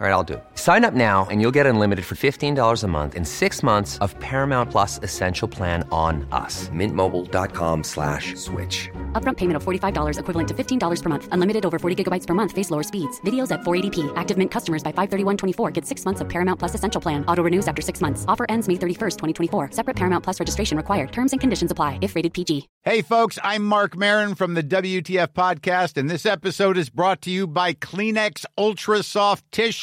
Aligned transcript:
All 0.00 0.06
right, 0.06 0.12
I'll 0.12 0.22
do 0.22 0.34
it. 0.34 0.44
Sign 0.54 0.84
up 0.84 0.94
now 0.94 1.26
and 1.28 1.40
you'll 1.40 1.56
get 1.58 1.66
unlimited 1.66 2.04
for 2.04 2.14
$15 2.14 2.84
a 2.84 2.86
month 2.86 3.16
in 3.16 3.24
six 3.24 3.64
months 3.64 3.98
of 3.98 4.16
Paramount 4.20 4.70
Plus 4.70 5.00
Essential 5.02 5.48
Plan 5.48 5.82
on 5.90 6.24
us. 6.30 6.68
Mintmobile.com 6.68 7.82
slash 7.82 8.36
switch. 8.36 8.88
Upfront 9.14 9.38
payment 9.38 9.56
of 9.56 9.64
$45 9.64 10.20
equivalent 10.20 10.48
to 10.50 10.54
$15 10.54 11.02
per 11.02 11.08
month. 11.08 11.28
Unlimited 11.32 11.66
over 11.66 11.80
40 11.80 12.04
gigabytes 12.04 12.28
per 12.28 12.34
month. 12.34 12.52
Face 12.52 12.70
lower 12.70 12.84
speeds. 12.84 13.20
Videos 13.22 13.50
at 13.50 13.62
480p. 13.62 14.12
Active 14.14 14.38
Mint 14.38 14.52
customers 14.52 14.84
by 14.84 14.92
531.24 14.92 15.72
get 15.72 15.84
six 15.84 16.04
months 16.04 16.20
of 16.20 16.28
Paramount 16.28 16.60
Plus 16.60 16.76
Essential 16.76 17.00
Plan. 17.00 17.24
Auto 17.26 17.42
renews 17.42 17.66
after 17.66 17.82
six 17.82 18.00
months. 18.00 18.24
Offer 18.28 18.46
ends 18.48 18.68
May 18.68 18.74
31st, 18.74 19.16
2024. 19.50 19.72
Separate 19.72 19.96
Paramount 19.96 20.22
Plus 20.22 20.38
registration 20.38 20.76
required. 20.76 21.10
Terms 21.10 21.32
and 21.32 21.40
conditions 21.40 21.72
apply 21.72 21.98
if 22.02 22.14
rated 22.14 22.32
PG. 22.34 22.68
Hey, 22.84 23.02
folks, 23.02 23.36
I'm 23.42 23.64
Marc 23.64 23.96
Maron 23.96 24.36
from 24.36 24.54
the 24.54 24.62
WTF 24.62 25.32
Podcast, 25.34 25.96
and 25.96 26.08
this 26.08 26.24
episode 26.24 26.78
is 26.78 26.88
brought 26.88 27.20
to 27.22 27.30
you 27.30 27.48
by 27.48 27.74
Kleenex 27.74 28.44
Ultra 28.56 29.02
Soft 29.02 29.50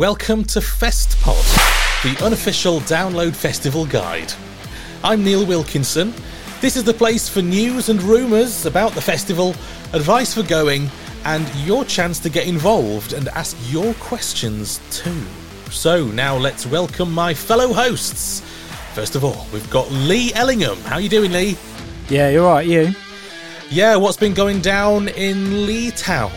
Welcome 0.00 0.44
to 0.44 0.60
FestPod, 0.60 1.44
the 2.02 2.24
unofficial 2.24 2.80
download 2.80 3.36
festival 3.36 3.84
guide. 3.84 4.32
I'm 5.04 5.22
Neil 5.22 5.44
Wilkinson. 5.44 6.14
This 6.62 6.74
is 6.74 6.84
the 6.84 6.94
place 6.94 7.28
for 7.28 7.42
news 7.42 7.90
and 7.90 8.02
rumours 8.02 8.64
about 8.64 8.92
the 8.92 9.02
festival, 9.02 9.50
advice 9.92 10.32
for 10.32 10.42
going, 10.42 10.88
and 11.26 11.46
your 11.56 11.84
chance 11.84 12.18
to 12.20 12.30
get 12.30 12.46
involved 12.48 13.12
and 13.12 13.28
ask 13.28 13.54
your 13.70 13.92
questions 13.96 14.80
too. 14.90 15.22
So 15.70 16.06
now 16.06 16.34
let's 16.34 16.64
welcome 16.64 17.12
my 17.12 17.34
fellow 17.34 17.74
hosts. 17.74 18.40
First 18.94 19.16
of 19.16 19.22
all, 19.22 19.46
we've 19.52 19.68
got 19.68 19.90
Lee 19.90 20.32
Ellingham. 20.32 20.78
How 20.78 20.96
you 20.96 21.10
doing, 21.10 21.30
Lee? 21.30 21.58
Yeah, 22.08 22.30
you're 22.30 22.48
right. 22.48 22.66
You? 22.66 22.94
Yeah, 23.68 23.96
what's 23.96 24.16
been 24.16 24.32
going 24.32 24.62
down 24.62 25.08
in 25.08 25.66
Lee 25.66 25.90
Town? 25.90 26.32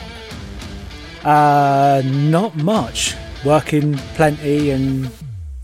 Uh, 1.23 2.01
not 2.03 2.57
much 2.57 3.15
working 3.45 3.97
plenty, 4.15 4.71
and 4.71 5.09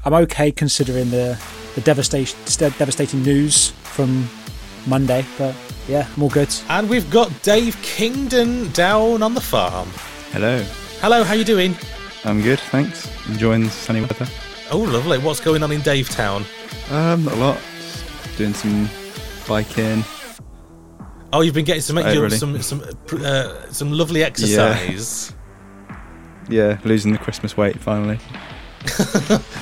I'm 0.06 0.14
okay 0.14 0.52
considering 0.52 1.10
the 1.10 1.40
the 1.76 1.82
devastation 1.82 2.38
devastating 2.78 3.24
news 3.24 3.70
from 3.70 4.28
Monday. 4.88 5.26
But 5.38 5.56
yeah, 5.88 6.08
I'm 6.16 6.24
all 6.24 6.30
good. 6.30 6.54
And 6.70 6.90
we've 6.90 7.10
got 7.10 7.32
Dave 7.44 7.80
Kingdon 7.82 8.72
down 8.72 9.24
on 9.24 9.34
the 9.34 9.42
farm. 9.42 9.90
Hello. 10.32 10.64
Hello. 11.02 11.24
How 11.24 11.34
you 11.34 11.44
doing? 11.44 11.76
I'm 12.26 12.42
good, 12.42 12.60
thanks. 12.60 13.10
Enjoying 13.30 13.64
the 13.64 13.70
sunny 13.70 14.02
weather. 14.02 14.28
Oh, 14.72 14.80
lovely. 14.80 15.18
What's 15.18 15.40
going 15.40 15.64
on 15.64 15.72
in 15.72 15.82
Dave 15.82 16.10
Town? 16.10 16.44
Um, 16.92 17.24
not 17.26 17.34
a 17.34 17.38
lot. 17.38 17.62
Doing 18.38 18.54
some 18.54 18.90
biking. 19.48 20.04
Oh, 21.32 21.42
you've 21.42 21.54
been 21.54 21.66
getting 21.66 21.82
some 21.82 21.98
really. 21.98 22.30
some 22.30 22.62
some 22.62 22.84
uh, 23.24 23.72
some 23.72 23.92
lovely 23.92 24.24
exercise. 24.24 25.34
Yeah 26.50 26.70
yeah, 26.70 26.80
losing 26.84 27.12
the 27.12 27.18
Christmas 27.18 27.56
weight 27.56 27.80
finally. 27.80 28.20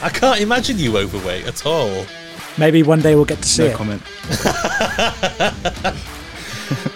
I 0.01 0.09
can't 0.13 0.39
imagine 0.41 0.77
you 0.77 0.97
overweight 0.97 1.47
at 1.47 1.65
all. 1.65 2.05
Maybe 2.57 2.83
one 2.83 3.01
day 3.01 3.15
we'll 3.15 3.25
get 3.25 3.41
to 3.41 3.47
see 3.47 3.63
no 3.63 3.69
it. 3.69 3.75
comment. 3.75 4.01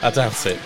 I 0.03 0.12
doubt 0.12 0.46
it. 0.46 0.59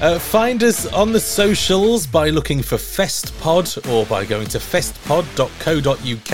Uh, 0.00 0.18
find 0.18 0.62
us 0.64 0.86
on 0.92 1.12
the 1.12 1.20
socials 1.20 2.06
by 2.08 2.30
looking 2.30 2.60
for 2.62 2.76
FestPod 2.76 3.88
or 3.88 4.04
by 4.06 4.24
going 4.24 4.48
to 4.48 4.58
festpod.co.uk 4.58 6.32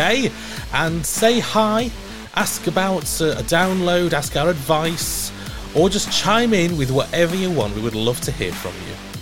and 0.73 1.05
say 1.05 1.39
hi, 1.39 1.91
ask 2.34 2.67
about 2.67 3.03
uh, 3.21 3.33
a 3.37 3.43
download, 3.43 4.15
ask 4.15 4.37
our 4.37 4.49
advice, 4.49 5.31
or 5.75 5.91
just 5.91 6.11
chime 6.11 6.55
in 6.55 6.78
with 6.78 6.91
whatever 6.91 7.37
you 7.37 7.51
want. 7.51 7.75
We 7.75 7.83
would 7.83 7.95
love 7.95 8.21
to 8.23 8.33
hear 8.33 8.53
from 8.53 8.73
you. 8.89 9.18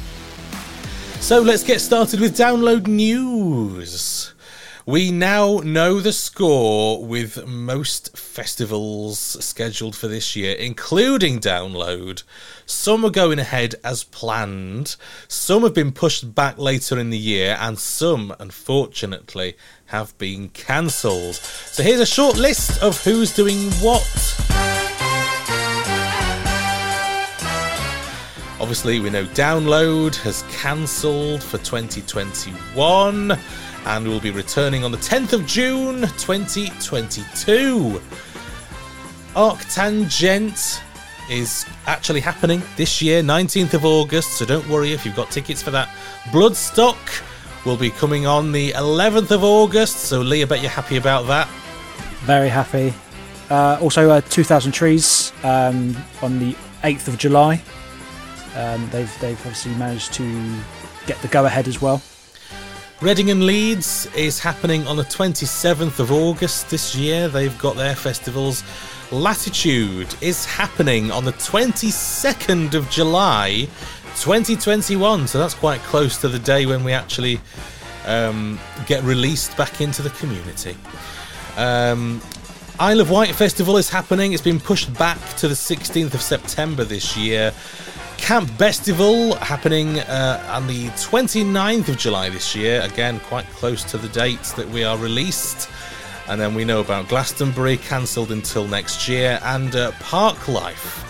So 1.26 1.40
let's 1.40 1.64
get 1.64 1.80
started 1.80 2.20
with 2.20 2.36
download 2.36 2.86
news. 2.86 4.32
We 4.86 5.10
now 5.10 5.56
know 5.56 5.98
the 5.98 6.12
score 6.12 7.04
with 7.04 7.44
most 7.48 8.16
festivals 8.16 9.18
scheduled 9.44 9.96
for 9.96 10.06
this 10.06 10.36
year, 10.36 10.54
including 10.54 11.40
Download. 11.40 12.22
Some 12.64 13.04
are 13.04 13.10
going 13.10 13.40
ahead 13.40 13.74
as 13.82 14.04
planned, 14.04 14.94
some 15.26 15.64
have 15.64 15.74
been 15.74 15.90
pushed 15.90 16.32
back 16.32 16.58
later 16.58 16.96
in 16.96 17.10
the 17.10 17.18
year, 17.18 17.56
and 17.58 17.76
some, 17.76 18.32
unfortunately, 18.38 19.56
have 19.86 20.16
been 20.18 20.50
cancelled. 20.50 21.34
So 21.34 21.82
here's 21.82 21.98
a 21.98 22.06
short 22.06 22.36
list 22.36 22.80
of 22.80 23.02
who's 23.02 23.34
doing 23.34 23.72
what. 23.82 24.75
Obviously, 28.58 29.00
we 29.00 29.10
know 29.10 29.26
Download 29.26 30.16
has 30.16 30.42
cancelled 30.50 31.42
for 31.42 31.58
2021 31.58 33.38
and 33.84 34.08
will 34.08 34.18
be 34.18 34.30
returning 34.30 34.82
on 34.82 34.90
the 34.90 34.98
10th 34.98 35.34
of 35.34 35.46
June 35.46 36.00
2022. 36.00 38.00
Arctangent 39.34 40.80
is 41.30 41.66
actually 41.86 42.20
happening 42.20 42.62
this 42.76 43.02
year, 43.02 43.22
19th 43.22 43.74
of 43.74 43.84
August, 43.84 44.38
so 44.38 44.46
don't 44.46 44.66
worry 44.68 44.92
if 44.92 45.04
you've 45.04 45.16
got 45.16 45.30
tickets 45.30 45.62
for 45.62 45.70
that. 45.70 45.88
Bloodstock 46.30 46.96
will 47.66 47.76
be 47.76 47.90
coming 47.90 48.26
on 48.26 48.52
the 48.52 48.70
11th 48.72 49.32
of 49.32 49.44
August, 49.44 49.96
so 49.96 50.22
Lee, 50.22 50.42
I 50.42 50.46
bet 50.46 50.62
you're 50.62 50.70
happy 50.70 50.96
about 50.96 51.26
that. 51.26 51.46
Very 52.20 52.48
happy. 52.48 52.94
Uh, 53.50 53.78
also, 53.82 54.08
uh, 54.10 54.22
2000 54.22 54.72
Trees 54.72 55.32
um, 55.42 55.94
on 56.22 56.38
the 56.38 56.56
8th 56.82 57.08
of 57.08 57.18
July. 57.18 57.62
Um, 58.56 58.88
they've 58.90 59.20
they've 59.20 59.38
obviously 59.38 59.74
managed 59.74 60.14
to 60.14 60.58
get 61.06 61.20
the 61.22 61.28
go 61.28 61.44
ahead 61.44 61.68
as 61.68 61.80
well. 61.80 62.02
Reading 63.02 63.30
and 63.30 63.44
Leeds 63.44 64.08
is 64.16 64.40
happening 64.40 64.86
on 64.86 64.96
the 64.96 65.02
27th 65.02 65.98
of 65.98 66.10
August 66.10 66.70
this 66.70 66.94
year. 66.94 67.28
They've 67.28 67.56
got 67.58 67.76
their 67.76 67.94
festivals. 67.94 68.64
Latitude 69.12 70.14
is 70.22 70.46
happening 70.46 71.10
on 71.10 71.26
the 71.26 71.34
22nd 71.34 72.72
of 72.72 72.88
July 72.88 73.68
2021. 74.16 75.26
So 75.26 75.38
that's 75.38 75.52
quite 75.52 75.80
close 75.80 76.18
to 76.22 76.28
the 76.28 76.38
day 76.38 76.64
when 76.64 76.84
we 76.84 76.92
actually 76.92 77.38
um, 78.06 78.58
get 78.86 79.02
released 79.04 79.54
back 79.58 79.82
into 79.82 80.00
the 80.00 80.10
community. 80.10 80.74
Um, 81.58 82.22
Isle 82.78 83.00
of 83.00 83.10
Wight 83.10 83.34
Festival 83.34 83.76
is 83.76 83.90
happening. 83.90 84.32
It's 84.32 84.42
been 84.42 84.60
pushed 84.60 84.92
back 84.94 85.18
to 85.36 85.48
the 85.48 85.54
16th 85.54 86.14
of 86.14 86.22
September 86.22 86.84
this 86.84 87.16
year. 87.16 87.52
Camp 88.18 88.48
Bestival 88.52 89.38
happening 89.38 90.00
uh, 90.00 90.44
on 90.50 90.66
the 90.66 90.86
29th 90.88 91.88
of 91.88 91.96
July 91.96 92.28
this 92.28 92.56
year. 92.56 92.80
Again, 92.82 93.20
quite 93.20 93.46
close 93.50 93.84
to 93.84 93.98
the 93.98 94.08
dates 94.08 94.52
that 94.52 94.68
we 94.68 94.84
are 94.84 94.98
released. 94.98 95.70
And 96.28 96.40
then 96.40 96.54
we 96.54 96.64
know 96.64 96.80
about 96.80 97.08
Glastonbury 97.08 97.76
cancelled 97.76 98.32
until 98.32 98.66
next 98.66 99.08
year, 99.08 99.38
and 99.44 99.76
uh, 99.76 99.92
Park 100.00 100.48
Life 100.48 101.04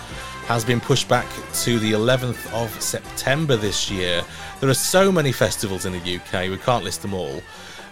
has 0.46 0.64
been 0.64 0.80
pushed 0.80 1.08
back 1.08 1.26
to 1.54 1.78
the 1.78 1.92
11th 1.92 2.52
of 2.52 2.70
September 2.82 3.56
this 3.56 3.90
year. 3.90 4.22
There 4.60 4.68
are 4.68 4.74
so 4.74 5.10
many 5.10 5.32
festivals 5.32 5.86
in 5.86 5.92
the 5.92 6.16
UK, 6.16 6.50
we 6.50 6.58
can't 6.58 6.84
list 6.84 7.00
them 7.02 7.14
all. 7.14 7.42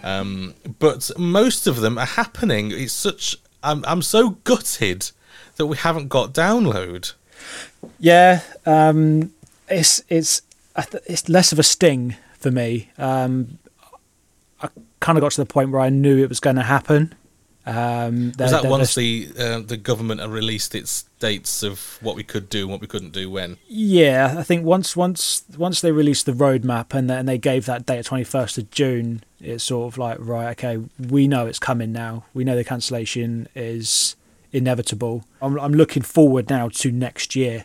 Um, 0.03 0.55
but 0.79 1.11
most 1.19 1.67
of 1.67 1.81
them 1.81 1.97
are 1.97 2.05
happening. 2.07 2.71
It's 2.71 2.93
such. 2.93 3.37
I'm, 3.63 3.83
I'm 3.87 4.03
so 4.03 4.31
gutted 4.45 5.11
that 5.57 5.67
we 5.67 5.79
haven't 5.79 6.09
got 6.09 6.35
download. 6.35 7.15
Yeah, 7.99 8.41
um, 8.67 9.33
it's 9.69 10.03
it's 10.09 10.43
it's 11.07 11.29
less 11.29 11.53
of 11.53 11.59
a 11.59 11.63
sting 11.63 12.17
for 12.39 12.51
me. 12.51 12.91
Um, 12.99 13.59
I 14.63 14.69
kind 15.01 15.19
of 15.19 15.23
got 15.23 15.33
to 15.33 15.41
the 15.41 15.47
point 15.47 15.71
where 15.71 15.81
I 15.81 15.91
knew 15.91 16.23
it 16.23 16.29
was 16.29 16.41
going 16.41 16.57
to 16.57 16.63
happen. 16.63 17.15
Um, 17.67 18.33
was 18.39 18.51
that 18.51 18.67
once 18.67 18.95
the 18.95 19.29
uh, 19.39 19.61
the 19.61 19.79
government 19.79 20.21
had 20.21 20.29
released 20.29 20.75
its 20.75 21.05
dates 21.19 21.63
of 21.63 21.99
what 22.03 22.15
we 22.15 22.23
could 22.23 22.51
do 22.51 22.63
and 22.63 22.71
what 22.71 22.83
we 22.83 22.87
couldn't 22.87 23.13
do 23.13 23.31
when? 23.31 23.57
Yeah, 23.67 24.35
I 24.37 24.43
think 24.43 24.67
once 24.67 24.95
once 24.95 25.45
once 25.57 25.81
they 25.81 25.91
released 25.91 26.27
the 26.27 26.33
roadmap 26.33 26.93
and 26.93 27.09
then 27.09 27.25
they 27.25 27.39
gave 27.39 27.65
that 27.65 27.87
date 27.87 28.05
twenty 28.05 28.25
first 28.25 28.59
of 28.59 28.71
June, 28.71 29.25
it's 29.41 29.65
sort 29.65 29.91
of 29.91 29.97
like 29.97 30.19
right, 30.21 30.51
okay, 30.51 30.85
we 30.99 31.27
know 31.27 31.47
it's 31.47 31.59
coming 31.59 31.91
now. 31.91 32.25
We 32.35 32.45
know 32.45 32.55
the 32.55 32.65
cancellation 32.65 33.49
is 33.55 34.15
inevitable. 34.53 35.25
I'm, 35.41 35.59
I'm 35.59 35.73
looking 35.73 36.03
forward 36.03 36.51
now 36.51 36.69
to 36.69 36.93
next 36.93 37.35
year 37.35 37.65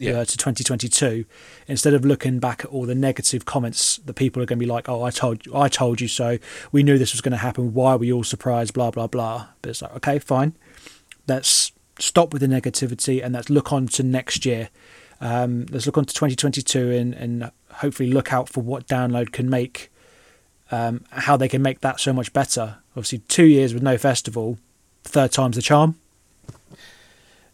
yeah. 0.00 0.12
uh, 0.12 0.24
to 0.24 0.36
2022 0.36 1.24
instead 1.68 1.94
of 1.94 2.04
looking 2.04 2.38
back 2.38 2.64
at 2.64 2.70
all 2.70 2.86
the 2.86 2.94
negative 2.94 3.44
comments 3.44 3.98
that 3.98 4.14
people 4.14 4.42
are 4.42 4.46
going 4.46 4.58
to 4.58 4.64
be 4.64 4.70
like 4.70 4.88
oh 4.88 5.02
i 5.02 5.10
told 5.10 5.44
you 5.46 5.56
i 5.56 5.68
told 5.68 6.00
you 6.00 6.08
so. 6.08 6.38
We 6.72 6.82
knew 6.82 6.98
this 6.98 7.12
was 7.12 7.20
going 7.20 7.32
to 7.32 7.38
happen. 7.38 7.74
Why 7.74 7.92
are 7.92 7.98
we 7.98 8.12
all 8.12 8.24
surprised? 8.24 8.74
Blah 8.74 8.90
blah 8.90 9.06
blah. 9.06 9.48
But 9.62 9.70
it's 9.70 9.82
like 9.82 9.94
okay 9.96 10.18
fine. 10.18 10.54
Let's 11.26 11.72
stop 11.98 12.32
with 12.32 12.40
the 12.42 12.48
negativity 12.48 13.22
and 13.22 13.34
let's 13.34 13.50
look 13.50 13.72
on 13.72 13.86
to 13.88 14.02
next 14.02 14.46
year. 14.46 14.70
Um, 15.20 15.66
let's 15.70 15.84
look 15.84 15.98
on 15.98 16.06
to 16.06 16.14
2022 16.14 16.90
and, 16.90 17.14
and 17.14 17.50
hopefully 17.74 18.10
look 18.10 18.32
out 18.32 18.48
for 18.48 18.62
what 18.62 18.86
download 18.86 19.32
can 19.32 19.50
make 19.50 19.92
um, 20.70 21.04
how 21.10 21.36
they 21.36 21.48
can 21.48 21.62
make 21.62 21.80
that 21.80 22.00
so 22.00 22.12
much 22.12 22.32
better. 22.32 22.78
Obviously 22.92 23.18
two 23.18 23.46
years 23.46 23.74
with 23.74 23.82
no 23.82 23.98
festival 23.98 24.58
third 25.02 25.32
time's 25.32 25.56
the 25.56 25.62
charm 25.62 25.96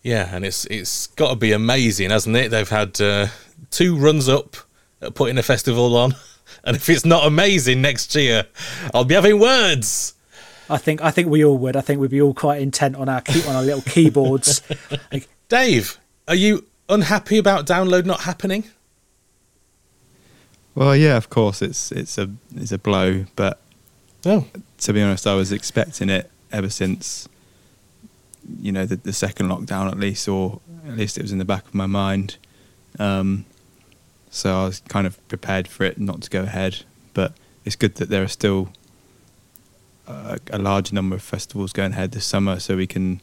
yeah, 0.07 0.31
and 0.33 0.45
it's 0.45 0.67
it's 0.67 1.09
got 1.09 1.31
to 1.31 1.37
be 1.37 1.51
amazing, 1.51 2.11
hasn't 2.11 2.37
it? 2.37 2.53
They've 2.53 2.69
had 2.69 3.01
uh, 3.01 3.27
two 3.73 3.97
runs 3.97 4.29
up 4.29 4.57
at 5.03 5.17
putting 5.17 5.37
a 5.37 5.43
festival 5.43 5.97
on, 5.97 6.15
and 6.65 6.77
if 6.77 6.89
it's 6.89 7.05
not 7.05 7.27
amazing 7.27 7.83
next 7.83 8.15
year, 8.15 8.47
I'll 8.95 9.05
be 9.05 9.17
having 9.17 9.41
words. 9.41 10.15
I 10.71 10.79
think 10.79 11.03
I 11.03 11.11
think 11.11 11.29
we 11.29 11.45
all 11.45 11.59
would. 11.59 11.75
I 11.75 11.81
think 11.81 12.01
we'd 12.01 12.11
be 12.11 12.23
all 12.23 12.35
quite 12.35 12.63
intent 12.63 12.95
on 12.95 13.09
our 13.09 13.21
key, 13.21 13.45
on 13.49 13.57
our 13.57 13.65
little 13.65 13.83
keyboards. 13.83 14.63
like, 15.11 15.29
Dave, 15.49 15.99
are 16.29 16.37
you 16.37 16.65
unhappy 16.89 17.39
about 17.39 17.67
download 17.67 18.05
not 18.05 18.21
happening? 18.21 18.63
Well, 20.77 20.95
yeah, 20.95 21.17
of 21.17 21.31
course, 21.31 21.63
it's 21.63 21.91
it's 21.91 22.17
a 22.17 22.31
it's 22.55 22.71
a 22.71 22.79
blow, 22.79 23.25
but 23.35 23.61
oh. 24.25 24.47
to 24.79 24.93
be 24.93 25.03
honest, 25.03 25.27
I 25.27 25.35
was 25.35 25.51
expecting 25.51 26.11
it 26.11 26.31
ever 26.53 26.71
since 26.71 27.29
you 28.61 28.73
know 28.73 28.87
the, 28.87 28.97
the 28.97 29.13
second 29.13 29.49
lockdown 29.49 29.91
at 29.91 29.99
least, 29.99 30.29
or 30.29 30.61
at 30.87 30.97
least 30.97 31.19
it 31.19 31.23
was 31.23 31.33
in 31.33 31.39
the 31.39 31.45
back 31.45 31.67
of 31.67 31.75
my 31.75 31.87
mind. 31.87 32.37
Um, 32.99 33.45
so 34.31 34.63
I 34.63 34.65
was 34.67 34.81
kind 34.89 35.07
of 35.07 35.27
prepared 35.29 35.69
for 35.69 35.85
it 35.85 35.99
not 35.99 36.23
to 36.23 36.31
go 36.31 36.43
ahead. 36.43 36.85
But 37.15 37.33
it's 37.65 37.77
good 37.77 37.95
that 37.97 38.09
there 38.09 38.23
are 38.23 38.29
still 38.29 38.69
a, 40.07 40.39
a 40.51 40.59
large 40.59 40.93
number 40.93 41.17
of 41.17 41.23
festivals 41.23 41.73
going 41.73 41.93
ahead 41.93 42.13
this 42.13 42.27
summer, 42.27 42.61
so 42.61 42.77
we 42.77 42.87
can 42.87 43.21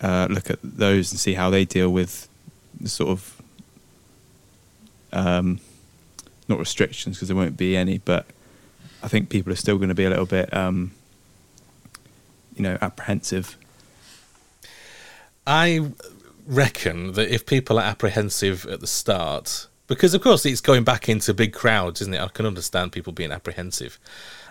uh, 0.00 0.26
look 0.30 0.50
at 0.50 0.58
those 0.62 1.12
and 1.12 1.20
see 1.20 1.34
how 1.34 1.50
they 1.50 1.64
deal 1.64 1.90
with 1.90 2.28
the 2.80 2.88
sort 2.88 3.10
of 3.10 3.42
um, 5.12 5.60
not 6.48 6.58
restrictions 6.58 7.16
because 7.16 7.28
there 7.28 7.36
won't 7.36 7.56
be 7.56 7.76
any, 7.76 7.98
but 7.98 8.26
I 9.02 9.08
think 9.08 9.28
people 9.28 9.52
are 9.52 9.56
still 9.56 9.76
going 9.76 9.88
to 9.88 9.94
be 9.94 10.04
a 10.04 10.10
little 10.10 10.26
bit, 10.26 10.52
um, 10.52 10.92
you 12.54 12.62
know, 12.62 12.78
apprehensive 12.80 13.56
I 15.46 15.92
reckon 16.46 17.12
that 17.12 17.32
if 17.32 17.46
people 17.46 17.78
are 17.78 17.84
apprehensive 17.84 18.66
at 18.66 18.80
the 18.80 18.86
start, 18.86 19.68
because 19.86 20.14
of 20.14 20.22
course 20.22 20.44
it's 20.46 20.60
going 20.60 20.84
back 20.84 21.08
into 21.08 21.32
big 21.34 21.52
crowds, 21.52 22.00
isn't 22.00 22.14
it? 22.14 22.20
I 22.20 22.28
can 22.28 22.46
understand 22.46 22.92
people 22.92 23.12
being 23.12 23.32
apprehensive. 23.32 23.98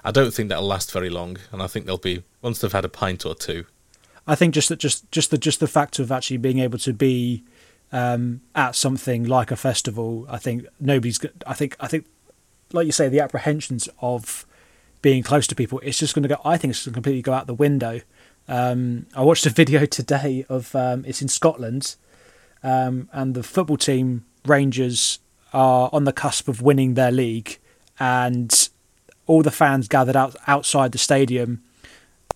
I 0.03 0.12
don't 0.12 0.33
think 0.33 0.50
that'll 0.50 0.65
last 0.65 0.92
very 0.92 1.09
long, 1.09 1.38
and 1.51 1.62
I 1.62 1.68
think 1.68 1.86
they'll 1.86 1.97
be 1.97 2.24
once 2.42 2.59
they've 2.59 2.71
had 2.71 2.86
a 2.86 2.89
pint 2.89 3.25
or 3.25 3.36
two. 3.36 3.65
I 4.27 4.36
think 4.36 4.53
just 4.53 4.69
that, 4.69 4.80
just 4.80 5.09
just 5.12 5.31
the 5.31 5.38
just 5.38 5.59
the 5.59 5.68
fact 5.68 6.00
of 6.00 6.12
actually 6.12 6.38
being 6.38 6.59
able 6.59 6.80
to 6.80 6.94
be 6.94 7.44
um, 7.91 8.41
at 8.53 8.75
something 8.75 9.25
like 9.25 9.51
a 9.51 9.56
festival. 9.56 10.25
I 10.30 10.38
think 10.38 10.65
nobody's. 10.80 11.19
I 11.45 11.53
think 11.53 11.75
I 11.80 11.88
think, 11.88 12.06
like 12.71 12.86
you 12.86 12.91
say, 12.91 13.09
the 13.09 13.19
apprehensions 13.19 13.89
of 14.00 14.45
being 15.01 15.24
close 15.24 15.48
to 15.48 15.56
people. 15.56 15.80
It's 15.83 16.00
just 16.00 16.15
going 16.15 16.24
to 16.24 16.30
go. 16.30 16.41
I 16.44 16.57
think 16.57 16.71
it's 16.71 16.86
going 16.86 16.94
to 16.94 16.98
completely 16.98 17.21
go 17.21 17.33
out 17.33 17.48
the 17.48 17.53
window. 17.53 18.01
Um, 18.47 19.07
I 19.15 19.24
watched 19.24 19.45
a 19.45 19.50
video 19.50 19.86
today 19.86 20.45
of 20.50 20.75
um, 20.75 21.03
it's 21.06 21.21
in 21.21 21.27
Scotland, 21.27 21.95
um, 22.63 23.09
and 23.12 23.33
the 23.33 23.44
football 23.44 23.77
team 23.77 24.25
Rangers 24.45 25.19
are 25.53 25.89
on 25.92 26.03
the 26.03 26.13
cusp 26.13 26.47
of 26.47 26.62
winning 26.62 26.94
their 26.94 27.12
league, 27.12 27.57
and 28.00 28.69
all 29.27 29.42
the 29.42 29.51
fans 29.51 29.88
gathered 29.88 30.15
out 30.15 30.36
outside 30.47 30.92
the 30.92 30.97
stadium, 30.97 31.63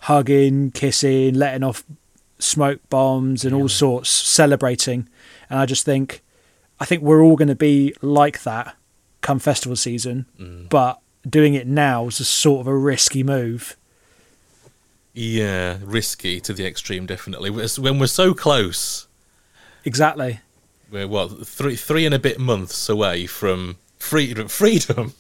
hugging, 0.01 0.71
kissing, 0.71 1.35
letting 1.35 1.63
off 1.63 1.83
smoke 2.39 2.79
bombs 2.89 3.45
and 3.45 3.53
all 3.53 3.67
sorts, 3.67 4.09
celebrating. 4.09 5.07
And 5.49 5.59
I 5.59 5.65
just 5.65 5.85
think, 5.85 6.23
I 6.79 6.85
think 6.85 7.03
we're 7.03 7.21
all 7.21 7.35
going 7.35 7.49
to 7.49 7.55
be 7.55 7.93
like 8.01 8.43
that 8.43 8.75
come 9.21 9.39
festival 9.39 9.75
season, 9.75 10.25
mm. 10.39 10.69
but 10.69 10.99
doing 11.29 11.53
it 11.53 11.67
now 11.67 12.07
is 12.07 12.19
a 12.19 12.25
sort 12.25 12.61
of 12.61 12.67
a 12.67 12.75
risky 12.75 13.23
move. 13.23 13.75
Yeah, 15.13 15.77
risky 15.83 16.39
to 16.41 16.53
the 16.53 16.65
extreme, 16.65 17.05
definitely. 17.05 17.49
When 17.49 17.99
we're 17.99 18.07
so 18.07 18.33
close. 18.33 19.07
Exactly. 19.83 20.39
We're 20.91 21.07
what 21.07 21.47
three 21.47 21.75
three 21.75 22.05
and 22.05 22.15
a 22.15 22.19
bit 22.19 22.39
months 22.39 22.89
away 22.89 23.27
from 23.27 23.77
freedom. 23.97 24.47
Freedom. 24.47 25.13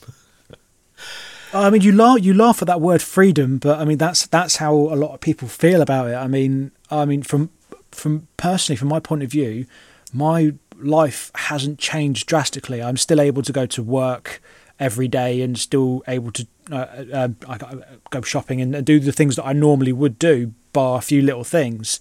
I 1.53 1.69
mean, 1.69 1.81
you 1.81 1.91
laugh 1.91 2.23
you 2.23 2.33
laugh 2.33 2.61
at 2.61 2.67
that 2.67 2.81
word 2.81 3.01
freedom, 3.01 3.57
but 3.57 3.79
I 3.79 3.85
mean 3.85 3.97
that's 3.97 4.27
that's 4.27 4.57
how 4.57 4.73
a 4.73 4.95
lot 4.95 5.13
of 5.13 5.21
people 5.21 5.47
feel 5.47 5.81
about 5.81 6.07
it. 6.07 6.15
I 6.15 6.27
mean, 6.27 6.71
I 6.91 7.05
mean 7.05 7.23
from 7.23 7.49
from 7.91 8.27
personally, 8.37 8.77
from 8.77 8.87
my 8.87 8.99
point 8.99 9.23
of 9.23 9.31
view, 9.31 9.65
my 10.13 10.53
life 10.77 11.31
hasn't 11.35 11.79
changed 11.79 12.27
drastically. 12.27 12.81
I'm 12.81 12.97
still 12.97 13.19
able 13.19 13.41
to 13.43 13.51
go 13.51 13.65
to 13.65 13.83
work 13.83 14.41
every 14.79 15.07
day 15.07 15.41
and 15.41 15.57
still 15.57 16.03
able 16.07 16.31
to 16.31 16.47
uh, 16.71 17.03
uh, 17.13 17.29
uh, 17.47 17.75
go 18.09 18.21
shopping 18.21 18.61
and 18.61 18.85
do 18.85 18.99
the 18.99 19.11
things 19.11 19.35
that 19.35 19.45
I 19.45 19.53
normally 19.53 19.91
would 19.91 20.17
do, 20.17 20.53
bar 20.73 20.97
a 20.99 21.01
few 21.01 21.21
little 21.21 21.43
things. 21.43 21.99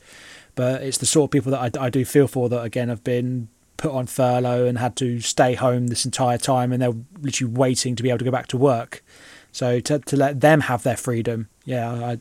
But 0.55 0.83
it's 0.83 0.99
the 0.99 1.07
sort 1.07 1.29
of 1.29 1.31
people 1.31 1.53
that 1.53 1.77
I, 1.77 1.87
I 1.87 1.91
do 1.91 2.05
feel 2.05 2.29
for 2.29 2.49
that 2.49 2.63
again 2.63 2.89
have 2.89 3.05
been 3.05 3.49
put 3.77 3.93
on 3.93 4.07
furlough 4.07 4.67
and 4.67 4.79
had 4.79 4.97
to 4.97 5.21
stay 5.21 5.55
home 5.55 5.87
this 5.87 6.05
entire 6.05 6.39
time, 6.39 6.73
and 6.73 6.83
they're 6.83 6.95
literally 7.21 7.53
waiting 7.53 7.97
to 7.97 8.03
be 8.03 8.11
able 8.11 8.19
to 8.19 8.25
go 8.25 8.31
back 8.31 8.49
to 8.49 8.57
work. 8.57 9.03
So 9.53 9.81
to 9.81 9.99
to 10.01 10.17
let 10.17 10.41
them 10.41 10.63
have 10.63 10.83
their 10.83 10.97
freedom, 10.97 11.49
yeah, 11.65 11.91
I 11.91 12.19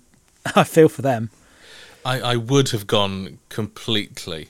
I 0.56 0.64
feel 0.64 0.90
for 0.90 1.02
them. 1.02 1.30
I, 2.06 2.22
I 2.22 2.36
would 2.38 2.70
have 2.70 2.88
gone 2.88 3.40
completely 3.50 4.50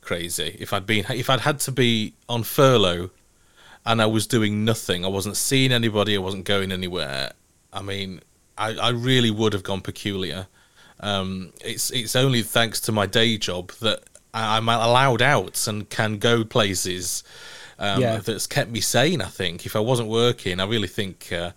crazy 0.00 0.56
if 0.60 0.72
I'd 0.72 0.86
been 0.86 1.04
if 1.10 1.28
I'd 1.28 1.40
had 1.40 1.58
to 1.60 1.72
be 1.72 2.14
on 2.28 2.42
furlough 2.42 3.10
and 3.86 4.02
I 4.02 4.06
was 4.06 4.26
doing 4.26 4.64
nothing. 4.64 5.04
I 5.04 5.08
wasn't 5.08 5.36
seeing 5.36 5.72
anybody. 5.72 6.16
I 6.16 6.18
wasn't 6.18 6.44
going 6.44 6.72
anywhere. 6.72 7.32
I 7.72 7.82
mean, 7.82 8.20
I, 8.58 8.74
I 8.74 8.88
really 8.90 9.30
would 9.30 9.52
have 9.52 9.62
gone 9.62 9.80
peculiar. 9.80 10.48
Um, 11.00 11.52
it's 11.64 11.90
it's 11.90 12.16
only 12.16 12.42
thanks 12.42 12.80
to 12.82 12.92
my 12.92 13.06
day 13.06 13.38
job 13.38 13.70
that 13.80 14.02
I'm 14.34 14.68
allowed 14.68 15.22
out 15.22 15.66
and 15.68 15.88
can 15.88 16.18
go 16.18 16.44
places. 16.44 17.22
Um, 17.78 18.00
yeah. 18.00 18.16
That's 18.18 18.46
kept 18.46 18.70
me 18.70 18.80
sane. 18.80 19.20
I 19.20 19.26
think 19.26 19.66
if 19.66 19.76
I 19.76 19.80
wasn't 19.80 20.08
working, 20.08 20.60
I 20.60 20.66
really 20.66 20.88
think 20.88 21.30
uh, 21.30 21.52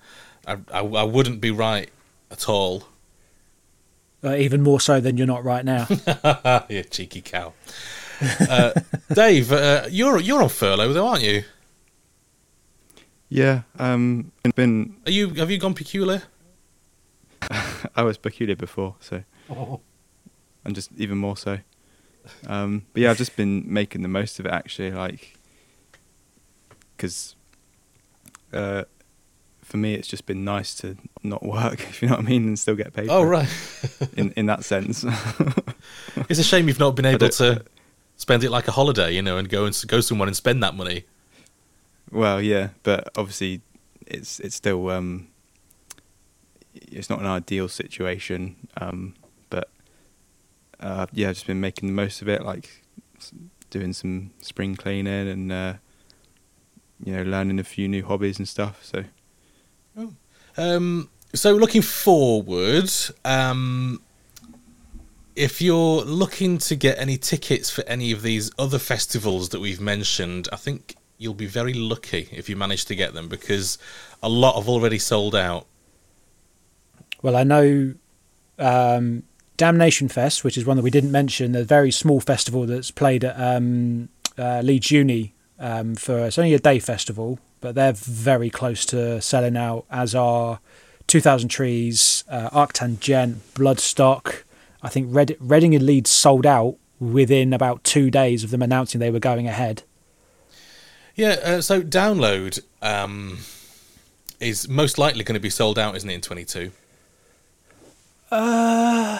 I, 0.45 0.57
I, 0.71 0.81
I 0.81 1.03
wouldn't 1.03 1.41
be 1.41 1.51
right 1.51 1.89
at 2.29 2.47
all. 2.47 2.83
Uh, 4.21 4.35
even 4.35 4.61
more 4.61 4.81
so 4.81 4.99
than 4.99 5.17
you're 5.17 5.25
not 5.25 5.45
right 5.45 5.63
now. 5.63 5.87
you 6.69 6.83
cheeky 6.83 7.21
cow. 7.21 7.53
Uh, 8.21 8.73
Dave, 9.13 9.51
uh, 9.53 9.85
you're 9.89 10.19
you're 10.19 10.43
on 10.43 10.49
furlough 10.49 10.91
though, 10.91 11.07
aren't 11.07 11.23
you? 11.23 11.43
Yeah, 13.29 13.61
um, 13.77 14.31
been. 14.55 14.97
Are 15.05 15.11
you? 15.11 15.29
Have 15.35 15.51
you 15.51 15.59
gone 15.59 15.75
peculiar? 15.75 16.23
I 17.95 18.01
was 18.01 18.17
peculiar 18.17 18.55
before, 18.55 18.95
so, 18.99 19.23
oh. 19.49 19.79
and 20.65 20.75
just 20.75 20.91
even 20.97 21.17
more 21.17 21.37
so. 21.37 21.59
Um, 22.47 22.85
but 22.93 23.03
yeah, 23.03 23.11
I've 23.11 23.17
just 23.17 23.35
been 23.35 23.71
making 23.71 24.01
the 24.01 24.07
most 24.07 24.39
of 24.39 24.45
it 24.45 24.51
actually, 24.51 24.91
like, 24.91 25.37
because 26.97 27.35
uh, 28.51 28.83
for 29.61 29.77
me, 29.77 29.93
it's 29.93 30.07
just 30.07 30.25
been 30.25 30.43
nice 30.43 30.73
to 30.75 30.97
not 31.23 31.43
work, 31.43 31.79
if 31.89 32.01
you 32.01 32.07
know 32.07 32.15
what 32.15 32.25
I 32.25 32.27
mean, 32.27 32.47
and 32.47 32.59
still 32.59 32.75
get 32.75 32.93
paid. 32.93 33.09
Oh 33.09 33.23
right. 33.23 33.49
In 34.17 34.31
in 34.31 34.47
that 34.47 34.65
sense. 34.65 35.05
it's 36.29 36.39
a 36.39 36.43
shame 36.43 36.67
you've 36.67 36.79
not 36.79 36.95
been 36.95 37.05
able 37.05 37.29
to 37.29 37.63
spend 38.17 38.43
it 38.43 38.49
like 38.49 38.67
a 38.67 38.71
holiday, 38.71 39.13
you 39.13 39.21
know, 39.21 39.37
and 39.37 39.49
go 39.49 39.65
and 39.65 39.83
go 39.87 40.01
somewhere 40.01 40.27
and 40.27 40.35
spend 40.35 40.63
that 40.63 40.75
money. 40.75 41.05
Well, 42.11 42.41
yeah, 42.41 42.69
but 42.83 43.09
obviously, 43.17 43.61
it's 44.05 44.39
it's 44.39 44.55
still 44.55 44.89
um, 44.89 45.27
it's 46.73 47.09
not 47.09 47.19
an 47.19 47.25
ideal 47.25 47.67
situation. 47.67 48.55
Um, 48.77 49.15
but 49.49 49.69
uh, 50.79 51.07
yeah, 51.13 51.29
I've 51.29 51.35
just 51.35 51.47
been 51.47 51.61
making 51.61 51.87
the 51.89 51.93
most 51.93 52.21
of 52.21 52.29
it, 52.29 52.43
like 52.43 52.83
doing 53.69 53.93
some 53.93 54.31
spring 54.41 54.75
cleaning 54.75 55.27
and 55.27 55.51
uh, 55.51 55.73
you 57.03 57.15
know 57.15 57.23
learning 57.23 57.59
a 57.59 57.63
few 57.63 57.87
new 57.87 58.03
hobbies 58.05 58.37
and 58.37 58.47
stuff. 58.47 58.83
So 58.83 59.05
Um, 60.57 61.09
so 61.33 61.53
looking 61.53 61.81
forward, 61.81 62.91
um, 63.23 64.01
if 65.35 65.61
you're 65.61 66.01
looking 66.01 66.57
to 66.57 66.75
get 66.75 66.99
any 66.99 67.17
tickets 67.17 67.69
for 67.69 67.83
any 67.85 68.11
of 68.11 68.23
these 68.23 68.51
other 68.59 68.79
festivals 68.79 69.49
that 69.49 69.61
we've 69.61 69.79
mentioned, 69.79 70.49
I 70.51 70.57
think 70.57 70.95
you'll 71.19 71.35
be 71.35 71.45
very 71.45 71.73
lucky 71.73 72.29
if 72.31 72.49
you 72.49 72.55
manage 72.55 72.85
to 72.85 72.95
get 72.95 73.13
them 73.13 73.27
because 73.27 73.77
a 74.23 74.29
lot 74.29 74.55
have 74.55 74.67
already 74.67 74.97
sold 74.97 75.35
out. 75.35 75.67
Well, 77.21 77.35
I 77.35 77.43
know 77.43 77.93
um, 78.57 79.23
Damnation 79.57 80.07
Fest, 80.07 80.43
which 80.43 80.57
is 80.57 80.65
one 80.65 80.77
that 80.77 80.83
we 80.83 80.89
didn't 80.89 81.11
mention, 81.11 81.53
a 81.55 81.63
very 81.63 81.91
small 81.91 82.21
festival 82.21 82.65
that's 82.65 82.89
played 82.89 83.25
at 83.25 83.35
um, 83.39 84.07
uh, 84.37 84.61
Leeds 84.61 84.89
Uni 84.89 85.33
um, 85.59 85.95
for 85.95 86.19
it's 86.19 86.39
only 86.39 86.53
a 86.53 86.59
day 86.59 86.79
festival, 86.79 87.37
but 87.59 87.75
they're 87.75 87.93
very 87.93 88.49
close 88.49 88.85
to 88.85 89.21
selling 89.21 89.57
out. 89.57 89.85
As 89.91 90.15
are 90.15 90.59
2000 91.07 91.49
Trees, 91.49 92.23
uh, 92.29 92.49
Arctan 92.51 92.95
Bloodstock. 93.55 94.43
I 94.81 94.87
think 94.87 95.07
Red- 95.09 95.35
Reading 95.41 95.75
and 95.75 95.85
Leeds 95.85 96.09
sold 96.09 96.45
out 96.45 96.77
within 97.01 97.51
about 97.51 97.83
two 97.83 98.09
days 98.09 98.45
of 98.45 98.51
them 98.51 98.61
announcing 98.61 98.99
they 98.99 99.11
were 99.11 99.19
going 99.19 99.47
ahead. 99.47 99.83
Yeah, 101.19 101.35
uh, 101.43 101.61
so 101.61 101.81
download 101.81 102.61
um, 102.81 103.39
is 104.39 104.69
most 104.69 104.97
likely 104.97 105.25
going 105.25 105.33
to 105.33 105.41
be 105.41 105.49
sold 105.49 105.77
out, 105.77 105.97
isn't 105.97 106.09
it, 106.09 106.13
in 106.13 106.21
22? 106.21 106.71
Uh, 108.31 109.19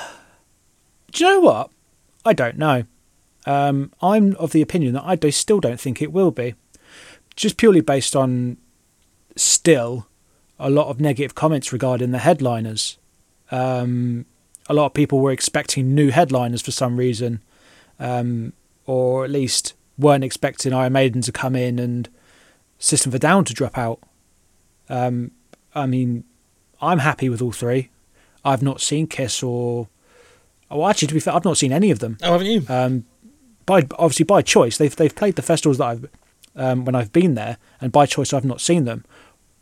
do 1.12 1.26
you 1.26 1.30
know 1.30 1.42
what? 1.42 1.72
I 2.24 2.32
don't 2.32 2.58
know. 2.58 2.86
Um, 3.46 3.92
I'm 4.02 4.34
of 4.38 4.54
the 4.54 4.62
opinion 4.62 4.94
that 4.94 5.04
I 5.04 5.18
do, 5.18 5.30
still 5.30 5.60
don't 5.60 5.78
think 5.78 6.02
it 6.02 6.14
will 6.14 6.32
be, 6.32 6.56
just 7.36 7.58
purely 7.58 7.82
based 7.82 8.16
on 8.16 8.56
still 9.36 10.08
a 10.58 10.70
lot 10.70 10.88
of 10.88 11.02
negative 11.02 11.36
comments 11.36 11.74
regarding 11.74 12.12
the 12.12 12.20
headliners. 12.20 12.98
Um, 13.52 14.26
a 14.70 14.74
lot 14.74 14.86
of 14.86 14.94
people 14.94 15.20
were 15.20 15.34
expecting 15.34 15.94
new 15.94 16.12
headliners 16.12 16.62
for 16.62 16.72
some 16.72 16.96
reason, 16.96 17.42
um, 18.00 18.54
or 18.86 19.26
at 19.26 19.32
least 19.32 19.74
weren't 20.00 20.24
expecting 20.24 20.74
Iron 20.74 20.94
Maiden 20.94 21.22
to 21.22 21.32
come 21.32 21.56
in 21.56 21.78
and 21.78 22.10
System 22.80 23.10
of 23.12 23.16
a 23.16 23.20
Down 23.20 23.44
to 23.46 23.54
drop 23.54 23.78
out. 23.78 24.00
Um, 24.90 25.32
I 25.76 25.86
mean, 25.86 26.24
I'm 26.82 27.00
happy 27.00 27.30
with 27.30 27.42
all 27.42 27.52
three. 27.52 27.90
I've 28.44 28.64
not 28.64 28.80
seen 28.80 29.06
Kiss 29.06 29.44
or, 29.44 29.90
well, 30.72 30.88
actually, 30.88 31.10
to 31.10 31.14
be 31.14 31.20
fair, 31.20 31.36
I've 31.36 31.46
not 31.46 31.58
seen 31.58 31.74
any 31.74 31.92
of 31.92 32.00
them. 32.00 32.18
Oh, 32.24 32.32
haven't 32.32 32.48
you? 32.48 32.64
Um, 32.70 33.06
by 33.66 33.86
obviously 34.00 34.24
by 34.24 34.42
choice, 34.42 34.78
they've 34.78 34.96
they've 34.96 35.14
played 35.14 35.36
the 35.36 35.44
festivals 35.44 35.78
that 35.78 35.86
I've 35.86 36.10
um, 36.56 36.86
when 36.86 36.96
I've 36.96 37.14
been 37.14 37.36
there, 37.36 37.58
and 37.80 37.92
by 37.92 38.06
choice, 38.06 38.34
I've 38.34 38.46
not 38.46 38.62
seen 38.62 38.86
them. 38.86 39.06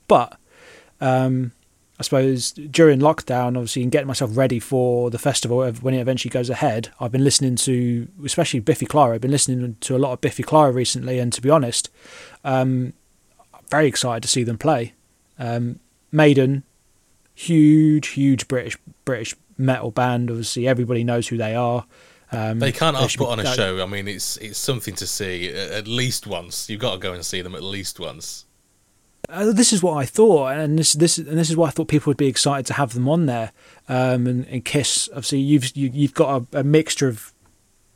But 0.08 0.38
um, 1.02 1.52
I 2.00 2.04
suppose 2.04 2.52
during 2.52 3.00
lockdown, 3.00 3.58
obviously, 3.58 3.82
and 3.82 3.92
getting 3.92 4.08
myself 4.08 4.36
ready 4.38 4.60
for 4.60 5.10
the 5.10 5.18
festival 5.18 5.68
when 5.82 5.96
it 5.96 6.00
eventually 6.00 6.30
goes 6.30 6.50
ahead, 6.50 6.90
I've 7.00 7.12
been 7.12 7.24
listening 7.24 7.56
to, 7.56 8.08
especially 8.24 8.60
Biffy 8.60 8.86
Clyro. 8.86 9.16
I've 9.16 9.22
been 9.22 9.32
listening 9.32 9.78
to 9.80 9.96
a 9.96 9.98
lot 9.98 10.14
of 10.14 10.22
Biffy 10.22 10.44
Clyro 10.44 10.74
recently, 10.74 11.18
and 11.18 11.34
to 11.34 11.42
be 11.42 11.50
honest, 11.50 11.90
um, 12.44 12.94
I'm 13.54 13.64
very 13.70 13.88
excited 13.88 14.22
to 14.24 14.30
see 14.30 14.44
them 14.44 14.60
play. 14.60 14.94
Um, 15.40 15.80
Maiden, 16.12 16.64
huge, 17.34 18.10
huge 18.10 18.48
British 18.48 18.78
British 19.04 19.36
metal 19.58 19.92
band. 19.92 20.30
Obviously, 20.30 20.68
everybody 20.68 21.04
knows 21.04 21.28
who 21.28 21.38
they 21.38 21.56
are. 21.56 21.86
Um, 22.32 22.60
They 22.60 22.72
can't 22.72 22.98
half 22.98 23.16
put 23.16 23.30
on 23.30 23.40
a 23.40 23.56
show. 23.56 23.82
I 23.82 23.86
mean, 23.86 24.08
it's 24.08 24.38
it's 24.38 24.60
something 24.60 24.96
to 24.96 25.08
see 25.08 25.50
at 25.50 25.88
least 25.88 26.28
once. 26.28 26.70
You've 26.70 26.82
got 26.82 26.94
to 26.94 27.00
go 27.00 27.14
and 27.14 27.26
see 27.26 27.42
them 27.42 27.56
at 27.56 27.64
least 27.64 28.00
once. 28.00 28.46
Uh, 29.30 29.52
this 29.52 29.74
is 29.74 29.84
what 29.84 29.98
I 29.98 30.06
thought, 30.06 30.54
and 30.54 30.80
this 30.80 30.94
this 30.94 31.18
and 31.18 31.38
this 31.38 31.50
is 31.50 31.58
why 31.58 31.68
I 31.68 31.72
thought 31.72 31.90
people 31.90 32.10
would 32.10 32.18
be 32.18 32.28
excited 32.28 32.66
to 32.68 32.74
have 32.74 32.94
them 32.94 33.10
on 33.10 33.26
there. 33.26 33.52
Um, 33.90 34.26
and, 34.26 34.48
and 34.48 34.64
Kiss, 34.64 35.10
obviously, 35.10 35.40
you've 35.40 35.76
you, 35.76 35.90
you've 35.94 36.14
got 36.14 36.44
a, 36.54 36.60
a 36.60 36.64
mixture 36.64 37.10
of 37.10 37.34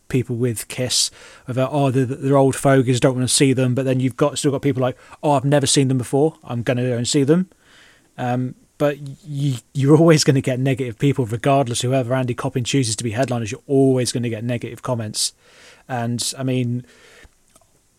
people 0.09 0.35
with 0.35 0.67
Kiss 0.67 1.09
of 1.47 1.57
uh, 1.57 1.69
oh 1.71 1.89
they're, 1.89 2.05
they're 2.05 2.37
old 2.37 2.55
fogies, 2.55 2.99
don't 2.99 3.15
want 3.15 3.27
to 3.27 3.33
see 3.33 3.53
them, 3.53 3.73
but 3.73 3.85
then 3.85 4.01
you've 4.01 4.17
got 4.17 4.37
still 4.37 4.51
got 4.51 4.61
people 4.61 4.81
like 4.81 4.97
oh 5.23 5.31
I've 5.31 5.45
never 5.45 5.65
seen 5.65 5.87
them 5.87 5.97
before, 5.97 6.35
I'm 6.43 6.63
going 6.63 6.77
to 6.77 6.83
go 6.83 6.97
and 6.97 7.07
see 7.07 7.23
them. 7.23 7.49
Um, 8.17 8.55
but 8.77 8.97
you 9.25 9.55
you're 9.73 9.97
always 9.97 10.25
going 10.25 10.35
to 10.35 10.41
get 10.41 10.59
negative 10.59 10.99
people 10.99 11.25
regardless 11.25 11.81
whoever 11.81 12.13
Andy 12.13 12.33
Copping 12.33 12.65
chooses 12.65 12.97
to 12.97 13.05
be 13.05 13.11
headliners. 13.11 13.51
You're 13.51 13.61
always 13.67 14.11
going 14.11 14.23
to 14.23 14.29
get 14.29 14.43
negative 14.43 14.81
comments, 14.81 15.33
and 15.87 16.33
I 16.37 16.43
mean 16.43 16.85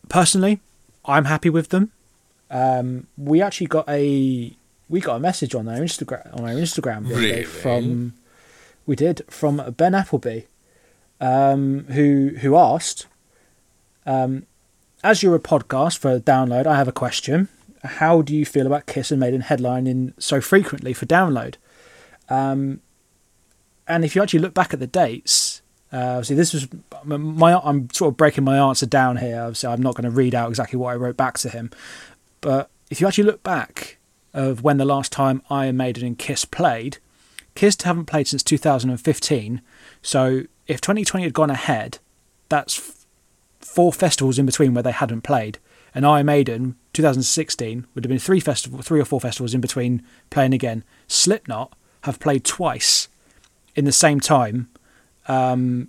personally, 0.07 0.59
I'm 1.03 1.25
happy 1.25 1.49
with 1.49 1.69
them 1.69 1.91
um, 2.53 3.07
we 3.17 3.41
actually 3.41 3.67
got 3.67 3.87
a 3.89 4.53
we 4.89 4.99
got 5.01 5.15
a 5.15 5.19
message 5.19 5.53
on 5.55 5.67
our 5.67 5.77
Instagram 5.79 6.33
on 6.37 6.41
our 6.45 6.55
Instagram 6.55 7.07
the 7.07 7.13
other 7.15 7.21
day 7.21 7.31
Really? 7.31 7.43
from 7.43 8.13
we 8.85 8.95
did 8.95 9.21
from 9.29 9.73
Ben 9.77 9.93
Appleby, 9.95 10.41
um, 11.19 11.85
who 11.89 12.35
who 12.41 12.55
asked, 12.55 13.07
um, 14.05 14.45
as 15.03 15.23
you're 15.23 15.35
a 15.35 15.39
podcast 15.39 15.97
for 15.97 16.19
download, 16.19 16.65
I 16.67 16.77
have 16.77 16.87
a 16.87 16.91
question. 16.93 17.47
How 17.83 18.21
do 18.21 18.33
you 18.35 18.45
feel 18.45 18.65
about 18.67 18.85
Kiss 18.85 19.11
and 19.11 19.19
Maiden 19.19 19.41
headlining 19.41 20.13
so 20.17 20.39
frequently 20.39 20.93
for 20.93 21.05
download? 21.05 21.55
Um, 22.29 22.79
and 23.87 24.05
if 24.05 24.15
you 24.15 24.21
actually 24.23 24.39
look 24.39 24.53
back 24.53 24.73
at 24.73 24.79
the 24.79 24.87
dates, 24.87 25.61
uh, 25.91 26.21
see, 26.23 26.33
this 26.33 26.53
was 26.53 26.67
my. 27.05 27.59
I'm 27.63 27.89
sort 27.91 28.09
of 28.13 28.17
breaking 28.17 28.43
my 28.45 28.57
answer 28.57 28.85
down 28.85 29.17
here, 29.17 29.53
so 29.53 29.71
I'm 29.71 29.81
not 29.81 29.95
going 29.95 30.05
to 30.05 30.09
read 30.11 30.33
out 30.33 30.49
exactly 30.49 30.77
what 30.79 30.91
I 30.93 30.95
wrote 30.95 31.17
back 31.17 31.37
to 31.39 31.49
him. 31.49 31.69
But 32.43 32.69
if 32.91 33.01
you 33.01 33.07
actually 33.07 33.23
look 33.23 33.41
back 33.41 33.97
of 34.33 34.63
when 34.63 34.77
the 34.77 34.85
last 34.85 35.11
time 35.11 35.41
Iron 35.49 35.77
Maiden 35.77 36.05
and 36.05 36.19
Kiss 36.19 36.45
played, 36.45 36.97
Kiss 37.55 37.81
haven't 37.81 38.05
played 38.05 38.27
since 38.27 38.43
2015. 38.43 39.61
So 40.01 40.43
if 40.67 40.81
2020 40.81 41.23
had 41.23 41.33
gone 41.33 41.49
ahead, 41.49 41.99
that's 42.49 43.05
four 43.61 43.93
festivals 43.93 44.37
in 44.37 44.45
between 44.45 44.73
where 44.73 44.83
they 44.83 44.91
hadn't 44.91 45.21
played. 45.21 45.57
And 45.95 46.05
Iron 46.05 46.25
Maiden 46.25 46.75
2016 46.91 47.87
would 47.95 48.03
have 48.03 48.09
been 48.09 48.19
three 48.19 48.41
festival, 48.41 48.81
three 48.81 48.99
or 48.99 49.05
four 49.05 49.21
festivals 49.21 49.53
in 49.53 49.61
between 49.61 50.03
playing 50.29 50.53
again. 50.53 50.83
Slipknot 51.07 51.73
have 52.01 52.19
played 52.19 52.43
twice 52.43 53.07
in 53.73 53.85
the 53.85 53.91
same 53.93 54.19
time 54.19 54.69
um, 55.29 55.87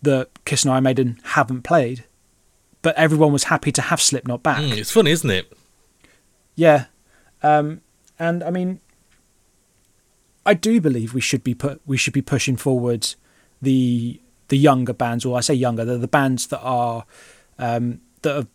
that 0.00 0.30
Kiss 0.46 0.64
and 0.64 0.72
Iron 0.72 0.84
Maiden 0.84 1.20
haven't 1.24 1.62
played. 1.62 2.04
But 2.80 2.96
everyone 2.96 3.32
was 3.32 3.44
happy 3.44 3.72
to 3.72 3.82
have 3.82 4.00
Slipknot 4.00 4.42
back. 4.42 4.62
Mm, 4.62 4.78
it's 4.78 4.90
funny, 4.90 5.10
isn't 5.10 5.28
it? 5.28 5.52
Yeah, 6.60 6.84
um, 7.42 7.80
and 8.18 8.42
I 8.44 8.50
mean, 8.50 8.80
I 10.44 10.52
do 10.52 10.78
believe 10.78 11.14
we 11.14 11.22
should 11.22 11.42
be 11.42 11.54
put 11.54 11.80
we 11.86 11.96
should 11.96 12.12
be 12.12 12.20
pushing 12.20 12.56
forward 12.58 13.14
the 13.62 14.20
the 14.48 14.58
younger 14.58 14.92
bands, 14.92 15.24
or 15.24 15.38
I 15.38 15.40
say 15.40 15.54
younger, 15.54 15.86
the 15.86 15.96
the 15.96 16.06
bands 16.08 16.48
that 16.48 16.60
are 16.60 17.06
um, 17.58 18.02
that 18.20 18.36
are 18.36 18.46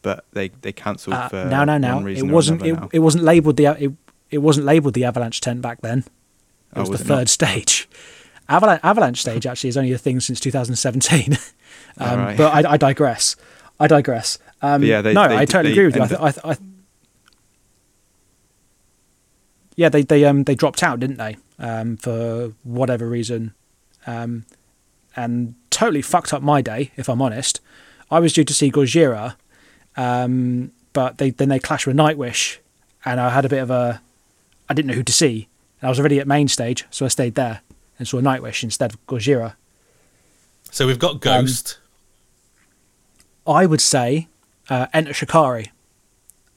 but 0.01 0.25
they 0.33 0.49
they 0.61 0.71
cancelled 0.73 1.13
Uh, 1.15 1.29
for 1.29 1.45
no, 1.45 1.63
no, 1.63 1.77
no. 1.77 2.05
It 2.07 2.23
wasn't. 2.23 2.65
It, 2.65 2.73
now. 2.73 2.89
it 2.91 2.99
wasn't 2.99 3.23
labelled 3.23 3.57
the. 3.57 3.65
It, 3.79 3.91
it 4.31 4.39
wasn't 4.39 4.65
labelled 4.65 4.93
the 4.95 5.03
Avalanche 5.05 5.39
tent 5.41 5.61
back 5.61 5.81
then. 5.81 5.99
It 5.99 6.05
Oh, 6.77 6.79
was, 6.81 6.89
was 6.89 6.99
the 6.99 7.05
it 7.05 7.07
third 7.07 7.17
not? 7.19 7.29
stage. 7.29 7.89
Avalanche, 8.49 8.81
Avalanche 8.83 9.21
stage 9.21 9.45
actually 9.49 9.69
is 9.69 9.77
only 9.77 9.91
a 9.93 9.97
thing 9.97 10.19
since 10.19 10.39
2017. 10.39 11.33
um, 11.97 12.09
Alright. 12.09 12.37
But 12.37 12.53
I, 12.65 12.71
I 12.71 12.77
digress. 12.77 13.35
I 13.79 13.87
digress. 13.87 14.39
Um, 14.61 14.83
yeah, 14.83 15.01
they- 15.01 15.13
no, 15.13 15.27
they- 15.27 15.37
I 15.37 15.45
totally 15.45 15.73
agree 15.73 15.85
with 15.87 15.95
you. 15.97 16.01
I, 16.03 16.07
th- 16.07 16.19
I, 16.21 16.31
th- 16.31 16.45
I, 16.45 16.57
yeah, 19.81 19.89
they 19.89 20.03
they 20.03 20.23
um 20.25 20.43
they 20.43 20.53
dropped 20.53 20.83
out, 20.83 20.99
didn't 20.99 21.17
they? 21.17 21.37
Um, 21.57 21.97
for 21.97 22.53
whatever 22.63 23.07
reason, 23.07 23.53
um, 24.05 24.45
and 25.15 25.55
totally 25.71 26.03
fucked 26.03 26.33
up 26.33 26.43
my 26.43 26.61
day. 26.61 26.91
If 26.97 27.09
I'm 27.09 27.19
honest, 27.19 27.61
I 28.11 28.19
was 28.19 28.31
due 28.31 28.43
to 28.43 28.53
see 28.53 28.71
Gojira, 28.71 29.35
um, 29.97 30.71
but 30.93 31.17
they 31.17 31.31
then 31.31 31.49
they 31.49 31.57
clashed 31.57 31.87
with 31.87 31.95
Nightwish, 31.95 32.59
and 33.03 33.19
I 33.19 33.31
had 33.31 33.43
a 33.43 33.49
bit 33.49 33.63
of 33.63 33.71
a, 33.71 34.01
I 34.69 34.75
didn't 34.75 34.89
know 34.89 34.93
who 34.93 35.03
to 35.03 35.11
see, 35.11 35.47
and 35.81 35.87
I 35.87 35.89
was 35.89 35.99
already 35.99 36.19
at 36.19 36.27
main 36.27 36.47
stage, 36.47 36.85
so 36.91 37.03
I 37.03 37.09
stayed 37.09 37.33
there 37.33 37.61
and 37.97 38.07
saw 38.07 38.21
Nightwish 38.21 38.63
instead 38.63 38.93
of 38.93 39.03
Gojira. 39.07 39.55
So 40.69 40.85
we've 40.85 40.99
got 40.99 41.21
Ghost. 41.21 41.79
I 43.47 43.65
would 43.65 43.81
say 43.81 44.27
uh, 44.69 44.85
Enter 44.93 45.13
Shikari. 45.13 45.71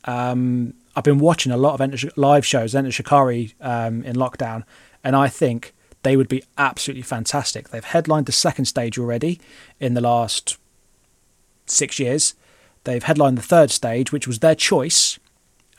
Um, 0.05 0.75
I've 0.97 1.05
been 1.05 1.19
watching 1.19 1.51
a 1.53 1.57
lot 1.57 1.75
of 1.75 1.81
Enter 1.81 1.97
Sh- 1.97 2.07
live 2.17 2.47
shows, 2.47 2.75
Enter 2.75 2.91
Shikari 2.93 3.55
um, 3.61 4.03
in 4.05 4.17
lockdown, 4.17 4.63
and 5.03 5.17
I 5.17 5.29
think 5.29 5.75
they 6.03 6.17
would 6.17 6.29
be 6.29 6.45
absolutely 6.59 7.03
fantastic. 7.03 7.71
They've 7.71 7.85
headlined 7.85 8.27
the 8.27 8.33
second 8.33 8.67
stage 8.67 8.99
already 8.99 9.41
in 9.81 9.95
the 9.95 10.01
last 10.01 10.59
six 11.67 11.99
years. 11.99 12.35
They've 12.85 13.03
headlined 13.03 13.39
the 13.39 13.43
third 13.43 13.71
stage, 13.71 14.13
which 14.13 14.27
was 14.27 14.39
their 14.41 14.55
choice 14.55 15.19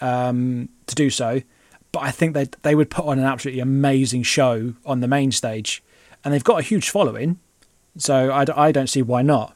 um, 0.01 0.69
to 0.87 0.95
do 0.95 1.09
so. 1.09 1.41
But 1.91 2.01
I 2.03 2.11
think 2.11 2.33
they 2.33 2.47
they 2.63 2.75
would 2.75 2.89
put 2.89 3.05
on 3.05 3.19
an 3.19 3.25
absolutely 3.25 3.61
amazing 3.61 4.23
show 4.23 4.73
on 4.85 4.99
the 4.99 5.07
main 5.07 5.31
stage, 5.31 5.81
and 6.23 6.33
they've 6.33 6.43
got 6.43 6.59
a 6.59 6.63
huge 6.63 6.89
following. 6.89 7.39
So 7.97 8.33
I, 8.33 8.43
d- 8.43 8.51
I 8.53 8.73
don't 8.73 8.87
see 8.89 9.01
why 9.01 9.21
not. 9.21 9.55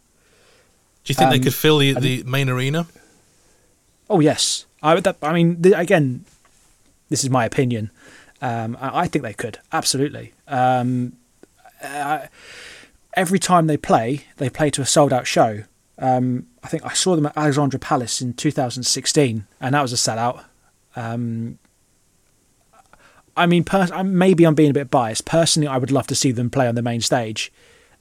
Do 1.04 1.12
you 1.12 1.16
think 1.16 1.32
they 1.32 1.38
um, 1.38 1.44
could 1.44 1.54
fill 1.54 1.80
the, 1.80 1.94
the 1.94 2.24
main 2.24 2.48
arena? 2.48 2.88
Oh 4.10 4.22
yes, 4.22 4.66
I 4.82 4.96
would- 4.96 5.08
I 5.22 5.34
mean 5.34 5.62
th- 5.62 5.76
again, 5.78 6.26
this 7.10 7.24
is 7.24 7.30
my 7.30 7.46
opinion. 7.46 7.92
Um, 8.42 8.78
I, 8.80 9.02
I 9.02 9.08
think 9.08 9.24
they 9.24 9.34
could 9.34 9.60
absolutely. 9.74 10.34
Um, 10.48 11.14
uh, 11.84 12.28
every 13.14 13.40
time 13.40 13.68
they 13.68 13.78
play, 13.78 14.26
they 14.38 14.50
play 14.50 14.70
to 14.72 14.82
a 14.82 14.86
sold 14.86 15.12
out 15.14 15.28
show. 15.28 15.64
Um, 15.98 16.48
I 16.64 16.68
think 16.68 16.86
I 16.86 16.94
saw 16.94 17.16
them 17.16 17.26
at 17.26 17.36
Alexandra 17.38 17.80
Palace 17.80 18.22
in 18.22 18.34
2016, 18.34 19.46
and 19.60 19.76
that 19.76 19.82
was 19.82 19.92
a 19.92 19.96
sellout. 19.98 20.46
Um, 20.96 21.60
I 23.36 23.46
mean, 23.46 23.64
pers- 23.64 23.92
maybe 24.04 24.46
I'm 24.46 24.56
being 24.56 24.70
a 24.72 24.74
bit 24.74 24.90
biased. 24.90 25.26
Personally, 25.26 25.68
I 25.68 25.78
would 25.78 25.92
love 25.92 26.08
to 26.08 26.16
see 26.16 26.32
them 26.32 26.50
play 26.50 26.68
on 26.68 26.76
the 26.76 26.82
main 26.82 27.02
stage. 27.02 27.52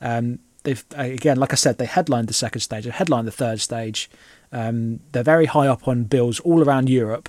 Um, 0.01 0.39
they've 0.69 0.85
again, 0.95 1.39
like 1.39 1.53
I 1.53 1.57
said, 1.57 1.79
they 1.79 1.87
headlined 1.87 2.29
the 2.29 2.35
second 2.35 2.61
stage, 2.61 2.85
they 2.85 2.91
headlined 2.91 3.27
the 3.27 3.33
third 3.33 3.61
stage. 3.61 4.11
Um, 4.53 5.01
they're 5.13 5.23
very 5.23 5.47
high 5.47 5.67
up 5.67 5.87
on 5.89 6.05
bills 6.05 6.41
all 6.41 6.63
around 6.63 6.89
Europe. 6.89 7.29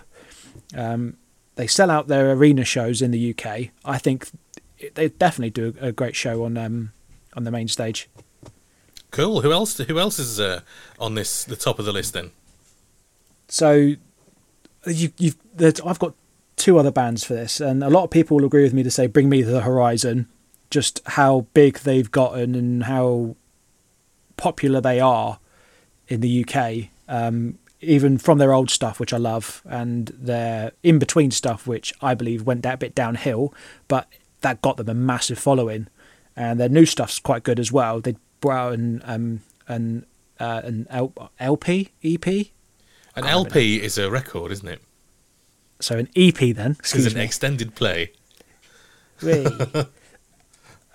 Um, 0.75 1.17
they 1.55 1.67
sell 1.67 1.91
out 1.91 2.07
their 2.07 2.31
arena 2.31 2.63
shows 2.63 3.01
in 3.01 3.11
the 3.11 3.33
UK. 3.33 3.69
I 3.83 3.97
think 3.97 4.29
they 4.93 5.09
definitely 5.09 5.49
do 5.49 5.75
a 5.81 5.91
great 5.91 6.15
show 6.15 6.43
on 6.45 6.57
um, 6.57 6.91
on 7.35 7.43
the 7.43 7.51
main 7.51 7.67
stage. 7.67 8.09
Cool. 9.11 9.41
Who 9.41 9.51
else? 9.51 9.77
Who 9.77 9.99
else 9.99 10.19
is 10.19 10.39
uh, 10.39 10.61
on 10.99 11.15
this 11.15 11.43
the 11.43 11.55
top 11.55 11.79
of 11.79 11.85
the 11.85 11.93
list 11.93 12.13
then? 12.13 12.31
So 13.47 13.95
you, 14.85 15.11
you've 15.17 15.37
I've 15.85 15.99
got 15.99 16.13
two 16.55 16.77
other 16.77 16.91
bands 16.91 17.23
for 17.23 17.33
this, 17.33 17.59
and 17.59 17.83
a 17.83 17.89
lot 17.89 18.03
of 18.03 18.11
people 18.11 18.37
will 18.37 18.45
agree 18.45 18.63
with 18.63 18.73
me 18.73 18.83
to 18.83 18.91
say 18.91 19.07
"Bring 19.07 19.29
Me 19.29 19.41
the 19.41 19.61
Horizon." 19.61 20.27
Just 20.69 21.01
how 21.05 21.47
big 21.53 21.79
they've 21.79 22.09
gotten 22.11 22.53
and 22.55 22.83
how 22.83 23.35
popular 24.37 24.79
they 24.81 24.99
are 24.99 25.39
in 26.07 26.21
the 26.21 26.45
UK, 26.45 26.89
um, 27.07 27.57
even 27.81 28.17
from 28.17 28.37
their 28.37 28.53
old 28.53 28.69
stuff, 28.69 28.99
which 28.99 29.13
I 29.13 29.17
love, 29.17 29.61
and 29.65 30.07
their 30.17 30.71
in 30.83 30.99
between 30.99 31.31
stuff, 31.31 31.65
which 31.67 31.93
I 32.01 32.13
believe 32.13 32.43
went 32.43 32.63
that 32.63 32.79
bit 32.79 32.93
downhill, 32.95 33.53
but 33.87 34.07
that 34.41 34.61
got 34.61 34.77
them 34.77 34.89
a 34.89 34.93
massive 34.93 35.39
following, 35.39 35.87
and 36.35 36.59
their 36.59 36.69
new 36.69 36.85
stuff's 36.85 37.19
quite 37.19 37.43
good 37.43 37.59
as 37.59 37.71
well. 37.71 37.99
They 38.01 38.15
brought 38.41 38.57
out 38.57 38.73
an 38.73 39.01
um, 39.05 39.41
an 39.67 40.05
uh, 40.39 40.61
an 40.63 40.87
L- 40.89 41.31
LP 41.39 41.89
EP, 42.03 42.27
An 43.15 43.25
LP 43.25 43.81
is 43.81 43.97
a 43.97 44.09
record, 44.09 44.51
isn't 44.51 44.67
it? 44.67 44.81
so 45.81 45.97
an 45.97 46.09
EP 46.15 46.37
then. 46.55 46.71
It's 46.71 46.93
Excuse 46.93 47.05
an 47.13 47.19
me. 47.19 47.23
extended 47.25 47.73
play. 47.75 48.11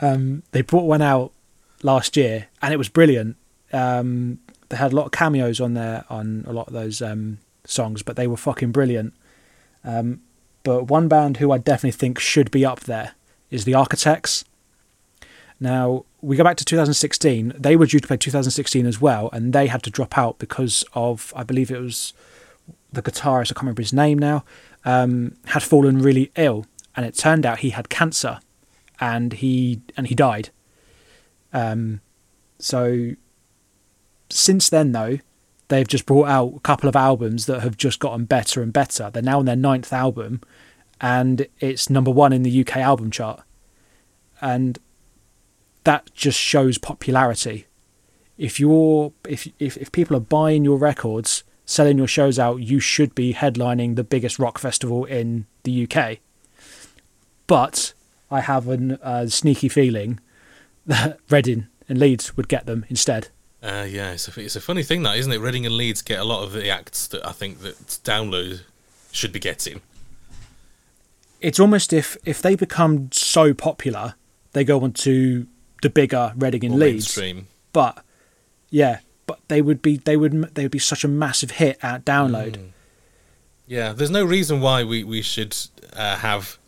um, 0.04 0.42
they 0.52 0.62
brought 0.62 0.84
one 0.84 1.02
out 1.02 1.32
last 1.82 2.16
year, 2.16 2.48
and 2.60 2.72
it 2.74 2.76
was 2.76 2.88
brilliant. 2.88 3.36
Um, 3.72 4.38
they 4.68 4.76
had 4.76 4.92
a 4.92 4.96
lot 4.96 5.06
of 5.06 5.12
cameos 5.12 5.60
on 5.60 5.74
there 5.74 6.04
on 6.10 6.44
a 6.46 6.52
lot 6.52 6.66
of 6.66 6.72
those 6.72 7.00
um, 7.00 7.38
songs, 7.64 8.02
but 8.02 8.16
they 8.16 8.26
were 8.26 8.36
fucking 8.36 8.72
brilliant. 8.72 9.14
Um, 9.82 10.20
but 10.62 10.84
one 10.84 11.08
band 11.08 11.38
who 11.38 11.52
I 11.52 11.58
definitely 11.58 11.92
think 11.92 12.18
should 12.18 12.50
be 12.50 12.64
up 12.64 12.80
there 12.80 13.12
is 13.50 13.64
the 13.64 13.74
Architects. 13.74 14.44
Now 15.60 16.04
we 16.20 16.36
go 16.36 16.44
back 16.44 16.56
to 16.58 16.64
2016. 16.64 17.54
They 17.56 17.76
were 17.76 17.86
due 17.86 18.00
to 18.00 18.06
play 18.06 18.16
2016 18.16 18.86
as 18.86 19.00
well, 19.00 19.30
and 19.32 19.52
they 19.52 19.66
had 19.68 19.82
to 19.84 19.90
drop 19.90 20.18
out 20.18 20.38
because 20.38 20.84
of 20.94 21.32
I 21.36 21.44
believe 21.44 21.70
it 21.70 21.80
was 21.80 22.12
the 22.92 23.02
guitarist. 23.02 23.52
I 23.52 23.54
can't 23.54 23.62
remember 23.62 23.82
his 23.82 23.92
name 23.92 24.18
now. 24.18 24.44
Um, 24.84 25.36
had 25.46 25.62
fallen 25.62 25.98
really 25.98 26.30
ill, 26.36 26.66
and 26.94 27.06
it 27.06 27.16
turned 27.16 27.46
out 27.46 27.60
he 27.60 27.70
had 27.70 27.88
cancer, 27.88 28.40
and 29.04 29.34
he 29.34 29.82
and 29.98 30.06
he 30.06 30.14
died. 30.14 30.48
Um, 31.52 32.00
so 32.58 33.10
since 34.30 34.70
then, 34.70 34.92
though, 34.92 35.18
they've 35.68 35.86
just 35.86 36.06
brought 36.06 36.28
out 36.28 36.54
a 36.56 36.60
couple 36.60 36.88
of 36.88 36.96
albums 36.96 37.44
that 37.46 37.60
have 37.60 37.76
just 37.76 38.00
gotten 38.00 38.24
better 38.24 38.62
and 38.62 38.72
better. 38.72 39.10
They're 39.10 39.22
now 39.22 39.40
on 39.40 39.44
their 39.44 39.56
ninth 39.56 39.92
album, 39.92 40.40
and 41.02 41.46
it's 41.60 41.90
number 41.90 42.10
one 42.10 42.32
in 42.32 42.44
the 42.44 42.60
UK 42.60 42.78
album 42.78 43.10
chart. 43.10 43.42
And 44.40 44.78
that 45.84 46.12
just 46.14 46.40
shows 46.40 46.78
popularity. 46.78 47.66
If 48.38 48.58
you're 48.58 49.12
if 49.28 49.46
if 49.58 49.76
if 49.76 49.92
people 49.92 50.16
are 50.16 50.20
buying 50.20 50.64
your 50.64 50.78
records, 50.78 51.44
selling 51.66 51.98
your 51.98 52.08
shows 52.08 52.38
out, 52.38 52.62
you 52.62 52.80
should 52.80 53.14
be 53.14 53.34
headlining 53.34 53.96
the 53.96 54.04
biggest 54.04 54.38
rock 54.38 54.58
festival 54.58 55.04
in 55.04 55.46
the 55.64 55.86
UK. 55.86 56.18
But 57.46 57.92
I 58.34 58.40
have 58.40 58.68
a 58.68 58.98
uh, 59.00 59.26
sneaky 59.28 59.68
feeling 59.68 60.18
that 60.86 61.20
Reading 61.30 61.68
and 61.88 61.98
Leeds 61.98 62.36
would 62.36 62.48
get 62.48 62.66
them 62.66 62.84
instead. 62.88 63.28
Uh, 63.62 63.86
yeah, 63.88 64.10
it's 64.10 64.26
a, 64.28 64.40
it's 64.40 64.56
a 64.56 64.60
funny 64.60 64.82
thing 64.82 65.04
that, 65.04 65.16
isn't 65.16 65.32
it? 65.32 65.38
Reading 65.38 65.64
and 65.64 65.76
Leeds 65.76 66.02
get 66.02 66.18
a 66.18 66.24
lot 66.24 66.42
of 66.42 66.52
the 66.52 66.68
acts 66.68 67.06
that 67.06 67.24
I 67.24 67.30
think 67.30 67.60
that 67.60 67.78
Download 68.04 68.62
should 69.12 69.32
be 69.32 69.38
getting. 69.38 69.80
It's 71.40 71.60
almost 71.60 71.92
if 71.92 72.16
if 72.24 72.42
they 72.42 72.56
become 72.56 73.10
so 73.12 73.54
popular, 73.54 74.14
they 74.52 74.64
go 74.64 74.82
on 74.82 74.92
to 74.94 75.46
the 75.82 75.90
bigger 75.90 76.32
Reading 76.36 76.64
and 76.64 76.74
Leeds. 76.74 77.16
mainstream. 77.16 77.46
But 77.72 78.02
yeah, 78.70 78.98
but 79.26 79.38
they 79.46 79.62
would 79.62 79.80
be 79.80 79.98
they 79.98 80.16
would 80.16 80.54
they 80.54 80.64
would 80.64 80.72
be 80.72 80.78
such 80.80 81.04
a 81.04 81.08
massive 81.08 81.52
hit 81.52 81.78
at 81.82 82.04
download. 82.04 82.58
Yeah, 83.66 83.92
there's 83.92 84.10
no 84.10 84.24
reason 84.24 84.60
why 84.60 84.82
we 84.82 85.04
we 85.04 85.22
should 85.22 85.56
uh, 85.92 86.16
have 86.16 86.58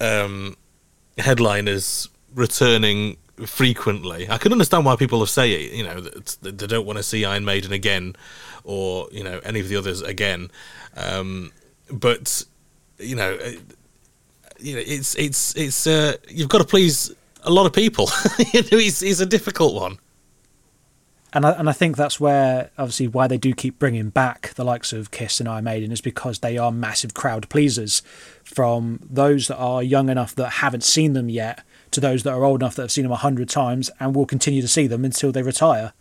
um, 0.00 0.56
headliners 1.20 2.08
returning 2.34 3.16
frequently. 3.46 4.28
I 4.28 4.38
can 4.38 4.52
understand 4.52 4.84
why 4.84 4.96
people 4.96 5.20
have 5.20 5.30
say 5.30 5.52
it. 5.52 5.72
You 5.72 5.84
know, 5.84 6.00
they 6.00 6.66
don't 6.66 6.86
want 6.86 6.98
to 6.98 7.02
see 7.02 7.24
Iron 7.24 7.44
Maiden 7.44 7.72
again, 7.72 8.16
or 8.64 9.08
you 9.10 9.24
know 9.24 9.40
any 9.44 9.60
of 9.60 9.68
the 9.68 9.76
others 9.76 10.02
again. 10.02 10.50
Um, 10.96 11.52
but 11.90 12.44
you 12.98 13.16
know, 13.16 13.34
uh, 13.34 13.50
you 14.58 14.74
know, 14.74 14.82
it's 14.86 15.14
it's 15.16 15.56
it's 15.56 15.86
uh, 15.86 16.16
you've 16.28 16.48
got 16.48 16.58
to 16.58 16.64
please 16.64 17.14
a 17.44 17.50
lot 17.50 17.66
of 17.66 17.72
people. 17.72 18.08
you 18.52 18.62
know, 18.62 18.78
it's, 18.78 19.02
it's 19.02 19.20
a 19.20 19.26
difficult 19.26 19.74
one. 19.74 19.98
And 21.32 21.46
I, 21.46 21.52
and 21.52 21.68
I 21.68 21.72
think 21.72 21.96
that's 21.96 22.18
where 22.18 22.70
obviously 22.76 23.06
why 23.06 23.28
they 23.28 23.38
do 23.38 23.54
keep 23.54 23.78
bringing 23.78 24.10
back 24.10 24.52
the 24.54 24.64
likes 24.64 24.92
of 24.92 25.10
Kiss 25.12 25.38
and 25.38 25.48
Iron 25.48 25.64
Maiden 25.64 25.92
is 25.92 26.00
because 26.00 26.40
they 26.40 26.58
are 26.58 26.72
massive 26.72 27.14
crowd 27.14 27.48
pleasers, 27.48 28.02
from 28.44 28.98
those 29.08 29.46
that 29.48 29.56
are 29.56 29.82
young 29.82 30.08
enough 30.08 30.34
that 30.34 30.50
haven't 30.50 30.82
seen 30.82 31.12
them 31.12 31.28
yet 31.28 31.64
to 31.92 32.00
those 32.00 32.24
that 32.24 32.32
are 32.32 32.44
old 32.44 32.62
enough 32.62 32.74
that 32.74 32.82
have 32.82 32.92
seen 32.92 33.04
them 33.04 33.12
a 33.12 33.16
hundred 33.16 33.48
times 33.48 33.90
and 34.00 34.14
will 34.14 34.26
continue 34.26 34.60
to 34.60 34.68
see 34.68 34.86
them 34.86 35.04
until 35.04 35.30
they 35.30 35.42
retire. 35.42 35.92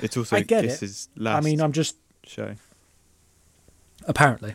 It's 0.00 0.16
also 0.16 0.36
I 0.36 0.40
get 0.40 0.62
this 0.62 0.82
it. 0.82 0.86
is 0.86 1.08
last 1.16 1.36
I 1.36 1.40
mean, 1.40 1.60
I'm 1.60 1.72
just 1.72 1.96
show. 2.24 2.54
apparently 4.06 4.54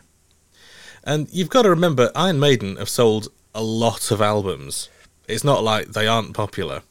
And 1.04 1.28
you've 1.30 1.50
got 1.50 1.62
to 1.62 1.70
remember, 1.70 2.10
Iron 2.14 2.38
Maiden 2.38 2.76
have 2.76 2.88
sold 2.88 3.28
a 3.54 3.62
lot 3.62 4.10
of 4.10 4.20
albums. 4.20 4.90
It's 5.26 5.44
not 5.44 5.62
like 5.62 5.88
they 5.88 6.06
aren't 6.06 6.34
popular. 6.34 6.82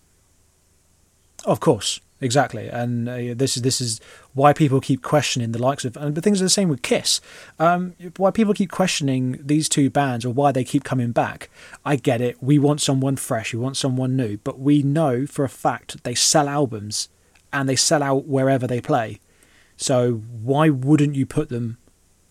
Of 1.46 1.60
course, 1.60 2.02
exactly, 2.22 2.68
and 2.68 3.08
uh, 3.08 3.34
this 3.36 3.58
is 3.58 3.64
this 3.64 3.82
is 3.82 4.00
why 4.34 4.54
people 4.54 4.80
keep 4.80 5.02
questioning 5.02 5.52
the 5.52 5.62
likes 5.62 5.86
of. 5.86 5.98
And 5.98 6.16
the 6.16 6.22
things 6.22 6.42
are 6.42 6.46
the 6.46 6.50
same 6.50 6.70
with 6.70 6.82
Kiss. 6.82 7.20
Um, 7.60 7.96
why 8.18 8.32
people 8.32 8.54
keep 8.54 8.72
questioning 8.72 9.40
these 9.44 9.68
two 9.68 9.90
bands 9.90 10.26
or 10.26 10.30
why 10.30 10.52
they 10.52 10.64
keep 10.64 10.84
coming 10.84 11.12
back. 11.12 11.50
I 11.84 11.96
get 11.96 12.22
it. 12.22 12.42
We 12.42 12.60
want 12.60 12.82
someone 12.82 13.16
fresh. 13.16 13.54
We 13.54 13.60
want 13.60 13.78
someone 13.78 14.16
new. 14.16 14.38
But 14.38 14.60
we 14.60 14.84
know 14.84 15.26
for 15.26 15.44
a 15.44 15.50
fact 15.50 16.04
they 16.04 16.16
sell 16.16 16.48
albums 16.48 17.10
and 17.52 17.68
they 17.68 17.76
sell 17.76 18.04
out 18.04 18.28
wherever 18.28 18.68
they 18.68 18.82
play. 18.82 19.20
So 19.78 20.16
why 20.42 20.70
wouldn't 20.70 21.16
you 21.16 21.26
put 21.26 21.50
them 21.50 21.78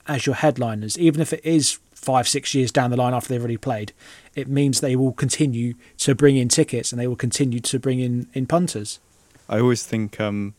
as 0.09 0.27
your 0.27 0.35
headliners, 0.37 0.99
even 0.99 1.21
if 1.21 1.33
it 1.33 1.45
is 1.45 1.79
five, 1.93 2.29
six 2.29 2.55
years 2.55 2.71
down 2.71 2.91
the 2.91 2.97
line 2.97 3.15
after 3.15 3.29
they've 3.29 3.41
already 3.41 3.57
played? 3.57 3.93
It 4.35 4.49
means 4.49 4.81
they 4.81 4.97
will 4.97 5.13
continue 5.13 5.75
to 5.99 6.15
bring 6.15 6.37
in 6.37 6.49
tickets 6.49 6.93
and 6.93 7.01
they 7.01 7.07
will 7.07 7.17
continue 7.17 7.61
to 7.61 7.79
bring 7.79 8.01
in 8.01 8.29
in 8.35 8.47
punters. 8.47 9.01
I 9.49 9.61
always 9.61 9.85
think 9.85 10.21
um, 10.21 10.55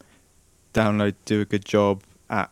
Download 0.74 1.16
do 1.26 1.42
a 1.42 1.46
good 1.46 1.66
job 1.66 2.04
at 2.30 2.52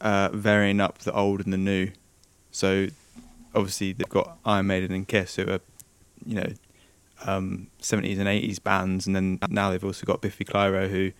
uh, 0.00 0.30
varying 0.32 0.80
up 0.80 0.98
the 0.98 1.12
old 1.12 1.40
and 1.40 1.52
the 1.52 1.58
new. 1.58 1.90
So 2.50 2.88
obviously 3.54 3.92
they've 3.92 4.08
got 4.08 4.38
Iron 4.44 4.68
Maiden 4.68 4.92
and 4.92 5.06
Kiss, 5.06 5.36
who 5.36 5.50
are 5.50 5.60
you 6.24 6.36
know 6.36 6.52
um, 7.26 7.68
70s 7.82 8.18
and 8.18 8.26
80s 8.26 8.62
bands, 8.62 9.06
and 9.06 9.14
then 9.14 9.38
now 9.50 9.70
they've 9.70 9.84
also 9.84 10.06
got 10.06 10.22
Biffy 10.22 10.44
Clyro, 10.44 10.88
who 10.88 11.12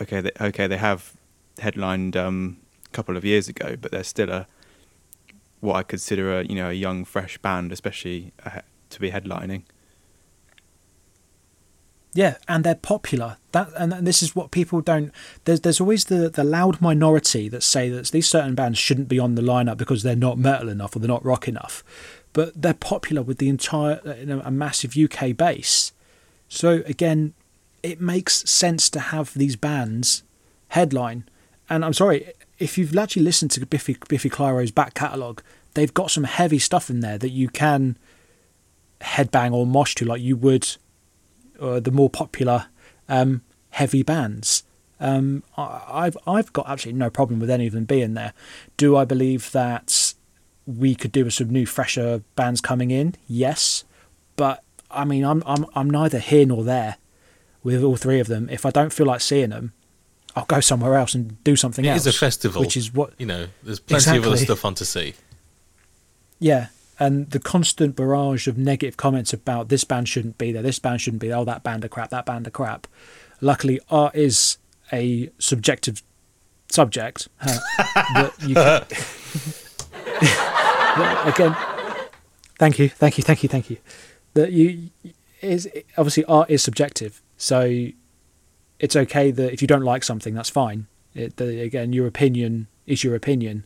okay, 0.00 0.20
they, 0.20 0.32
okay, 0.40 0.66
they 0.66 0.78
have 0.78 1.12
headlined 1.58 2.16
um, 2.16 2.56
a 2.86 2.88
couple 2.90 3.16
of 3.16 3.24
years 3.24 3.48
ago, 3.48 3.76
but 3.80 3.92
they're 3.92 4.02
still 4.02 4.30
a 4.30 4.46
what 5.60 5.76
I 5.76 5.82
consider 5.82 6.40
a 6.40 6.44
you 6.44 6.56
know 6.56 6.70
a 6.70 6.74
young, 6.74 7.04
fresh 7.04 7.38
band, 7.38 7.72
especially 7.72 8.32
uh, 8.44 8.62
to 8.90 9.00
be 9.00 9.10
headlining. 9.10 9.62
Yeah, 12.14 12.36
and 12.48 12.64
they're 12.64 12.74
popular. 12.74 13.36
That 13.52 13.68
and 13.76 13.92
this 13.92 14.22
is 14.22 14.34
what 14.34 14.50
people 14.50 14.80
don't. 14.80 15.12
There's 15.44 15.60
there's 15.60 15.80
always 15.80 16.06
the 16.06 16.28
the 16.28 16.44
loud 16.44 16.80
minority 16.80 17.48
that 17.48 17.62
say 17.62 17.88
that 17.90 18.06
these 18.08 18.28
certain 18.28 18.54
bands 18.54 18.78
shouldn't 18.78 19.08
be 19.08 19.18
on 19.18 19.34
the 19.34 19.42
lineup 19.42 19.76
because 19.76 20.02
they're 20.02 20.16
not 20.16 20.38
metal 20.38 20.68
enough 20.68 20.96
or 20.96 21.00
they're 21.00 21.08
not 21.08 21.24
rock 21.24 21.48
enough, 21.48 21.84
but 22.32 22.60
they're 22.60 22.74
popular 22.74 23.22
with 23.22 23.38
the 23.38 23.48
entire 23.48 24.00
you 24.18 24.26
know, 24.26 24.42
a 24.44 24.50
massive 24.50 24.96
UK 24.96 25.36
base. 25.36 25.92
So 26.48 26.82
again, 26.86 27.34
it 27.82 28.00
makes 28.00 28.48
sense 28.50 28.88
to 28.90 29.00
have 29.00 29.34
these 29.34 29.56
bands 29.56 30.22
headline. 30.68 31.24
And 31.68 31.84
I'm 31.84 31.92
sorry 31.92 32.32
if 32.58 32.78
you've 32.78 32.96
actually 32.96 33.22
listened 33.22 33.50
to 33.52 33.66
Biffy 33.66 33.96
Biffy 34.08 34.30
Clyro's 34.30 34.70
back 34.70 34.94
catalogue, 34.94 35.42
they've 35.74 35.92
got 35.92 36.10
some 36.10 36.24
heavy 36.24 36.58
stuff 36.58 36.88
in 36.88 37.00
there 37.00 37.18
that 37.18 37.30
you 37.30 37.48
can 37.48 37.96
headbang 39.00 39.52
or 39.52 39.66
mosh 39.66 39.94
to 39.96 40.04
like 40.04 40.20
you 40.20 40.36
would 40.36 40.76
uh, 41.60 41.80
the 41.80 41.90
more 41.90 42.10
popular 42.10 42.66
um, 43.08 43.42
heavy 43.70 44.02
bands. 44.02 44.64
Um, 45.00 45.44
I, 45.56 46.04
have 46.04 46.18
I've 46.26 46.52
got 46.52 46.68
absolutely 46.68 46.98
no 46.98 47.10
problem 47.10 47.38
with 47.38 47.50
any 47.50 47.66
of 47.66 47.72
them 47.72 47.84
being 47.84 48.14
there. 48.14 48.32
Do 48.76 48.96
I 48.96 49.04
believe 49.04 49.52
that 49.52 50.14
we 50.66 50.94
could 50.94 51.12
do 51.12 51.24
with 51.24 51.34
some 51.34 51.50
new, 51.50 51.66
fresher 51.66 52.22
bands 52.34 52.60
coming 52.60 52.90
in? 52.90 53.14
Yes, 53.28 53.84
but 54.36 54.64
I 54.90 55.04
mean, 55.04 55.24
I'm 55.24 55.42
I'm 55.46 55.66
I'm 55.74 55.88
neither 55.88 56.18
here 56.18 56.46
nor 56.46 56.64
there 56.64 56.96
with 57.62 57.82
all 57.84 57.96
three 57.96 58.18
of 58.18 58.26
them. 58.26 58.48
If 58.50 58.66
I 58.66 58.70
don't 58.70 58.92
feel 58.92 59.06
like 59.06 59.20
seeing 59.20 59.50
them, 59.50 59.72
I'll 60.34 60.46
go 60.46 60.60
somewhere 60.60 60.96
else 60.96 61.14
and 61.14 61.42
do 61.44 61.54
something 61.54 61.84
it 61.84 61.88
else. 61.88 62.06
It 62.06 62.08
is 62.08 62.16
a 62.16 62.18
festival, 62.18 62.60
which 62.60 62.76
is 62.76 62.92
what 62.92 63.12
you 63.18 63.26
know. 63.26 63.46
There's 63.62 63.80
plenty 63.80 63.98
exactly. 63.98 64.18
of 64.18 64.26
other 64.26 64.36
stuff 64.36 64.64
on 64.64 64.74
to 64.74 64.84
see. 64.84 65.14
Yeah, 66.40 66.68
and 66.98 67.30
the 67.30 67.38
constant 67.38 67.94
barrage 67.96 68.48
of 68.48 68.58
negative 68.58 68.96
comments 68.96 69.32
about 69.32 69.68
this 69.68 69.84
band 69.84 70.08
shouldn't 70.08 70.38
be 70.38 70.52
there, 70.52 70.62
this 70.62 70.78
band 70.78 71.00
shouldn't 71.00 71.20
be 71.20 71.28
there, 71.28 71.38
oh 71.38 71.44
that 71.44 71.62
band 71.62 71.84
of 71.84 71.90
crap, 71.90 72.10
that 72.10 72.26
band 72.26 72.46
of 72.46 72.52
crap. 72.52 72.86
Luckily, 73.40 73.80
art 73.88 74.14
is 74.14 74.58
a 74.92 75.30
subjective 75.38 76.02
subject 76.70 77.28
that 77.44 78.32
you 78.42 78.54
can, 78.54 78.82
again. 81.28 81.56
Thank 82.58 82.78
you, 82.78 82.88
thank 82.88 83.18
you, 83.18 83.24
thank 83.24 83.42
you, 83.42 83.48
thank 83.48 83.70
you. 83.70 83.76
That 84.34 84.52
you 84.52 84.90
is 85.40 85.68
obviously 85.96 86.24
art 86.24 86.50
is 86.50 86.62
subjective, 86.62 87.22
so 87.36 87.88
it's 88.80 88.96
okay 88.96 89.30
that 89.30 89.52
if 89.52 89.62
you 89.62 89.68
don't 89.68 89.82
like 89.82 90.02
something, 90.02 90.34
that's 90.34 90.50
fine. 90.50 90.86
It, 91.14 91.36
the, 91.36 91.60
again, 91.60 91.92
your 91.92 92.06
opinion 92.06 92.66
is 92.86 93.04
your 93.04 93.14
opinion 93.14 93.64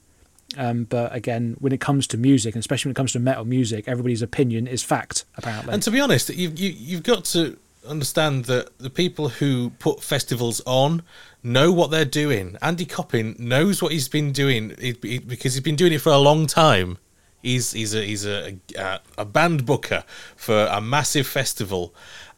um, 0.56 0.84
but 0.84 1.14
again, 1.14 1.56
when 1.58 1.72
it 1.72 1.80
comes 1.80 2.06
to 2.08 2.16
music, 2.16 2.54
and 2.54 2.60
especially 2.60 2.90
when 2.90 2.92
it 2.92 2.96
comes 2.96 3.12
to 3.12 3.18
metal 3.18 3.44
music, 3.44 3.88
everybody's 3.88 4.22
opinion 4.22 4.66
is 4.66 4.82
fact, 4.82 5.24
apparently. 5.36 5.72
And 5.72 5.82
to 5.82 5.90
be 5.90 6.00
honest, 6.00 6.28
you've, 6.30 6.58
you, 6.58 6.70
you've 6.70 7.02
got 7.02 7.24
to 7.26 7.56
understand 7.86 8.44
that 8.44 8.76
the 8.78 8.90
people 8.90 9.28
who 9.28 9.70
put 9.78 10.02
festivals 10.02 10.60
on 10.66 11.02
know 11.42 11.72
what 11.72 11.90
they're 11.90 12.04
doing. 12.04 12.56
Andy 12.62 12.84
Copping 12.84 13.34
knows 13.38 13.82
what 13.82 13.92
he's 13.92 14.08
been 14.08 14.32
doing 14.32 14.68
because 15.00 15.54
he's 15.54 15.60
been 15.60 15.76
doing 15.76 15.92
it 15.92 16.00
for 16.00 16.12
a 16.12 16.18
long 16.18 16.46
time. 16.46 16.98
He's 17.42 17.72
he's 17.72 17.94
a 17.94 18.02
he's 18.04 18.24
a, 18.24 18.56
a, 18.78 19.00
a 19.18 19.24
band 19.24 19.66
booker 19.66 20.04
for 20.36 20.66
a 20.66 20.80
massive 20.80 21.26
festival, 21.26 21.92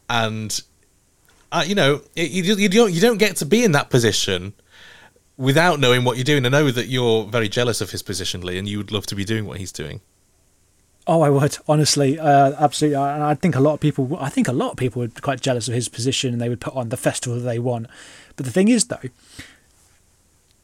and 0.09 0.59
uh, 1.51 1.63
you 1.65 1.75
know 1.75 2.01
you, 2.15 2.55
you 2.55 2.69
don't 2.69 2.91
you 2.91 2.99
don't 2.99 3.19
get 3.19 3.35
to 3.37 3.45
be 3.45 3.63
in 3.63 3.73
that 3.73 3.91
position 3.91 4.53
without 5.37 5.79
knowing 5.79 6.03
what 6.03 6.17
you're 6.17 6.23
doing. 6.23 6.45
I 6.45 6.49
know 6.49 6.71
that 6.71 6.87
you're 6.87 7.25
very 7.25 7.49
jealous 7.49 7.81
of 7.81 7.91
his 7.91 8.01
position, 8.01 8.41
Lee, 8.41 8.57
and 8.57 8.67
you 8.67 8.77
would 8.77 8.91
love 8.91 9.05
to 9.07 9.15
be 9.15 9.25
doing 9.25 9.45
what 9.45 9.59
he's 9.59 9.71
doing. 9.71 10.01
Oh, 11.07 11.21
I 11.21 11.29
would 11.29 11.57
honestly, 11.67 12.17
uh, 12.17 12.53
absolutely. 12.57 12.95
And 12.95 13.21
I 13.23 13.35
think 13.35 13.55
a 13.55 13.59
lot 13.59 13.75
of 13.75 13.79
people, 13.79 14.17
I 14.19 14.29
think 14.29 14.47
a 14.47 14.53
lot 14.53 14.71
of 14.71 14.77
people 14.77 15.01
would 15.01 15.13
be 15.13 15.21
quite 15.21 15.39
jealous 15.39 15.67
of 15.67 15.73
his 15.73 15.87
position, 15.87 16.33
and 16.33 16.41
they 16.41 16.49
would 16.49 16.61
put 16.61 16.75
on 16.75 16.89
the 16.89 16.97
festival 16.97 17.37
that 17.37 17.45
they 17.45 17.59
want. 17.59 17.87
But 18.35 18.45
the 18.45 18.51
thing 18.51 18.69
is, 18.69 18.85
though, 18.85 19.09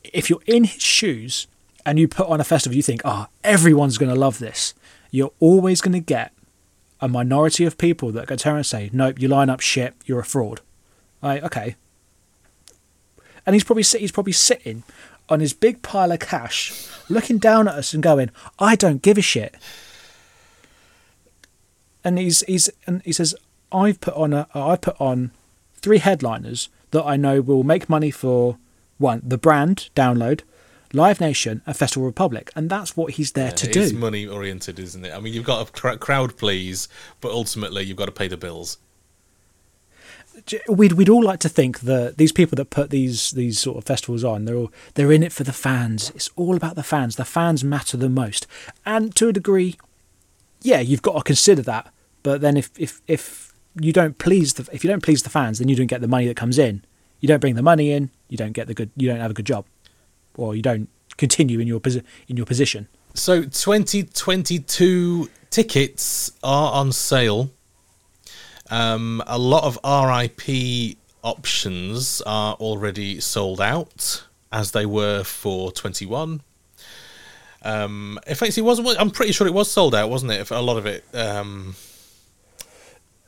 if 0.03 0.29
you're 0.29 0.41
in 0.47 0.63
his 0.63 0.81
shoes 0.81 1.47
and 1.85 1.99
you 1.99 2.07
put 2.07 2.27
on 2.27 2.41
a 2.41 2.43
festival, 2.43 2.75
you 2.75 2.81
think, 2.81 3.01
oh, 3.05 3.27
everyone's 3.43 3.97
going 3.97 4.13
to 4.13 4.19
love 4.19 4.39
this. 4.39 4.73
You're 5.11 5.33
always 5.39 5.81
going 5.81 5.93
to 5.93 5.99
get 5.99 6.31
a 6.99 7.07
minority 7.07 7.65
of 7.65 7.77
people 7.77 8.11
that 8.11 8.27
go 8.27 8.35
turn 8.35 8.55
and 8.57 8.65
say, 8.65 8.89
nope, 8.93 9.19
you 9.19 9.27
line 9.27 9.49
up 9.49 9.59
shit, 9.59 9.93
you're 10.05 10.19
a 10.19 10.25
fraud. 10.25 10.61
Like, 11.21 11.43
okay, 11.43 11.75
and 13.45 13.55
he's 13.55 13.63
probably 13.63 13.83
he's 13.83 14.11
probably 14.11 14.33
sitting 14.33 14.83
on 15.29 15.39
his 15.39 15.53
big 15.53 15.81
pile 15.81 16.11
of 16.11 16.19
cash, 16.19 16.87
looking 17.09 17.37
down 17.37 17.67
at 17.67 17.75
us 17.75 17.93
and 17.93 18.03
going, 18.03 18.31
"I 18.59 18.75
don't 18.75 19.01
give 19.01 19.17
a 19.17 19.21
shit." 19.21 19.55
And 22.03 22.17
he's 22.17 22.41
he's 22.41 22.69
and 22.85 23.01
he 23.03 23.13
says, 23.13 23.35
"I've 23.71 24.01
put 24.01 24.15
on 24.15 24.33
a 24.33 24.47
I've 24.53 24.81
put 24.81 24.99
on 24.99 25.31
three 25.75 25.99
headliners 25.99 26.69
that 26.91 27.03
I 27.03 27.15
know 27.15 27.41
will 27.41 27.63
make 27.63 27.89
money 27.89 28.11
for 28.11 28.57
one 28.97 29.21
the 29.25 29.37
brand 29.37 29.89
download." 29.95 30.41
Live 30.93 31.21
Nation 31.21 31.61
and 31.65 31.73
Festival 31.73 32.05
Republic, 32.05 32.51
and 32.53 32.69
that's 32.69 32.97
what 32.97 33.13
he's 33.13 33.31
there 33.31 33.45
yeah, 33.45 33.51
to 33.51 33.67
do. 33.71 33.81
It's 33.81 33.93
money 33.93 34.27
oriented, 34.27 34.77
isn't 34.77 35.05
it? 35.05 35.13
I 35.13 35.21
mean, 35.21 35.33
you've 35.33 35.45
got 35.45 35.69
a 35.69 35.97
crowd 35.97 36.35
please, 36.35 36.89
but 37.21 37.31
ultimately 37.31 37.83
you've 37.83 37.95
got 37.95 38.07
to 38.07 38.11
pay 38.11 38.27
the 38.27 38.35
bills 38.35 38.77
we'd 40.67 40.93
we'd 40.93 41.09
all 41.09 41.23
like 41.23 41.39
to 41.41 41.49
think 41.49 41.81
that 41.81 42.17
these 42.17 42.31
people 42.31 42.55
that 42.55 42.69
put 42.69 42.89
these 42.89 43.31
these 43.31 43.59
sort 43.59 43.77
of 43.77 43.83
festivals 43.85 44.23
on, 44.23 44.45
they're 44.45 44.55
all 44.55 44.71
they're 44.95 45.11
in 45.11 45.23
it 45.23 45.31
for 45.31 45.43
the 45.43 45.53
fans. 45.53 46.11
It's 46.15 46.29
all 46.35 46.55
about 46.55 46.75
the 46.75 46.83
fans. 46.83 47.15
The 47.15 47.25
fans 47.25 47.63
matter 47.63 47.97
the 47.97 48.09
most, 48.09 48.47
and 48.85 49.15
to 49.15 49.29
a 49.29 49.33
degree, 49.33 49.77
yeah, 50.61 50.79
you've 50.79 51.01
got 51.01 51.17
to 51.17 51.23
consider 51.23 51.61
that. 51.63 51.93
But 52.23 52.41
then 52.41 52.57
if 52.57 52.71
if 52.77 53.01
if 53.07 53.53
you 53.79 53.93
don't 53.93 54.17
please 54.17 54.53
the 54.55 54.67
if 54.71 54.83
you 54.83 54.89
don't 54.89 55.03
please 55.03 55.23
the 55.23 55.29
fans, 55.29 55.59
then 55.59 55.67
you 55.67 55.75
don't 55.75 55.87
get 55.87 56.01
the 56.01 56.07
money 56.07 56.27
that 56.27 56.37
comes 56.37 56.57
in. 56.57 56.83
You 57.19 57.27
don't 57.27 57.39
bring 57.39 57.55
the 57.55 57.61
money 57.61 57.91
in. 57.91 58.09
You 58.29 58.37
don't 58.37 58.53
get 58.53 58.67
the 58.67 58.73
good. 58.73 58.91
You 58.95 59.09
don't 59.09 59.19
have 59.19 59.31
a 59.31 59.35
good 59.35 59.45
job, 59.45 59.65
or 60.35 60.55
you 60.55 60.61
don't 60.61 60.89
continue 61.17 61.59
in 61.59 61.67
your 61.67 61.79
posi- 61.79 62.03
in 62.27 62.37
your 62.37 62.45
position. 62.45 62.87
So 63.13 63.43
2022 63.43 65.29
tickets 65.49 66.31
are 66.43 66.71
on 66.71 66.91
sale 66.93 67.51
um, 68.71 69.21
a 69.27 69.37
lot 69.37 69.65
of 69.65 69.77
RIP 69.83 70.97
options 71.23 72.21
are 72.25 72.55
already 72.55 73.19
sold 73.19 73.61
out, 73.61 74.23
as 74.51 74.71
they 74.71 74.85
were 74.85 75.23
for 75.23 75.71
21. 75.71 76.41
Um, 77.63 78.19
in 78.25 78.35
fact, 78.35 78.57
it 78.57 78.61
wasn't. 78.61 78.99
I'm 78.99 79.11
pretty 79.11 79.33
sure 79.33 79.45
it 79.45 79.53
was 79.53 79.69
sold 79.69 79.93
out, 79.93 80.09
wasn't 80.09 80.31
it? 80.31 80.47
For 80.47 80.55
a 80.55 80.61
lot 80.61 80.77
of 80.77 80.85
it. 80.85 81.03
Um... 81.13 81.75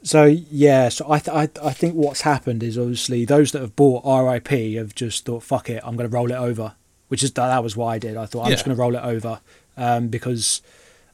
So 0.02 0.26
yeah, 0.26 0.90
so 0.90 1.10
I, 1.10 1.20
th- 1.20 1.36
I 1.36 1.50
I 1.66 1.72
think 1.72 1.96
what's 1.96 2.22
happened 2.22 2.62
is 2.62 2.78
obviously 2.78 3.24
those 3.24 3.54
that 3.54 3.62
have 3.62 3.76
bought 3.76 4.04
RIP 4.04 4.76
have 4.76 4.94
just 4.96 5.24
thought, 5.26 5.44
"Fuck 5.44 5.70
it, 5.70 5.82
I'm 5.86 5.96
going 5.96 6.10
to 6.10 6.14
roll 6.14 6.30
it 6.30 6.36
over," 6.36 6.74
which 7.08 7.24
is 7.24 7.32
that 7.34 7.64
was 7.64 7.78
why 7.78 7.96
I 7.96 8.00
did. 8.00 8.18
I 8.18 8.26
thought 8.26 8.42
I'm 8.44 8.50
yeah. 8.50 8.56
just 8.56 8.66
going 8.66 8.76
to 8.76 8.82
roll 8.82 8.96
it 8.96 9.04
over 9.04 9.40
um, 9.78 10.10
because 10.10 10.62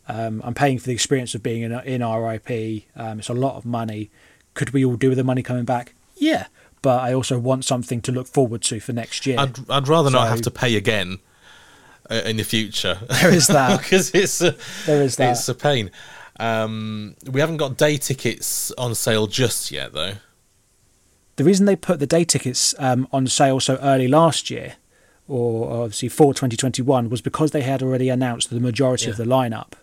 um, 0.10 0.42
I'm 0.44 0.54
paying 0.54 0.80
for 0.80 0.88
the 0.88 0.94
experience 0.94 1.36
of 1.36 1.44
being 1.44 1.62
in, 1.62 1.72
in 1.72 2.02
RIP. 2.06 2.84
Um, 2.96 3.20
it's 3.20 3.30
a 3.30 3.34
lot 3.34 3.56
of 3.56 3.66
money. 3.66 4.10
Could 4.56 4.72
we 4.72 4.84
all 4.84 4.96
do 4.96 5.10
with 5.10 5.18
the 5.18 5.24
money 5.24 5.44
coming 5.44 5.66
back? 5.66 5.94
Yeah, 6.18 6.48
but 6.82 7.00
I 7.02 7.14
also 7.14 7.38
want 7.40 7.64
something 7.64 8.02
to 8.02 8.12
look 8.12 8.28
forward 8.28 8.62
to 8.64 8.80
for 8.80 8.92
next 8.92 9.26
year. 9.26 9.38
I'd, 9.40 9.70
I'd 9.70 9.88
rather 9.88 10.10
so, 10.10 10.18
not 10.18 10.28
have 10.28 10.42
to 10.42 10.52
pay 10.52 10.76
again 10.76 11.20
uh, 12.10 12.22
in 12.26 12.38
the 12.38 12.44
future. 12.44 12.98
There 13.22 13.34
is 13.34 13.48
that 13.48 13.78
because 13.82 14.12
it's 14.14 14.42
a, 14.42 14.56
there 14.86 15.04
is 15.04 15.16
that. 15.18 15.32
It's 15.32 15.48
a 15.48 15.56
pain. 15.56 15.92
Um, 16.40 17.16
we 17.30 17.40
haven't 17.42 17.58
got 17.58 17.78
day 17.78 17.98
tickets 17.98 18.72
on 18.78 18.96
sale 18.96 19.28
just 19.28 19.72
yet, 19.72 19.94
though. 19.94 20.14
The 21.36 21.44
reason 21.44 21.66
they 21.66 21.76
put 21.76 22.00
the 22.00 22.08
day 22.08 22.24
tickets 22.26 22.74
um, 22.80 23.08
on 23.14 23.28
sale 23.28 23.60
so 23.60 23.78
early 23.78 24.08
last 24.08 24.50
year, 24.50 24.74
or 25.28 25.84
obviously 25.84 26.10
for 26.10 26.34
2021, 26.34 27.10
was 27.10 27.22
because 27.22 27.52
they 27.52 27.62
had 27.62 27.82
already 27.84 28.10
announced 28.10 28.50
the 28.50 28.60
majority 28.60 29.06
Yeah. 29.06 29.12
of 29.12 29.18
the 29.18 29.24
lineup. 29.26 29.74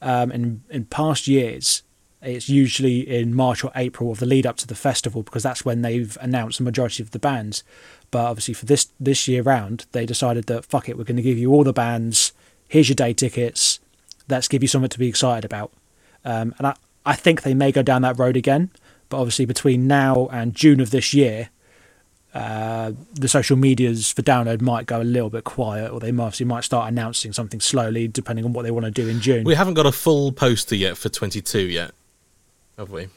Um, 0.00 0.30
in 0.30 0.62
in 0.70 0.84
past 0.86 1.26
years, 1.26 1.82
it's 2.20 2.48
usually 2.48 3.00
in 3.00 3.34
March 3.34 3.62
or 3.62 3.72
April 3.76 4.10
of 4.10 4.18
the 4.18 4.26
lead 4.26 4.46
up 4.46 4.56
to 4.58 4.66
the 4.66 4.74
festival 4.74 5.22
because 5.22 5.42
that's 5.42 5.64
when 5.64 5.82
they've 5.82 6.16
announced 6.20 6.58
the 6.58 6.64
majority 6.64 7.02
of 7.02 7.12
the 7.12 7.18
bands. 7.18 7.62
But 8.10 8.26
obviously 8.26 8.54
for 8.54 8.66
this 8.66 8.88
this 8.98 9.28
year 9.28 9.42
round, 9.42 9.86
they 9.92 10.06
decided 10.06 10.46
that 10.46 10.64
fuck 10.64 10.88
it, 10.88 10.96
we're 10.96 11.04
going 11.04 11.16
to 11.16 11.22
give 11.22 11.38
you 11.38 11.52
all 11.52 11.64
the 11.64 11.72
bands. 11.72 12.32
Here's 12.68 12.88
your 12.88 12.96
day 12.96 13.12
tickets. 13.12 13.80
Let's 14.28 14.48
give 14.48 14.62
you 14.62 14.68
something 14.68 14.90
to 14.90 14.98
be 14.98 15.08
excited 15.08 15.44
about. 15.44 15.72
Um, 16.24 16.54
and 16.58 16.66
I, 16.66 16.74
I 17.06 17.14
think 17.14 17.42
they 17.42 17.54
may 17.54 17.72
go 17.72 17.82
down 17.82 18.02
that 18.02 18.18
road 18.18 18.36
again. 18.36 18.70
But 19.08 19.18
obviously 19.18 19.46
between 19.46 19.86
now 19.86 20.28
and 20.30 20.54
June 20.54 20.80
of 20.80 20.90
this 20.90 21.14
year, 21.14 21.48
uh, 22.34 22.92
the 23.14 23.28
social 23.28 23.56
medias 23.56 24.12
for 24.12 24.22
download 24.22 24.60
might 24.60 24.86
go 24.86 25.00
a 25.00 25.04
little 25.04 25.30
bit 25.30 25.44
quiet, 25.44 25.90
or 25.90 26.00
they 26.00 26.12
might, 26.12 26.24
obviously 26.24 26.46
might 26.46 26.64
start 26.64 26.88
announcing 26.88 27.32
something 27.32 27.60
slowly, 27.60 28.06
depending 28.06 28.44
on 28.44 28.52
what 28.52 28.62
they 28.62 28.70
want 28.70 28.84
to 28.84 28.90
do 28.90 29.08
in 29.08 29.20
June. 29.20 29.44
We 29.44 29.54
haven't 29.54 29.74
got 29.74 29.86
a 29.86 29.92
full 29.92 30.32
poster 30.32 30.74
yet 30.74 30.96
for 30.96 31.08
22 31.08 31.60
yet, 31.60 31.92
have 32.76 32.90
we? 32.90 33.08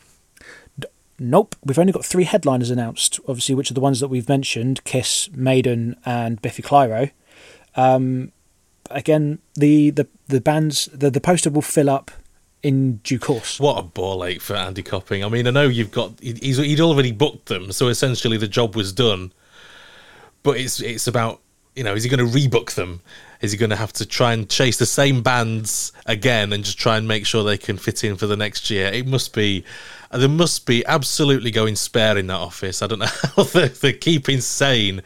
Nope, 1.19 1.55
we've 1.63 1.77
only 1.77 1.93
got 1.93 2.03
three 2.03 2.23
headliners 2.23 2.71
announced. 2.71 3.19
Obviously, 3.27 3.53
which 3.53 3.69
are 3.69 3.75
the 3.75 3.81
ones 3.81 3.99
that 3.99 4.07
we've 4.07 4.27
mentioned: 4.27 4.83
Kiss, 4.85 5.29
Maiden, 5.33 5.95
and 6.03 6.41
Biffy 6.41 6.63
Clyro. 6.63 7.11
Um, 7.75 8.31
again, 8.89 9.37
the, 9.53 9.91
the 9.91 10.07
the 10.27 10.41
bands 10.41 10.89
the 10.93 11.11
the 11.11 11.21
poster 11.21 11.51
will 11.51 11.61
fill 11.61 11.91
up 11.91 12.09
in 12.63 12.97
due 12.97 13.19
course. 13.19 13.59
What 13.59 13.77
a 13.77 13.83
ball 13.83 14.23
ache 14.23 14.41
for 14.41 14.55
Andy 14.55 14.83
Copping. 14.83 15.23
I 15.23 15.29
mean, 15.29 15.47
I 15.47 15.51
know 15.51 15.67
you've 15.67 15.91
got 15.91 16.13
he's 16.21 16.57
he'd 16.57 16.79
already 16.79 17.11
booked 17.11 17.47
them, 17.47 17.71
so 17.71 17.87
essentially 17.87 18.37
the 18.37 18.47
job 18.47 18.75
was 18.75 18.93
done. 18.93 19.31
But 20.43 20.57
it's 20.57 20.79
it's 20.81 21.07
about 21.07 21.41
you 21.75 21.83
know, 21.83 21.93
is 21.93 22.03
he 22.03 22.09
going 22.09 22.25
to 22.25 22.37
rebook 22.37 22.73
them? 22.73 23.01
Is 23.39 23.51
he 23.51 23.57
going 23.57 23.69
to 23.69 23.75
have 23.75 23.93
to 23.93 24.05
try 24.05 24.33
and 24.33 24.49
chase 24.49 24.77
the 24.77 24.85
same 24.85 25.23
bands 25.23 25.93
again 26.05 26.51
and 26.53 26.63
just 26.63 26.77
try 26.77 26.97
and 26.97 27.07
make 27.07 27.25
sure 27.25 27.43
they 27.43 27.57
can 27.57 27.77
fit 27.77 28.03
in 28.03 28.17
for 28.17 28.27
the 28.27 28.35
next 28.35 28.69
year? 28.69 28.87
It 28.87 29.07
must 29.07 29.33
be 29.33 29.63
there 30.11 30.29
must 30.29 30.65
be 30.65 30.85
absolutely 30.85 31.51
going 31.51 31.75
spare 31.75 32.17
in 32.17 32.27
that 32.27 32.39
office. 32.39 32.81
I 32.81 32.87
don't 32.87 32.99
know 32.99 33.05
how 33.35 33.43
they're, 33.43 33.69
they're 33.69 33.93
keeping 33.93 34.41
sane 34.41 35.01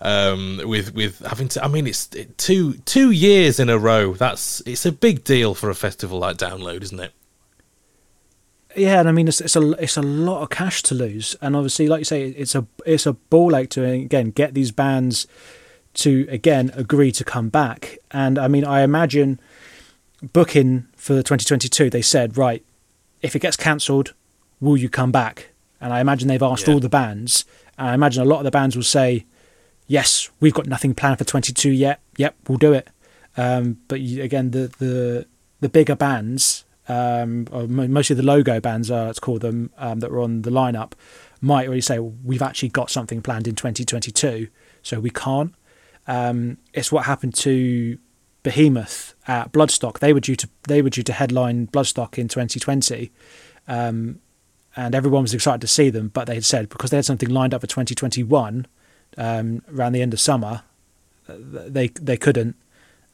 um, 0.00 0.60
with 0.64 0.94
with 0.94 1.18
having 1.20 1.48
to. 1.48 1.64
I 1.64 1.68
mean, 1.68 1.86
it's 1.86 2.08
it, 2.14 2.36
two 2.38 2.74
two 2.84 3.10
years 3.10 3.58
in 3.60 3.68
a 3.68 3.78
row. 3.78 4.14
That's 4.14 4.60
it's 4.66 4.84
a 4.86 4.92
big 4.92 5.24
deal 5.24 5.54
for 5.54 5.70
a 5.70 5.74
festival 5.74 6.18
like 6.18 6.36
Download, 6.36 6.82
isn't 6.82 7.00
it? 7.00 7.12
Yeah, 8.76 9.00
and 9.00 9.08
I 9.08 9.12
mean 9.12 9.26
it's 9.26 9.40
it's 9.40 9.56
a 9.56 9.70
it's 9.82 9.96
a 9.96 10.02
lot 10.02 10.42
of 10.42 10.50
cash 10.50 10.82
to 10.84 10.94
lose, 10.94 11.34
and 11.40 11.56
obviously, 11.56 11.88
like 11.88 12.00
you 12.00 12.04
say, 12.04 12.24
it's 12.28 12.54
a 12.54 12.66
it's 12.84 13.06
a 13.06 13.14
ball 13.14 13.56
ache 13.56 13.70
to 13.70 13.84
again 13.84 14.30
get 14.30 14.52
these 14.52 14.70
bands 14.70 15.26
to 15.94 16.26
again 16.30 16.70
agree 16.74 17.10
to 17.12 17.24
come 17.24 17.48
back. 17.48 17.96
And 18.10 18.38
I 18.38 18.48
mean, 18.48 18.64
I 18.66 18.82
imagine 18.82 19.40
booking 20.34 20.86
for 20.94 21.14
2022, 21.22 21.88
they 21.88 22.02
said 22.02 22.36
right, 22.36 22.62
if 23.22 23.34
it 23.34 23.38
gets 23.38 23.56
cancelled, 23.56 24.12
will 24.60 24.76
you 24.76 24.90
come 24.90 25.10
back? 25.10 25.50
And 25.80 25.92
I 25.92 26.00
imagine 26.00 26.28
they've 26.28 26.42
asked 26.42 26.66
Yeah. 26.68 26.74
all 26.74 26.80
the 26.80 26.88
bands, 26.90 27.46
and 27.78 27.88
I 27.88 27.94
imagine 27.94 28.22
a 28.22 28.26
lot 28.26 28.38
of 28.38 28.44
the 28.44 28.50
bands 28.50 28.76
will 28.76 28.82
say, 28.82 29.24
yes, 29.86 30.30
we've 30.40 30.54
got 30.54 30.66
nothing 30.66 30.94
planned 30.94 31.18
for 31.18 31.24
22 31.24 31.70
yet. 31.70 32.00
Yep, 32.16 32.36
we'll 32.48 32.58
do 32.58 32.72
it. 32.72 32.88
Um, 33.36 33.78
but 33.88 34.00
you, 34.00 34.22
again, 34.22 34.50
the 34.50 34.72
the 34.78 35.26
the 35.60 35.68
bigger 35.68 35.96
bands, 35.96 36.64
um, 36.88 37.46
or 37.50 37.66
mo- 37.66 37.88
mostly 37.88 38.16
the 38.16 38.22
logo 38.22 38.60
bands, 38.60 38.90
uh, 38.90 39.06
let's 39.06 39.18
call 39.18 39.38
them, 39.38 39.70
um, 39.78 40.00
that 40.00 40.10
were 40.10 40.20
on 40.20 40.42
the 40.42 40.50
lineup, 40.50 40.92
might 41.40 41.66
already 41.66 41.80
say 41.80 41.98
well, 41.98 42.14
we've 42.24 42.42
actually 42.42 42.70
got 42.70 42.90
something 42.90 43.22
planned 43.22 43.46
in 43.46 43.54
2022, 43.54 44.48
so 44.82 45.00
we 45.00 45.10
can't. 45.10 45.54
Um, 46.06 46.58
it's 46.72 46.92
what 46.92 47.04
happened 47.04 47.34
to 47.36 47.98
Behemoth 48.42 49.14
at 49.26 49.52
Bloodstock. 49.52 49.98
They 49.98 50.12
were 50.12 50.20
due 50.20 50.36
to 50.36 50.48
they 50.68 50.80
were 50.80 50.90
due 50.90 51.02
to 51.02 51.12
headline 51.12 51.66
Bloodstock 51.66 52.18
in 52.18 52.28
2020, 52.28 53.10
um, 53.68 54.20
and 54.76 54.94
everyone 54.94 55.22
was 55.22 55.34
excited 55.34 55.60
to 55.60 55.68
see 55.68 55.90
them. 55.90 56.08
But 56.08 56.26
they 56.26 56.34
had 56.34 56.44
said 56.44 56.68
because 56.68 56.90
they 56.90 56.96
had 56.96 57.04
something 57.04 57.28
lined 57.28 57.52
up 57.52 57.60
for 57.60 57.66
2021 57.66 58.66
um, 59.16 59.62
around 59.72 59.92
the 59.92 60.02
end 60.02 60.12
of 60.12 60.20
summer, 60.20 60.62
uh, 61.28 61.34
they 61.38 61.88
they 61.88 62.16
couldn't. 62.16 62.56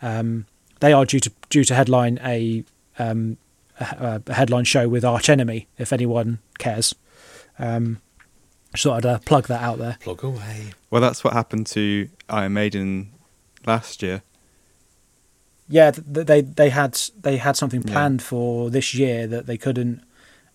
Um, 0.01 0.47
they 0.81 0.93
are 0.93 1.05
due 1.05 1.21
to 1.21 1.31
due 1.49 1.65
to 1.65 1.75
headline 1.75 2.19
a, 2.25 2.65
um, 2.99 3.37
a, 3.79 4.21
a 4.27 4.35
headline 4.35 4.65
show 4.65 4.89
with 4.89 5.05
Arch 5.05 5.29
Enemy. 5.29 5.69
If 5.79 5.93
anyone 5.93 6.39
cares, 6.59 6.95
um, 7.59 8.01
just 8.73 8.85
thought 8.85 9.05
I'd 9.05 9.07
uh, 9.07 9.19
plug 9.21 9.47
that 9.49 9.63
out 9.63 9.79
there. 9.79 9.97
Plug 10.01 10.25
away. 10.25 10.73
Well, 10.91 11.01
that's 11.01 11.23
what 11.23 11.33
happened 11.35 11.67
to 11.69 12.09
Iron 12.29 12.55
Maiden 12.55 13.11
last 13.65 14.03
year. 14.03 14.23
Yeah, 15.69 15.93
th- 15.93 16.05
th- 16.13 16.27
they 16.27 16.41
they 16.41 16.71
had 16.71 16.99
they 17.21 17.37
had 17.37 17.57
something 17.57 17.83
Yeah. 17.87 17.93
planned 17.93 18.23
for 18.23 18.69
this 18.71 18.93
year 18.95 19.27
that 19.29 19.47
they 19.47 19.57
couldn't 19.57 20.03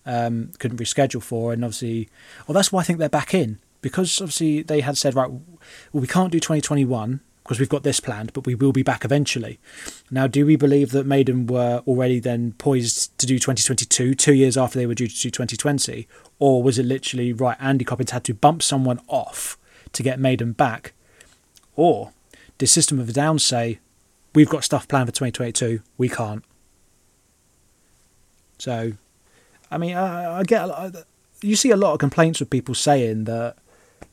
um, 0.06 0.52
couldn't 0.58 0.78
reschedule 0.78 1.22
for, 1.22 1.52
and 1.52 1.64
obviously, 1.64 2.08
well, 2.46 2.54
that's 2.54 2.70
why 2.70 2.80
I 2.80 2.84
think 2.84 2.98
they're 2.98 3.08
back 3.08 3.34
in 3.34 3.58
because 3.80 4.20
obviously 4.20 4.62
they 4.62 4.80
had 4.80 4.96
said 4.96 5.14
right, 5.14 5.30
well, 5.30 5.42
we 5.92 6.06
can't 6.06 6.32
do 6.32 6.40
2021 6.40 7.20
because 7.42 7.58
we've 7.58 7.68
got 7.68 7.82
this 7.82 7.98
planned, 7.98 8.32
but 8.34 8.44
we 8.44 8.54
will 8.54 8.72
be 8.72 8.82
back 8.82 9.04
eventually. 9.04 9.58
Now, 10.10 10.26
do 10.26 10.44
we 10.44 10.56
believe 10.56 10.90
that 10.90 11.06
Maiden 11.06 11.46
were 11.46 11.82
already 11.86 12.20
then 12.20 12.52
poised 12.58 13.16
to 13.18 13.26
do 13.26 13.38
2022, 13.38 14.14
two 14.14 14.34
years 14.34 14.58
after 14.58 14.78
they 14.78 14.84
were 14.84 14.94
due 14.94 15.08
to 15.08 15.14
do 15.14 15.30
2020, 15.30 16.06
or 16.38 16.62
was 16.62 16.78
it 16.78 16.84
literally 16.84 17.32
right? 17.32 17.56
Andy 17.58 17.86
Copping's 17.86 18.10
had 18.10 18.24
to 18.24 18.34
bump 18.34 18.62
someone 18.62 19.00
off 19.08 19.56
to 19.94 20.02
get 20.02 20.20
Maiden 20.20 20.52
back, 20.52 20.92
or 21.74 22.12
did 22.58 22.66
System 22.66 23.00
of 23.00 23.08
a 23.08 23.12
Down 23.12 23.38
say 23.38 23.78
we've 24.34 24.50
got 24.50 24.62
stuff 24.62 24.86
planned 24.86 25.08
for 25.08 25.12
2022, 25.12 25.80
we 25.96 26.10
can't? 26.10 26.44
So, 28.58 28.92
I 29.70 29.78
mean, 29.78 29.96
I, 29.96 30.40
I 30.40 30.42
get 30.42 30.64
a 30.64 30.66
lot- 30.66 30.94
you 31.40 31.56
see 31.56 31.70
a 31.70 31.76
lot 31.76 31.92
of 31.92 31.98
complaints 31.98 32.40
with 32.40 32.50
people 32.50 32.74
saying 32.74 33.24
that, 33.24 33.56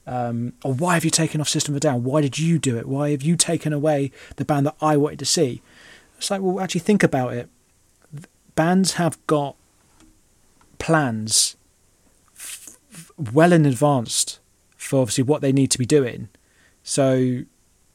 um, 0.08 0.54
"Oh, 0.64 0.74
why 0.74 0.94
have 0.96 1.06
you 1.06 1.12
taken 1.12 1.42
off 1.42 1.50
System 1.50 1.74
of 1.74 1.78
a 1.78 1.80
Down? 1.80 2.04
Why 2.04 2.22
did 2.22 2.40
you 2.40 2.60
do 2.60 2.78
it? 2.78 2.88
Why 2.88 3.12
have 3.12 3.24
you 3.24 3.36
taken 3.36 3.74
away 3.74 4.12
the 4.36 4.46
band 4.46 4.66
that 4.66 4.76
I 4.82 4.98
wanted 4.98 5.20
to 5.20 5.26
see?" 5.26 5.62
It's 6.18 6.32
like, 6.32 6.42
well, 6.42 6.60
actually 6.60 6.82
think 6.82 7.04
about 7.04 7.34
it. 7.34 7.50
Bands 8.56 8.94
have 8.94 9.18
got 9.28 9.56
plans 10.78 11.58
f- 12.36 12.78
well 13.18 13.52
in 13.52 13.66
advance 13.66 14.40
for 14.78 15.02
obviously 15.02 15.24
what 15.24 15.42
they 15.42 15.52
need 15.52 15.72
to 15.72 15.78
be 15.78 15.86
doing. 15.86 16.30
So 16.84 17.44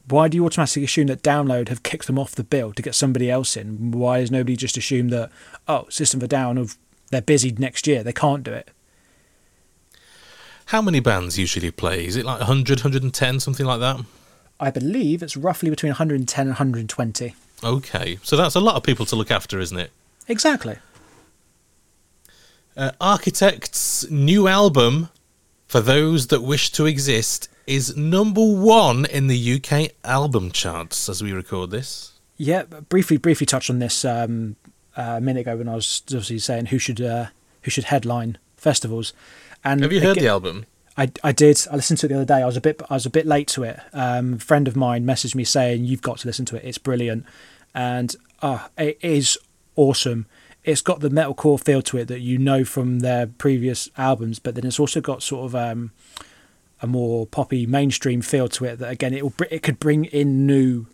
why 0.07 0.27
do 0.27 0.35
you 0.35 0.45
automatically 0.45 0.83
assume 0.83 1.07
that 1.07 1.23
download 1.23 1.69
have 1.69 1.83
kicked 1.83 2.07
them 2.07 2.19
off 2.19 2.35
the 2.35 2.43
bill 2.43 2.73
to 2.73 2.81
get 2.81 2.95
somebody 2.95 3.31
else 3.31 3.55
in? 3.55 3.91
Why 3.91 4.19
has 4.19 4.29
nobody 4.29 4.55
just 4.55 4.77
assumed 4.77 5.09
that 5.11 5.31
oh, 5.67 5.87
System 5.89 6.19
of 6.19 6.23
a 6.23 6.27
Down 6.27 6.57
of 6.57 6.77
they're 7.09 7.21
busy 7.21 7.51
next 7.51 7.87
year, 7.87 8.03
they 8.03 8.13
can't 8.13 8.43
do 8.43 8.51
it? 8.51 8.69
How 10.71 10.81
many 10.81 11.01
bands 11.01 11.37
usually 11.37 11.69
play? 11.69 12.05
Is 12.05 12.15
it 12.15 12.23
like 12.23 12.37
100, 12.37 12.79
110, 12.79 13.41
something 13.41 13.65
like 13.65 13.81
that? 13.81 13.99
I 14.57 14.71
believe 14.71 15.21
it's 15.21 15.35
roughly 15.35 15.69
between 15.69 15.89
110 15.89 16.41
and 16.43 16.51
120. 16.51 17.35
Okay, 17.61 18.19
so 18.23 18.37
that's 18.37 18.55
a 18.55 18.61
lot 18.61 18.77
of 18.77 18.83
people 18.83 19.05
to 19.07 19.17
look 19.17 19.31
after, 19.31 19.59
isn't 19.59 19.77
it? 19.77 19.91
Exactly. 20.29 20.77
Uh, 22.77 22.91
Architect's 23.01 24.09
new 24.09 24.47
album, 24.47 25.09
For 25.67 25.81
Those 25.81 26.27
That 26.27 26.39
Wish 26.39 26.71
to 26.71 26.85
Exist, 26.85 27.49
is 27.67 27.97
number 27.97 28.41
one 28.41 29.03
in 29.03 29.27
the 29.27 29.55
UK 29.55 29.91
album 30.05 30.51
charts 30.51 31.09
as 31.09 31.21
we 31.21 31.33
record 31.33 31.71
this. 31.71 32.13
Yeah, 32.37 32.63
briefly, 32.63 33.17
briefly 33.17 33.45
touched 33.45 33.69
on 33.69 33.79
this 33.79 34.05
um, 34.05 34.55
uh, 34.95 35.15
a 35.17 35.21
minute 35.21 35.41
ago 35.41 35.57
when 35.57 35.67
I 35.67 35.75
was 35.75 36.01
obviously 36.07 36.39
saying 36.39 36.67
who 36.67 36.79
should 36.79 37.01
uh, 37.01 37.25
who 37.63 37.71
should 37.71 37.83
headline 37.83 38.37
festivals. 38.55 39.11
And 39.63 39.81
Have 39.81 39.93
you 39.93 40.01
heard 40.01 40.17
the 40.17 40.27
album? 40.27 40.65
I, 40.97 41.11
I 41.23 41.31
did. 41.31 41.59
I 41.71 41.75
listened 41.75 41.99
to 41.99 42.07
it 42.07 42.09
the 42.09 42.15
other 42.15 42.25
day. 42.25 42.41
I 42.41 42.45
was 42.45 42.57
a 42.57 42.61
bit 42.61 42.81
I 42.89 42.95
was 42.95 43.05
a 43.05 43.09
bit 43.09 43.25
late 43.25 43.47
to 43.49 43.63
it. 43.63 43.79
Um, 43.93 44.33
a 44.33 44.39
friend 44.39 44.67
of 44.67 44.75
mine 44.75 45.05
messaged 45.05 45.35
me 45.35 45.43
saying 45.43 45.85
you've 45.85 46.01
got 46.01 46.19
to 46.19 46.27
listen 46.27 46.45
to 46.45 46.57
it. 46.57 46.63
It's 46.65 46.77
brilliant, 46.77 47.25
and 47.73 48.15
uh, 48.41 48.67
it 48.77 48.97
is 49.01 49.37
awesome. 49.75 50.25
It's 50.63 50.81
got 50.81 50.99
the 50.99 51.09
metalcore 51.09 51.63
feel 51.63 51.81
to 51.83 51.97
it 51.97 52.07
that 52.09 52.19
you 52.19 52.37
know 52.37 52.63
from 52.65 52.99
their 52.99 53.25
previous 53.25 53.89
albums, 53.97 54.37
but 54.37 54.53
then 54.53 54.65
it's 54.65 54.79
also 54.79 55.01
got 55.01 55.23
sort 55.23 55.45
of 55.45 55.55
um, 55.55 55.91
a 56.81 56.87
more 56.87 57.25
poppy 57.25 57.65
mainstream 57.65 58.21
feel 58.21 58.47
to 58.49 58.65
it. 58.65 58.79
That 58.79 58.91
again, 58.91 59.13
it 59.13 59.23
will 59.23 59.31
br- 59.31 59.45
it 59.49 59.63
could 59.63 59.79
bring 59.79 60.05
in 60.05 60.45
new 60.45 60.87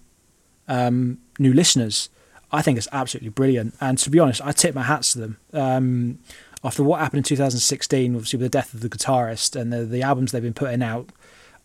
um, 0.68 1.20
new 1.40 1.54
listeners. 1.54 2.10
I 2.52 2.62
think 2.62 2.78
it's 2.78 2.88
absolutely 2.92 3.30
brilliant. 3.30 3.76
And 3.82 3.98
to 3.98 4.10
be 4.10 4.20
honest, 4.20 4.42
I 4.42 4.52
tip 4.52 4.74
my 4.74 4.84
hats 4.84 5.14
to 5.14 5.20
them. 5.20 5.38
Um, 5.52 6.20
after 6.68 6.84
what 6.84 7.00
happened 7.00 7.20
in 7.20 7.24
2016, 7.24 8.14
obviously 8.14 8.38
with 8.38 8.52
the 8.52 8.58
death 8.58 8.74
of 8.74 8.82
the 8.82 8.90
guitarist 8.90 9.60
and 9.60 9.72
the, 9.72 9.86
the 9.86 10.02
albums 10.02 10.32
they've 10.32 10.44
been 10.44 10.54
putting 10.54 10.84
out, 10.84 11.10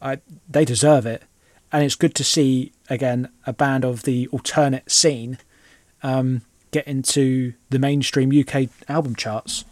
I, 0.00 0.20
they 0.48 0.64
deserve 0.64 1.06
it. 1.06 1.24
And 1.72 1.82
it's 1.84 1.94
good 1.94 2.14
to 2.14 2.24
see 2.24 2.72
again 2.88 3.28
a 3.46 3.52
band 3.52 3.84
of 3.84 4.02
the 4.02 4.28
alternate 4.28 4.90
scene 4.90 5.38
um, 6.02 6.42
get 6.70 6.86
into 6.86 7.54
the 7.70 7.78
mainstream 7.78 8.30
UK 8.32 8.68
album 8.88 9.16
charts, 9.16 9.64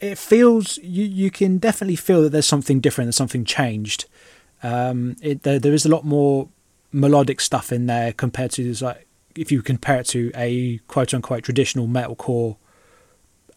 it 0.00 0.18
feels 0.18 0.78
you 0.78 1.04
you 1.04 1.30
can 1.30 1.58
definitely 1.58 1.96
feel 1.96 2.22
that 2.22 2.30
there's 2.30 2.46
something 2.46 2.80
different, 2.80 3.06
there's 3.06 3.16
something 3.16 3.44
changed. 3.44 4.06
Um, 4.62 5.16
it 5.20 5.42
there, 5.42 5.58
there 5.58 5.72
is 5.72 5.86
a 5.86 5.88
lot 5.88 6.04
more 6.04 6.48
melodic 6.92 7.40
stuff 7.40 7.72
in 7.72 7.86
there 7.86 8.12
compared 8.12 8.50
to 8.52 8.72
like 8.80 9.06
if 9.34 9.50
you 9.50 9.62
compare 9.62 10.00
it 10.00 10.06
to 10.08 10.30
a 10.34 10.78
quote 10.88 11.14
unquote 11.14 11.44
traditional 11.44 11.86
metalcore 11.86 12.56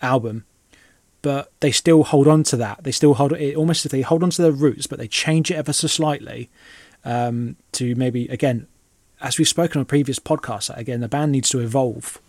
album. 0.01 0.45
But 1.25 1.51
they 1.59 1.71
still 1.71 2.03
hold 2.03 2.27
on 2.27 2.43
to 2.43 2.57
that. 2.57 2.83
They 2.83 2.91
still 2.91 3.15
hold 3.15 3.33
it 3.33 3.55
almost 3.55 3.83
if 3.83 3.91
they 3.91 4.01
hold 4.01 4.21
on 4.21 4.29
to 4.29 4.43
their 4.43 4.51
roots, 4.51 4.85
but 4.85 4.99
they 4.99 5.07
change 5.07 5.49
it 5.49 5.55
ever 5.55 5.73
so 5.73 5.87
slightly 5.87 6.51
um, 7.03 7.55
to 7.71 7.95
maybe 7.95 8.27
again, 8.27 8.67
as 9.21 9.39
we've 9.39 9.47
spoken 9.47 9.79
on 9.79 9.85
previous 9.85 10.19
podcasts. 10.19 10.69
Again, 10.77 10.99
the 10.99 11.07
band 11.07 11.31
needs 11.31 11.49
to 11.49 11.61
evolve 11.61 12.21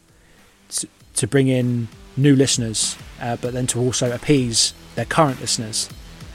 to, 0.70 0.88
to 1.16 1.26
bring 1.26 1.48
in 1.48 1.88
new 2.16 2.34
listeners, 2.34 2.96
uh, 3.20 3.36
but 3.36 3.52
then 3.52 3.66
to 3.66 3.78
also 3.78 4.10
appease 4.14 4.72
their 4.94 5.04
current 5.04 5.42
listeners. 5.42 5.90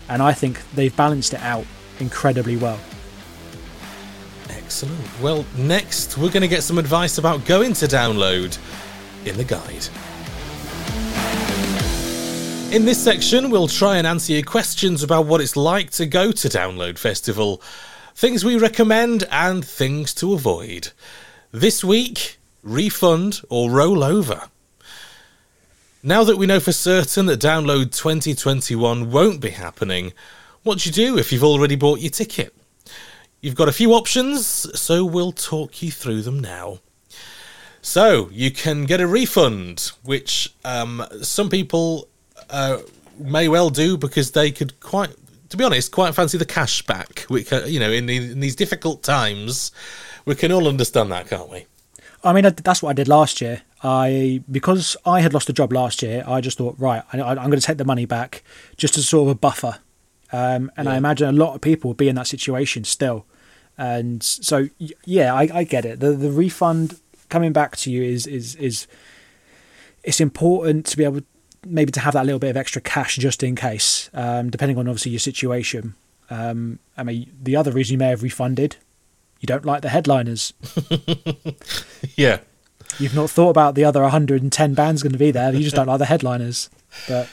And 0.07 0.21
I 0.21 0.31
think 0.31 0.61
they've 0.75 0.95
balanced 0.95 1.33
it 1.33 1.41
out 1.41 1.65
incredibly 1.99 2.57
well. 2.57 2.79
Excellent. 4.49 5.01
Well, 5.19 5.47
next 5.57 6.15
we're 6.15 6.29
going 6.29 6.41
to 6.41 6.47
get 6.47 6.61
some 6.61 6.77
advice 6.77 7.17
about 7.17 7.43
going 7.45 7.73
to 7.73 7.87
download 7.87 8.59
in 9.25 9.35
the 9.35 9.45
guide. 9.45 9.87
In 12.71 12.85
this 12.85 13.03
section, 13.03 13.49
we'll 13.49 13.67
try 13.67 13.97
and 13.97 14.07
answer 14.07 14.31
your 14.31 14.43
questions 14.43 15.03
about 15.03 15.25
what 15.25 15.41
it's 15.41 15.57
like 15.57 15.91
to 15.91 16.05
go 16.05 16.31
to 16.31 16.47
Download 16.47 16.97
Festival, 16.97 17.61
things 18.15 18.45
we 18.45 18.57
recommend, 18.57 19.25
and 19.29 19.65
things 19.65 20.13
to 20.13 20.31
avoid. 20.31 20.93
This 21.51 21.83
week, 21.83 22.39
refund 22.63 23.41
or 23.49 23.69
roll 23.69 24.05
over. 24.05 24.43
Now 26.01 26.23
that 26.23 26.37
we 26.37 26.45
know 26.45 26.61
for 26.61 26.71
certain 26.71 27.25
that 27.25 27.41
Download 27.41 27.93
2021 27.93 29.11
won't 29.11 29.41
be 29.41 29.49
happening, 29.49 30.13
what 30.63 30.79
do 30.79 30.89
you 30.89 30.93
do 30.93 31.17
if 31.17 31.33
you've 31.33 31.43
already 31.43 31.75
bought 31.75 31.99
your 31.99 32.09
ticket? 32.09 32.55
You've 33.41 33.55
got 33.55 33.67
a 33.67 33.73
few 33.73 33.91
options, 33.91 34.45
so 34.79 35.03
we'll 35.03 35.33
talk 35.33 35.83
you 35.83 35.91
through 35.91 36.21
them 36.21 36.39
now. 36.39 36.79
So, 37.81 38.29
you 38.31 38.49
can 38.49 38.85
get 38.85 39.01
a 39.01 39.07
refund, 39.07 39.91
which 40.03 40.53
um, 40.63 41.05
some 41.21 41.49
people 41.49 42.07
uh, 42.51 42.79
may 43.17 43.47
well 43.47 43.69
do 43.69 43.97
because 43.97 44.31
they 44.31 44.51
could 44.51 44.79
quite, 44.79 45.09
to 45.49 45.57
be 45.57 45.63
honest, 45.63 45.91
quite 45.91 46.13
fancy 46.13 46.37
the 46.37 46.45
cash 46.45 46.81
back. 46.83 47.21
Which, 47.21 47.51
you 47.51 47.79
know, 47.79 47.91
in, 47.91 48.05
the, 48.05 48.17
in 48.17 48.39
these 48.39 48.55
difficult 48.55 49.03
times, 49.03 49.71
we 50.25 50.35
can 50.35 50.51
all 50.51 50.67
understand 50.67 51.11
that, 51.11 51.27
can't 51.27 51.49
we? 51.49 51.65
I 52.23 52.33
mean, 52.33 52.43
that's 52.43 52.83
what 52.83 52.91
I 52.91 52.93
did 52.93 53.07
last 53.07 53.41
year. 53.41 53.63
I 53.83 54.43
because 54.49 54.95
I 55.05 55.21
had 55.21 55.33
lost 55.33 55.49
a 55.49 55.53
job 55.53 55.73
last 55.73 56.03
year. 56.03 56.23
I 56.27 56.39
just 56.39 56.59
thought, 56.59 56.75
right, 56.77 57.03
I, 57.11 57.17
am 57.17 57.35
going 57.35 57.59
to 57.59 57.61
take 57.61 57.77
the 57.77 57.85
money 57.85 58.05
back 58.05 58.43
just 58.77 58.97
as 58.97 59.07
sort 59.07 59.23
of 59.23 59.35
a 59.35 59.39
buffer. 59.39 59.79
Um, 60.31 60.71
and 60.77 60.87
yeah. 60.87 60.93
I 60.93 60.97
imagine 60.97 61.27
a 61.27 61.31
lot 61.31 61.55
of 61.55 61.61
people 61.61 61.89
would 61.89 61.97
be 61.97 62.07
in 62.07 62.15
that 62.15 62.27
situation 62.27 62.83
still. 62.83 63.25
And 63.77 64.21
so, 64.21 64.69
yeah, 65.03 65.33
I, 65.33 65.49
I 65.51 65.63
get 65.63 65.83
it. 65.83 65.99
The 65.99 66.11
the 66.11 66.29
refund 66.29 66.99
coming 67.29 67.53
back 67.53 67.75
to 67.77 67.91
you 67.91 68.03
is 68.03 68.27
is 68.27 68.55
is 68.55 68.85
it's 70.03 70.21
important 70.21 70.85
to 70.87 70.97
be 70.97 71.03
able 71.03 71.21
maybe 71.65 71.91
to 71.91 71.99
have 71.99 72.13
that 72.13 72.25
little 72.25 72.39
bit 72.39 72.49
of 72.49 72.57
extra 72.57 72.81
cash 72.81 73.17
just 73.17 73.43
in 73.43 73.55
case, 73.55 74.09
um, 74.13 74.49
depending 74.49 74.77
on 74.77 74.87
obviously 74.87 75.11
your 75.11 75.19
situation. 75.19 75.95
Um, 76.29 76.79
I 76.97 77.03
mean, 77.03 77.31
the 77.41 77.55
other 77.55 77.71
reason 77.71 77.93
you 77.93 77.97
may 77.97 78.09
have 78.09 78.23
refunded, 78.23 78.77
you 79.39 79.47
don't 79.47 79.65
like 79.65 79.81
the 79.81 79.89
headliners. 79.89 80.53
yeah. 82.15 82.39
You've 82.99 83.15
not 83.15 83.29
thought 83.29 83.49
about 83.49 83.75
the 83.75 83.85
other 83.85 84.01
110 84.01 84.73
bands 84.73 85.03
going 85.03 85.13
to 85.13 85.19
be 85.19 85.31
there. 85.31 85.53
You 85.53 85.63
just 85.63 85.75
don't 85.75 85.87
like 85.87 85.99
the 85.99 86.05
headliners. 86.05 86.69
But 87.07 87.29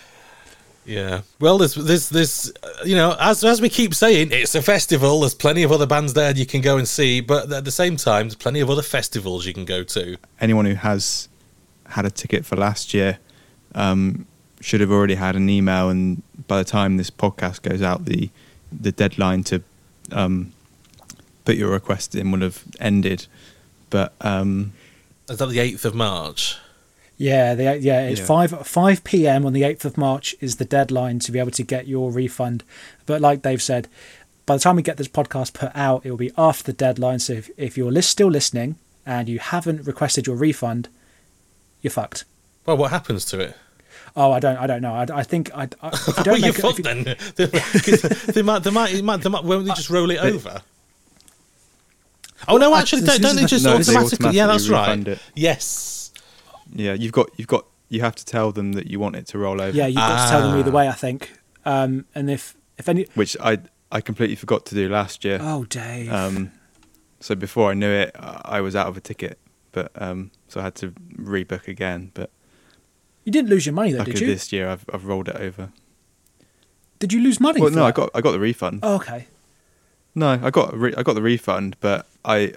yeah. 0.85 1.23
Well, 1.39 1.59
there's 1.59 1.75
there's 1.75 2.09
this 2.09 2.53
you 2.85 2.97
know 2.97 3.15
as 3.21 3.45
as 3.45 3.61
we 3.61 3.69
keep 3.69 3.95
saying, 3.95 4.31
it's 4.33 4.55
a 4.55 4.63
festival. 4.63 5.21
There's 5.21 5.35
plenty 5.35 5.63
of 5.63 5.71
other 5.71 5.87
bands 5.87 6.15
there 6.15 6.35
you 6.35 6.47
can 6.47 6.61
go 6.61 6.79
and 6.79 6.89
see, 6.89 7.21
but 7.21 7.53
at 7.53 7.65
the 7.65 7.71
same 7.71 7.97
time, 7.97 8.29
there's 8.29 8.37
plenty 8.37 8.61
of 8.61 8.71
other 8.71 8.83
festivals 8.83 9.45
you 9.45 9.53
can 9.53 9.65
go 9.65 9.83
to. 9.85 10.17
Anyone 10.41 10.65
who 10.65 10.75
has 10.75 11.29
had 11.89 12.07
a 12.07 12.11
ticket 12.11 12.47
for 12.47 12.57
last 12.57 12.95
year 12.95 13.19
um, 13.75 14.27
should 14.61 14.81
have 14.81 14.91
already 14.91 15.15
had 15.15 15.37
an 15.37 15.49
email, 15.49 15.89
and 15.89 16.23
by 16.47 16.59
the 16.59 16.65
time 16.65 16.97
this 16.97 17.11
podcast 17.11 17.63
goes 17.63 17.83
out, 17.83 18.05
the 18.05 18.31
the 18.71 18.93
deadline 18.93 19.45
to 19.45 19.63
um, 20.13 20.53
put 21.45 21.57
your 21.57 21.71
request 21.71 22.15
in 22.15 22.31
would 22.31 22.43
have 22.43 22.65
ended. 22.81 23.27
But 23.91 24.13
um, 24.21 24.73
is 25.29 25.39
that 25.39 25.49
the 25.49 25.61
eighth 25.61 25.85
of 25.85 25.95
March? 25.95 26.57
Yeah, 27.17 27.55
the, 27.55 27.79
yeah, 27.79 28.09
it's 28.09 28.21
yeah. 28.21 28.27
five 28.27 28.67
five 28.67 29.03
p.m. 29.03 29.45
on 29.45 29.53
the 29.53 29.65
eighth 29.65 29.85
of 29.85 29.97
March 29.97 30.37
is 30.41 30.57
the 30.57 30.65
deadline 30.65 31.19
to 31.21 31.33
be 31.33 31.39
able 31.39 31.51
to 31.53 31.63
get 31.65 31.89
your 31.89 32.13
refund. 32.13 32.65
But 33.07 33.21
like 33.21 33.43
Dave 33.43 33.61
said, 33.61 33.89
by 34.47 34.57
the 34.57 34.61
time 34.61 34.77
we 34.77 34.83
get 34.83 34.97
this 34.97 35.09
podcast 35.09 35.53
put 35.53 35.73
out, 35.75 36.07
it 36.07 36.11
will 36.11 36.17
be 36.17 36.33
after 36.39 36.65
the 36.65 36.73
deadline. 36.73 37.19
So 37.19 37.35
if, 37.35 37.51
if 37.57 37.77
you're 37.77 38.01
still 38.03 38.29
listening 38.29 38.77
and 39.05 39.29
you 39.29 39.41
haven't 39.41 39.87
requested 39.87 40.27
your 40.27 40.37
refund, 40.37 40.89
you're 41.83 41.91
fucked. 41.91 42.25
Well, 42.69 42.77
what 42.77 42.91
happens 42.91 43.25
to 43.25 43.41
it? 43.41 43.57
Oh, 44.15 44.31
I 44.31 44.41
don't, 44.41 44.59
I 44.59 44.67
don't 44.67 44.83
know. 44.83 44.93
I, 44.93 45.07
I 45.11 45.23
think 45.23 45.51
I. 45.55 45.71
I 45.81 45.89
if 45.89 46.19
you 46.19 46.23
don't 46.23 46.27
well, 46.63 46.75
make 46.75 46.79
it, 46.79 47.35
then. 47.35 47.55
they 48.35 48.43
might, 48.43 48.59
they 48.59 48.71
might, 48.71 48.93
they 48.93 49.01
might, 49.01 49.23
they 49.23 49.31
might, 49.31 49.43
won't 49.43 49.65
they 49.65 49.73
just 49.73 49.89
roll 49.89 50.11
it 50.11 50.19
over? 50.19 50.61
Oh 52.47 52.59
no, 52.59 52.75
actually, 52.75 53.07
don't, 53.07 53.23
don't 53.23 53.37
they 53.37 53.47
just 53.47 53.65
no, 53.65 53.71
automatically, 53.71 53.97
automatically? 53.97 54.37
Yeah, 54.37 54.47
that's 54.49 54.69
right. 54.69 55.09
It. 55.09 55.19
Yes. 55.35 56.13
Yeah, 56.75 56.93
you've 56.93 57.13
got, 57.13 57.31
you've 57.39 57.49
got, 57.49 57.65
you 57.89 58.03
have 58.03 58.15
to 58.17 58.25
tell 58.27 58.53
them 58.53 58.73
that 58.73 58.87
you 58.87 59.01
want 59.01 59.17
it 59.17 59.27
to 59.29 59.39
roll 59.39 59.63
over. 59.63 59.75
Yeah, 59.75 59.87
you've 59.87 59.97
got 59.97 60.19
ah. 60.19 60.25
to 60.25 60.31
tell 60.31 60.51
them 60.51 60.61
either 60.61 60.71
way. 60.71 60.89
I 60.89 60.93
think. 60.93 61.39
Um, 61.65 62.05
and 62.15 62.29
if 62.29 62.55
if 62.77 62.87
any, 62.91 63.07
which 63.15 63.35
I 63.41 63.61
I 63.91 64.03
completely 64.03 64.37
forgot 64.37 64.67
to 64.67 64.75
do 64.75 64.91
last 64.91 65.25
year. 65.25 65.39
Oh, 65.41 65.65
Dave. 65.65 66.13
Um, 66.13 66.53
so 67.21 67.35
before 67.35 67.71
I 67.71 67.75
knew 67.75 67.91
it, 67.91 68.15
I 68.19 68.61
was 68.61 68.77
out 68.77 68.89
of 68.89 68.97
a 68.99 69.01
ticket, 69.01 69.39
but 69.73 69.91
um, 69.95 70.33
so 70.49 70.61
I 70.61 70.65
had 70.65 70.75
to 70.77 70.91
rebook 71.17 71.67
again. 71.67 72.11
But 72.13 72.31
you 73.29 73.33
didn't 73.33 73.51
lose 73.51 73.67
your 73.67 73.75
money 73.75 73.93
though, 73.93 74.05
did 74.05 74.17
uh, 74.17 74.21
you? 74.21 74.27
This 74.27 74.51
year, 74.53 74.71
I've 74.71 74.87
I've 74.91 75.05
rolled 75.05 75.29
it 75.29 75.37
over. 75.37 75.69
Did 76.99 77.13
you 77.13 77.21
lose 77.21 77.39
money? 77.41 77.61
Well, 77.61 77.71
no, 77.71 77.81
that? 77.81 77.85
I 77.85 77.91
got 77.91 78.11
I 78.15 78.21
got 78.23 78.33
the 78.33 78.41
refund. 78.41 78.81
Oh, 78.83 78.95
okay. 78.95 79.27
No, 80.15 80.41
I 80.43 80.49
got 80.49 80.75
re- 80.75 80.95
I 80.97 81.03
got 81.03 81.13
the 81.13 81.21
refund, 81.21 81.77
but 81.81 82.07
I 82.25 82.55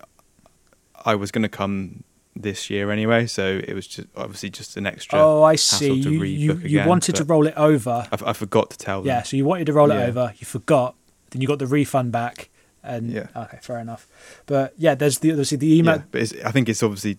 I 1.03 1.15
was 1.15 1.29
going 1.29 1.41
to 1.41 1.49
come 1.49 2.05
this 2.37 2.69
year 2.69 2.89
anyway, 2.89 3.27
so 3.27 3.59
it 3.67 3.73
was 3.73 3.85
just 3.85 4.07
obviously 4.15 4.49
just 4.49 4.77
an 4.77 4.87
extra. 4.87 5.19
Oh, 5.19 5.43
I 5.43 5.55
see. 5.55 5.91
You 5.91 6.23
you, 6.23 6.51
again, 6.53 6.87
wanted 6.87 7.15
to 7.15 7.25
roll 7.25 7.47
it 7.47 7.53
over. 7.57 8.07
I, 8.09 8.29
I, 8.29 8.31
forgot 8.31 8.69
to 8.69 8.77
tell 8.77 9.01
them. 9.01 9.07
Yeah, 9.07 9.23
so 9.23 9.35
you 9.35 9.43
wanted 9.43 9.65
to 9.65 9.73
roll 9.73 9.89
yeah. 9.89 10.05
it 10.05 10.09
over. 10.09 10.33
You 10.37 10.45
forgot. 10.45 10.95
Then 11.31 11.41
you 11.41 11.49
got 11.49 11.59
the 11.59 11.67
refund 11.67 12.13
back, 12.13 12.49
and 12.81 13.11
yeah. 13.11 13.27
okay, 13.35 13.59
fair 13.61 13.79
enough. 13.79 14.07
But 14.45 14.73
yeah, 14.77 14.95
there's 14.95 15.19
the 15.19 15.31
obviously 15.31 15.57
the 15.57 15.77
email. 15.77 15.97
Yeah, 15.97 16.03
but 16.11 16.21
I 16.45 16.51
think 16.51 16.69
it's 16.69 16.81
obviously. 16.81 17.17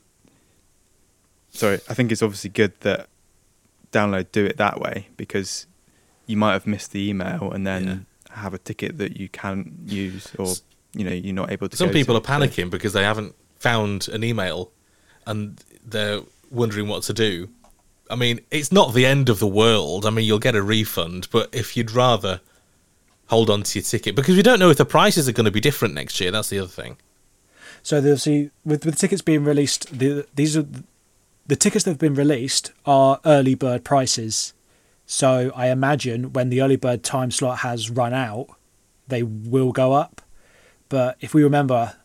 Sorry, 1.50 1.80
I 1.86 1.92
think 1.92 2.10
it's 2.10 2.22
obviously 2.22 2.48
good 2.48 2.72
that 2.80 3.08
download 3.92 4.32
do 4.32 4.44
it 4.44 4.56
that 4.56 4.80
way 4.80 5.08
because 5.16 5.66
you 6.26 6.36
might 6.36 6.52
have 6.52 6.66
missed 6.66 6.92
the 6.92 7.08
email 7.08 7.52
and 7.52 7.66
then 7.66 8.06
yeah. 8.30 8.42
have 8.42 8.54
a 8.54 8.58
ticket 8.58 8.98
that 8.98 9.16
you 9.16 9.28
can't 9.28 9.72
use 9.84 10.32
or 10.38 10.54
you 10.94 11.04
know 11.04 11.12
you're 11.12 11.34
not 11.34 11.52
able 11.52 11.68
to. 11.68 11.76
Some 11.76 11.90
people 11.90 12.18
to, 12.18 12.26
are 12.26 12.38
panicking 12.38 12.64
so. 12.64 12.70
because 12.70 12.92
they 12.92 13.04
haven't 13.04 13.34
found 13.58 14.08
an 14.08 14.24
email 14.24 14.72
and 15.26 15.62
they're 15.84 16.20
wondering 16.50 16.88
what 16.88 17.02
to 17.04 17.12
do. 17.12 17.48
I 18.10 18.16
mean, 18.16 18.40
it's 18.50 18.72
not 18.72 18.92
the 18.92 19.06
end 19.06 19.28
of 19.28 19.38
the 19.38 19.46
world. 19.46 20.04
I 20.04 20.10
mean, 20.10 20.26
you'll 20.26 20.38
get 20.38 20.54
a 20.54 20.62
refund, 20.62 21.28
but 21.30 21.48
if 21.52 21.76
you'd 21.76 21.92
rather 21.92 22.40
hold 23.28 23.48
on 23.48 23.62
to 23.62 23.78
your 23.78 23.84
ticket 23.84 24.14
because 24.14 24.36
we 24.36 24.42
don't 24.42 24.58
know 24.58 24.68
if 24.68 24.76
the 24.76 24.84
prices 24.84 25.26
are 25.28 25.32
going 25.32 25.46
to 25.46 25.50
be 25.50 25.60
different 25.60 25.94
next 25.94 26.20
year. 26.20 26.30
That's 26.30 26.50
the 26.50 26.58
other 26.58 26.68
thing. 26.68 26.98
So, 27.82 28.00
there'll 28.00 28.18
see, 28.18 28.50
with 28.64 28.84
with 28.84 28.98
tickets 28.98 29.22
being 29.22 29.44
released, 29.44 29.98
the, 29.98 30.26
these 30.34 30.56
are 30.56 30.66
the 31.46 31.56
tickets 31.56 31.84
that 31.84 31.90
have 31.90 31.98
been 31.98 32.14
released 32.14 32.72
are 32.86 33.20
early 33.24 33.54
bird 33.54 33.84
prices. 33.84 34.54
So 35.06 35.52
I 35.54 35.68
imagine 35.68 36.32
when 36.32 36.48
the 36.48 36.62
early 36.62 36.76
bird 36.76 37.02
time 37.02 37.30
slot 37.30 37.58
has 37.58 37.90
run 37.90 38.14
out, 38.14 38.48
they 39.08 39.22
will 39.22 39.72
go 39.72 39.92
up. 39.92 40.22
But 40.88 41.16
if 41.20 41.34
we 41.34 41.42
remember 41.42 41.96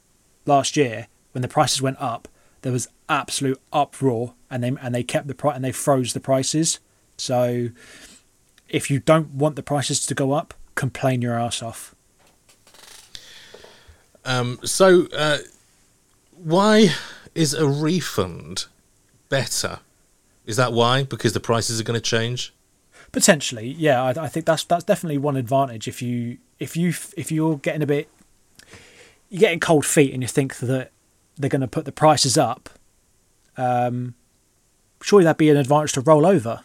last 0.46 0.76
year, 0.76 1.08
when 1.32 1.42
the 1.42 1.48
prices 1.48 1.82
went 1.82 2.02
up, 2.02 2.28
there 2.62 2.72
was 2.72 2.88
absolute 3.08 3.62
uproar, 3.72 4.34
and 4.50 4.64
they 4.64 4.70
and 4.82 4.94
they 4.94 5.04
kept 5.04 5.28
the 5.28 5.36
price 5.36 5.56
and 5.56 5.64
they 5.64 5.72
froze 5.72 6.14
the 6.14 6.20
prices. 6.20 6.80
So 7.18 7.70
if 8.68 8.90
you 8.90 9.00
don't 9.00 9.32
want 9.32 9.56
the 9.56 9.64
prices 9.64 10.06
to 10.06 10.16
go 10.16 10.32
up, 10.34 10.54
complain 10.76 11.22
your 11.22 11.40
ass 11.40 11.62
off. 11.62 11.96
Um, 14.26 14.60
so 14.64 15.08
uh, 15.16 15.38
why 16.32 16.90
is 17.34 17.54
a 17.54 17.68
refund 17.68 18.66
better. 19.30 19.80
Is 20.46 20.56
that 20.58 20.74
why? 20.74 21.04
Because 21.04 21.34
the 21.34 21.40
prices 21.40 21.80
are 21.80 21.84
going 21.84 22.00
to 22.00 22.02
change? 22.02 22.54
Potentially, 23.12 23.68
yeah. 23.68 24.04
I, 24.04 24.10
I, 24.26 24.28
think 24.28 24.46
that's 24.46 24.64
that's 24.64 24.84
definitely 24.84 25.18
one 25.18 25.36
advantage. 25.36 25.88
If 25.88 26.02
you 26.02 26.38
if 26.60 26.76
you 26.76 26.90
if 27.16 27.32
you're 27.32 27.58
getting 27.58 27.82
a 27.82 27.86
bit, 27.88 28.10
you're 29.30 29.40
getting 29.40 29.60
cold 29.60 29.86
feet, 29.86 30.14
and 30.14 30.22
you 30.22 30.28
think 30.28 30.58
that 30.58 30.92
they're 31.38 31.50
going 31.50 31.62
to 31.62 31.68
put 31.68 31.86
the 31.86 31.92
prices 31.92 32.38
up, 32.38 32.70
um, 33.56 34.16
surely 35.02 35.24
that'd 35.24 35.38
be 35.38 35.50
an 35.50 35.58
advantage 35.58 35.94
to 35.94 36.02
roll 36.02 36.26
over. 36.26 36.62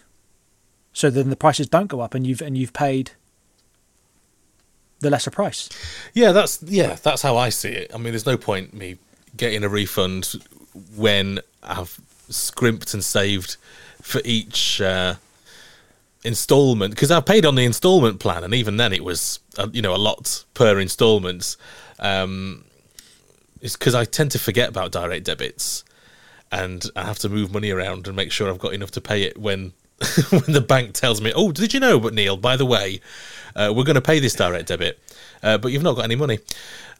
So 0.92 1.10
then 1.10 1.30
the 1.30 1.36
prices 1.36 1.68
don't 1.68 1.86
go 1.86 2.00
up, 2.00 2.14
and 2.14 2.26
you've 2.26 2.42
and 2.42 2.58
you've 2.58 2.72
paid 2.72 3.12
the 5.00 5.10
lesser 5.10 5.30
price. 5.30 5.68
Yeah, 6.14 6.32
that's 6.32 6.62
yeah, 6.62 6.96
that's 7.02 7.22
how 7.22 7.36
I 7.36 7.50
see 7.50 7.70
it. 7.70 7.90
I 7.94 7.98
mean, 7.98 8.12
there's 8.12 8.26
no 8.26 8.36
point 8.36 8.74
me 8.74 8.98
getting 9.36 9.64
a 9.64 9.68
refund 9.68 10.32
when 10.96 11.40
I've 11.62 12.00
scrimped 12.32 12.94
and 12.94 13.04
saved 13.04 13.56
for 14.00 14.20
each 14.24 14.80
uh, 14.80 15.14
installment 16.24 16.94
because 16.94 17.10
I 17.10 17.20
paid 17.20 17.44
on 17.44 17.54
the 17.54 17.64
installment 17.64 18.20
plan, 18.20 18.44
and 18.44 18.54
even 18.54 18.76
then 18.76 18.92
it 18.92 19.04
was 19.04 19.40
uh, 19.58 19.68
you 19.72 19.82
know 19.82 19.94
a 19.94 19.98
lot 19.98 20.44
per 20.54 20.78
installments. 20.78 21.56
Um, 21.98 22.64
it's 23.60 23.76
because 23.76 23.94
I 23.94 24.04
tend 24.04 24.32
to 24.32 24.38
forget 24.38 24.68
about 24.68 24.92
direct 24.92 25.24
debits, 25.24 25.84
and 26.50 26.84
I 26.96 27.04
have 27.04 27.18
to 27.20 27.28
move 27.28 27.52
money 27.52 27.70
around 27.70 28.06
and 28.06 28.16
make 28.16 28.32
sure 28.32 28.48
I've 28.48 28.58
got 28.58 28.74
enough 28.74 28.90
to 28.92 29.00
pay 29.00 29.22
it 29.22 29.38
when 29.38 29.72
when 30.30 30.52
the 30.52 30.64
bank 30.66 30.94
tells 30.94 31.20
me, 31.20 31.32
"Oh, 31.34 31.52
did 31.52 31.74
you 31.74 31.80
know?" 31.80 31.98
But 32.00 32.14
Neil, 32.14 32.36
by 32.36 32.56
the 32.56 32.66
way, 32.66 33.00
uh, 33.54 33.72
we're 33.74 33.84
going 33.84 33.94
to 33.94 34.00
pay 34.00 34.18
this 34.18 34.34
direct 34.34 34.68
debit, 34.68 34.98
uh, 35.42 35.58
but 35.58 35.72
you've 35.72 35.82
not 35.82 35.96
got 35.96 36.04
any 36.04 36.16
money. 36.16 36.38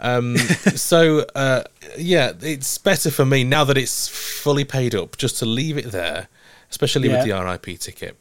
Um, 0.00 0.36
so 0.74 1.26
uh, 1.34 1.64
yeah, 1.96 2.32
it's 2.40 2.78
better 2.78 3.10
for 3.10 3.24
me 3.24 3.44
now 3.44 3.64
that 3.64 3.78
it's 3.78 4.08
fully 4.08 4.64
paid 4.64 4.94
up, 4.94 5.16
just 5.16 5.38
to 5.38 5.46
leave 5.46 5.78
it 5.78 5.92
there, 5.92 6.28
especially 6.70 7.08
with 7.08 7.24
the 7.24 7.32
RIP 7.32 7.78
ticket. 7.78 8.16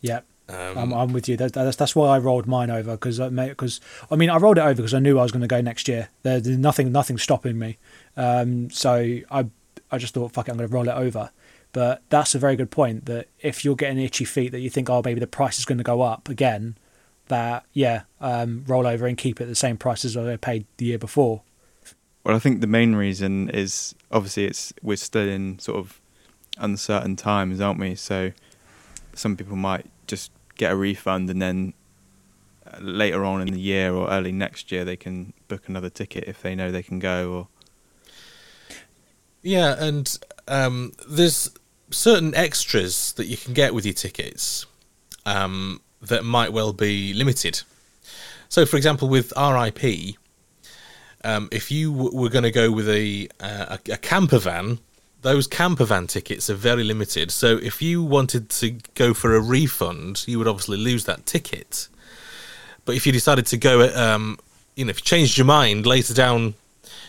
Yeah. 0.00 0.20
Um, 0.46 0.76
I'm, 0.76 0.92
I'm 0.92 1.12
with 1.14 1.26
you. 1.28 1.38
That, 1.38 1.54
that's 1.54 1.76
that's 1.76 1.96
why 1.96 2.14
I 2.14 2.18
rolled 2.18 2.46
mine 2.46 2.70
over 2.70 2.92
because 2.92 3.18
because 3.18 3.80
I 4.10 4.16
mean 4.16 4.28
I 4.28 4.36
rolled 4.36 4.58
it 4.58 4.60
over 4.60 4.74
because 4.74 4.92
I 4.92 4.98
knew 4.98 5.18
I 5.18 5.22
was 5.22 5.32
going 5.32 5.40
to 5.40 5.48
go 5.48 5.62
next 5.62 5.88
year. 5.88 6.08
There, 6.22 6.38
there's 6.38 6.58
nothing 6.58 6.92
nothing 6.92 7.16
stopping 7.16 7.58
me. 7.58 7.78
Um, 8.16 8.68
so 8.68 9.20
I 9.30 9.46
I 9.90 9.98
just 9.98 10.12
thought 10.12 10.32
fuck 10.32 10.48
it, 10.48 10.50
I'm 10.50 10.58
going 10.58 10.68
to 10.68 10.74
roll 10.74 10.88
it 10.88 10.92
over. 10.92 11.30
But 11.72 12.02
that's 12.10 12.34
a 12.34 12.38
very 12.38 12.56
good 12.56 12.70
point. 12.70 13.06
That 13.06 13.28
if 13.40 13.64
you're 13.64 13.74
getting 13.74 13.98
itchy 13.98 14.26
feet, 14.26 14.52
that 14.52 14.60
you 14.60 14.68
think 14.68 14.90
oh 14.90 15.00
maybe 15.02 15.18
the 15.18 15.26
price 15.26 15.58
is 15.58 15.64
going 15.64 15.78
to 15.78 15.84
go 15.84 16.02
up 16.02 16.28
again, 16.28 16.76
that 17.28 17.64
yeah 17.72 18.02
um, 18.20 18.64
roll 18.66 18.86
over 18.86 19.06
and 19.06 19.16
keep 19.16 19.40
it 19.40 19.46
the 19.46 19.54
same 19.54 19.76
price 19.76 20.04
as 20.04 20.16
what 20.16 20.24
they 20.24 20.36
paid 20.36 20.66
the 20.76 20.86
year 20.86 20.98
before. 20.98 21.42
Well, 22.24 22.34
I 22.34 22.38
think 22.38 22.60
the 22.60 22.66
main 22.66 22.94
reason 22.94 23.50
is 23.50 23.94
obviously 24.10 24.46
it's 24.46 24.72
we're 24.82 24.96
still 24.96 25.28
in 25.28 25.58
sort 25.58 25.78
of 25.78 26.00
uncertain 26.58 27.16
times, 27.16 27.60
aren't 27.60 27.80
we? 27.80 27.94
So 27.94 28.32
some 29.14 29.36
people 29.36 29.56
might 29.56 29.86
just 30.06 30.30
get 30.56 30.72
a 30.72 30.76
refund 30.76 31.30
and 31.30 31.40
then 31.40 31.74
uh, 32.66 32.78
later 32.80 33.24
on 33.24 33.40
in 33.40 33.52
the 33.52 33.60
year 33.60 33.92
or 33.92 34.08
early 34.08 34.32
next 34.32 34.70
year 34.70 34.84
they 34.84 34.96
can 34.96 35.32
book 35.48 35.68
another 35.68 35.90
ticket 35.90 36.24
if 36.26 36.42
they 36.42 36.54
know 36.54 36.70
they 36.70 36.82
can 36.82 36.98
go 36.98 37.32
or 37.32 37.48
yeah 39.42 39.74
and 39.78 40.18
um, 40.46 40.92
there's 41.08 41.50
certain 41.90 42.34
extras 42.34 43.12
that 43.12 43.26
you 43.26 43.36
can 43.36 43.52
get 43.54 43.74
with 43.74 43.84
your 43.84 43.94
tickets 43.94 44.66
um, 45.26 45.80
that 46.08 46.24
might 46.24 46.52
well 46.52 46.72
be 46.72 47.12
limited 47.14 47.62
so 48.48 48.64
for 48.66 48.76
example 48.76 49.08
with 49.08 49.32
rip 49.36 49.84
um, 51.26 51.48
if 51.50 51.70
you 51.70 51.90
w- 51.90 52.14
were 52.14 52.28
going 52.28 52.44
to 52.44 52.50
go 52.50 52.70
with 52.70 52.88
a, 52.88 53.28
uh, 53.40 53.78
a 53.86 53.92
a 53.92 53.96
camper 53.96 54.38
van 54.38 54.78
those 55.24 55.46
camper 55.46 55.86
van 55.86 56.06
tickets 56.06 56.50
are 56.50 56.54
very 56.54 56.84
limited. 56.84 57.30
So 57.30 57.56
if 57.56 57.80
you 57.80 58.02
wanted 58.02 58.50
to 58.50 58.76
go 58.94 59.14
for 59.14 59.34
a 59.34 59.40
refund, 59.40 60.22
you 60.28 60.38
would 60.38 60.46
obviously 60.46 60.76
lose 60.76 61.06
that 61.06 61.24
ticket. 61.24 61.88
But 62.84 62.94
if 62.94 63.06
you 63.06 63.12
decided 63.12 63.46
to 63.46 63.56
go, 63.56 63.88
um, 63.96 64.38
you 64.76 64.84
know, 64.84 64.90
if 64.90 64.98
you 64.98 65.04
changed 65.04 65.38
your 65.38 65.46
mind 65.46 65.86
later 65.86 66.12
down, 66.12 66.54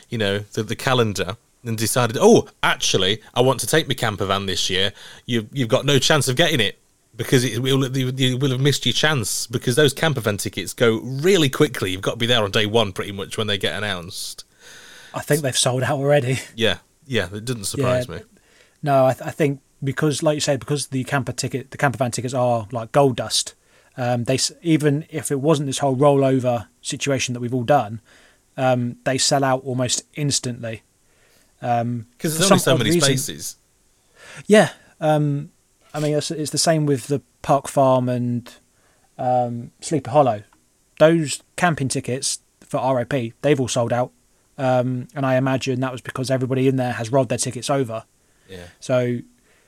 you 0.10 0.18
know, 0.18 0.40
the, 0.54 0.64
the 0.64 0.78
calendar 0.78 1.36
and 1.66 1.78
decided, 1.78 2.18
oh, 2.20 2.48
actually, 2.64 3.22
I 3.34 3.42
want 3.42 3.60
to 3.60 3.68
take 3.68 3.86
my 3.90 3.94
camper 3.94 4.26
van 4.26 4.46
this 4.46 4.70
year, 4.70 4.94
you, 5.26 5.50
you've 5.52 5.68
got 5.68 5.86
no 5.86 6.00
chance 6.00 6.30
of 6.30 6.38
getting 6.38 6.62
it 6.62 6.80
because 7.18 7.44
it 7.44 7.60
will, 7.60 7.86
you 7.98 8.38
will 8.38 8.52
have 8.52 8.60
missed 8.60 8.86
your 8.86 8.94
chance 8.94 9.48
because 9.48 9.76
those 9.76 9.94
camper 9.94 10.22
van 10.22 10.38
tickets 10.38 10.74
go 10.74 11.00
really 11.02 11.50
quickly. 11.50 11.92
You've 11.92 12.02
got 12.02 12.12
to 12.12 12.18
be 12.18 12.26
there 12.26 12.44
on 12.44 12.52
day 12.52 12.66
one 12.66 12.92
pretty 12.94 13.12
much 13.12 13.38
when 13.38 13.48
they 13.48 13.58
get 13.58 13.76
announced. 13.76 14.44
I 15.14 15.22
think 15.22 15.42
they've 15.42 15.58
sold 15.58 15.84
out 15.84 15.98
already. 15.98 16.40
Yeah, 16.56 16.80
yeah, 17.08 17.28
it 17.34 17.46
didn't 17.46 17.66
surprise 17.66 18.08
Yeah. 18.10 18.16
me. 18.18 18.22
No, 18.84 19.06
I, 19.06 19.14
th- 19.14 19.28
I 19.28 19.32
think 19.32 19.62
because, 19.84 20.22
like 20.24 20.36
you 20.36 20.42
said, 20.42 20.60
because 20.60 20.88
the 20.88 21.04
camper 21.06 21.32
ticket, 21.32 21.72
the 21.72 21.78
camper 21.78 21.98
van 21.98 22.12
tickets 22.12 22.34
are 22.34 22.68
like 22.72 22.92
gold 22.92 23.16
dust. 23.16 23.54
Um, 23.98 24.26
they 24.26 24.38
even 24.62 25.06
if 25.10 25.32
it 25.32 25.40
wasn't 25.40 25.68
this 25.68 25.78
whole 25.80 25.96
rollover 25.96 26.68
situation 26.82 27.34
that 27.34 27.40
we've 27.40 27.54
all 27.54 27.64
done, 27.64 28.02
um, 28.58 28.98
they 29.06 29.18
sell 29.18 29.44
out 29.44 29.64
almost 29.64 30.04
instantly. 30.16 30.82
Um, 31.62 32.08
Because 32.12 32.34
for 32.34 32.40
there's 32.40 32.52
only 32.52 32.60
so 32.62 32.78
many 32.78 32.90
reason- 32.92 33.02
spaces. 33.02 33.56
Yeah, 34.48 34.70
um, 35.00 35.52
I 35.96 36.00
mean 36.00 36.14
it's, 36.16 36.30
it's 36.32 36.52
the 36.52 36.58
same 36.58 36.86
with 36.86 37.08
the 37.08 37.22
Park 37.42 37.68
Farm 37.68 38.10
and 38.10 38.52
um, 39.18 39.72
Sleepy 39.82 40.12
Hollow. 40.12 40.44
Those 41.00 41.42
camping 41.56 41.88
tickets 41.88 42.40
for 42.62 42.96
RIP, 42.96 43.34
they've 43.42 43.60
all 43.60 43.68
sold 43.68 43.92
out, 43.94 44.12
um, 44.58 45.08
and 45.16 45.26
I 45.26 45.36
imagine 45.38 45.80
that 45.82 45.92
was 45.92 46.02
because 46.02 46.30
everybody 46.32 46.68
in 46.68 46.76
there 46.76 46.94
has 46.94 47.12
rolled 47.12 47.30
their 47.30 47.38
tickets 47.38 47.70
over. 47.70 48.04
Yeah. 48.50 48.68
So, 48.80 49.20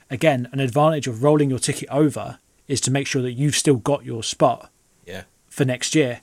again, 0.10 0.48
an 0.52 0.60
advantage 0.60 1.08
of 1.08 1.24
rolling 1.24 1.50
your 1.50 1.60
ticket 1.60 1.90
over 1.90 2.40
is 2.68 2.80
to 2.82 2.92
make 2.92 3.08
sure 3.08 3.22
that 3.22 3.32
you've 3.34 3.56
still 3.56 3.78
got 3.78 4.06
your 4.06 4.24
spot 4.24 4.70
Yeah. 5.06 5.24
for 5.48 5.66
next 5.66 5.96
year. 5.96 6.22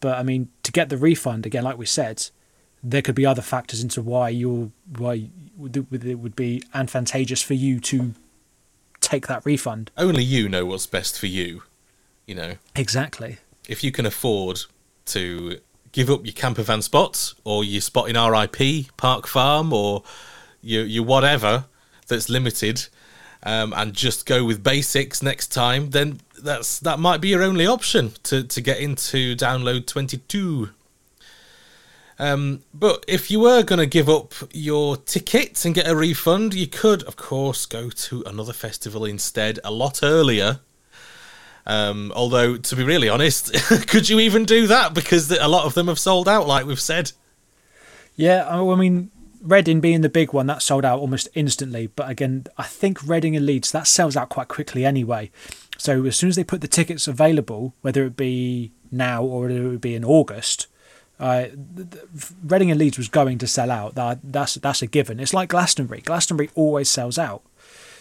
But 0.00 0.18
I 0.18 0.22
mean, 0.22 0.48
to 0.62 0.72
get 0.72 0.88
the 0.88 0.96
refund 0.96 1.46
again, 1.46 1.64
like 1.64 1.78
we 1.78 1.86
said, 1.86 2.28
there 2.82 3.02
could 3.02 3.14
be 3.14 3.26
other 3.26 3.42
factors 3.42 3.82
into 3.82 4.00
why 4.02 4.30
you're 4.30 4.70
why 4.96 5.28
it 5.74 6.18
would 6.18 6.36
be 6.36 6.62
advantageous 6.72 7.42
for 7.42 7.54
you 7.54 7.78
to 7.80 8.14
take 9.10 9.26
that 9.26 9.44
refund. 9.44 9.90
Only 9.96 10.22
you 10.22 10.48
know 10.48 10.64
what's 10.66 10.86
best 10.86 11.18
for 11.18 11.26
you. 11.26 11.62
You 12.26 12.34
know, 12.36 12.54
Exactly. 12.76 13.38
if 13.68 13.82
you 13.82 13.90
can 13.90 14.06
afford 14.06 14.60
to 15.06 15.58
give 15.92 16.08
up 16.08 16.24
your 16.24 16.32
camper 16.32 16.62
van 16.62 16.80
spot 16.82 17.34
or 17.42 17.64
your 17.64 17.80
spot 17.80 18.08
in 18.08 18.16
RIP, 18.16 18.96
Park 18.96 19.26
Farm, 19.26 19.72
or 19.72 20.04
your, 20.62 20.84
your 20.84 21.02
whatever 21.04 21.64
that's 22.06 22.28
limited, 22.28 22.86
um, 23.42 23.72
and 23.76 23.94
just 23.94 24.26
go 24.26 24.44
with 24.44 24.62
basics 24.62 25.22
next 25.22 25.48
time, 25.48 25.90
then 25.90 26.20
that's 26.40 26.78
that 26.80 26.98
might 27.00 27.20
be 27.20 27.28
your 27.28 27.42
only 27.42 27.66
option 27.66 28.12
to, 28.22 28.44
to 28.44 28.60
get 28.60 28.78
into 28.78 29.34
download 29.34 29.86
22. 29.86 30.70
Um, 32.20 32.60
but 32.74 33.02
if 33.08 33.30
you 33.30 33.40
were 33.40 33.62
going 33.62 33.78
to 33.78 33.86
give 33.86 34.10
up 34.10 34.34
your 34.52 34.98
ticket 34.98 35.64
and 35.64 35.74
get 35.74 35.88
a 35.88 35.96
refund, 35.96 36.52
you 36.52 36.66
could, 36.66 37.02
of 37.04 37.16
course, 37.16 37.64
go 37.64 37.88
to 37.88 38.22
another 38.26 38.52
festival 38.52 39.06
instead 39.06 39.58
a 39.64 39.70
lot 39.70 40.00
earlier. 40.02 40.60
Um, 41.64 42.12
although, 42.14 42.58
to 42.58 42.76
be 42.76 42.84
really 42.84 43.08
honest, 43.08 43.54
could 43.88 44.10
you 44.10 44.20
even 44.20 44.44
do 44.44 44.66
that? 44.66 44.92
Because 44.92 45.30
a 45.30 45.48
lot 45.48 45.64
of 45.64 45.72
them 45.72 45.88
have 45.88 45.98
sold 45.98 46.28
out, 46.28 46.46
like 46.46 46.66
we've 46.66 46.78
said. 46.78 47.12
Yeah, 48.16 48.46
I 48.46 48.74
mean, 48.74 49.10
Reading 49.40 49.80
being 49.80 50.02
the 50.02 50.10
big 50.10 50.34
one, 50.34 50.46
that 50.46 50.60
sold 50.60 50.84
out 50.84 51.00
almost 51.00 51.26
instantly. 51.34 51.86
But 51.86 52.10
again, 52.10 52.44
I 52.58 52.64
think 52.64 53.02
Reading 53.02 53.34
and 53.34 53.46
Leeds, 53.46 53.72
that 53.72 53.86
sells 53.86 54.14
out 54.14 54.28
quite 54.28 54.48
quickly 54.48 54.84
anyway. 54.84 55.30
So 55.78 56.04
as 56.04 56.16
soon 56.16 56.28
as 56.28 56.36
they 56.36 56.44
put 56.44 56.60
the 56.60 56.68
tickets 56.68 57.08
available, 57.08 57.72
whether 57.80 58.04
it 58.04 58.14
be 58.14 58.72
now 58.90 59.24
or 59.24 59.42
whether 59.42 59.64
it 59.64 59.68
would 59.68 59.80
be 59.80 59.94
in 59.94 60.04
August, 60.04 60.66
uh, 61.20 61.48
Reading 62.42 62.70
and 62.70 62.80
Leeds 62.80 62.96
was 62.96 63.08
going 63.08 63.36
to 63.38 63.46
sell 63.46 63.70
out. 63.70 63.94
That 63.94 64.20
that's 64.24 64.54
that's 64.54 64.80
a 64.80 64.86
given. 64.86 65.20
It's 65.20 65.34
like 65.34 65.50
Glastonbury. 65.50 66.00
Glastonbury 66.00 66.50
always 66.54 66.90
sells 66.90 67.18
out. 67.18 67.42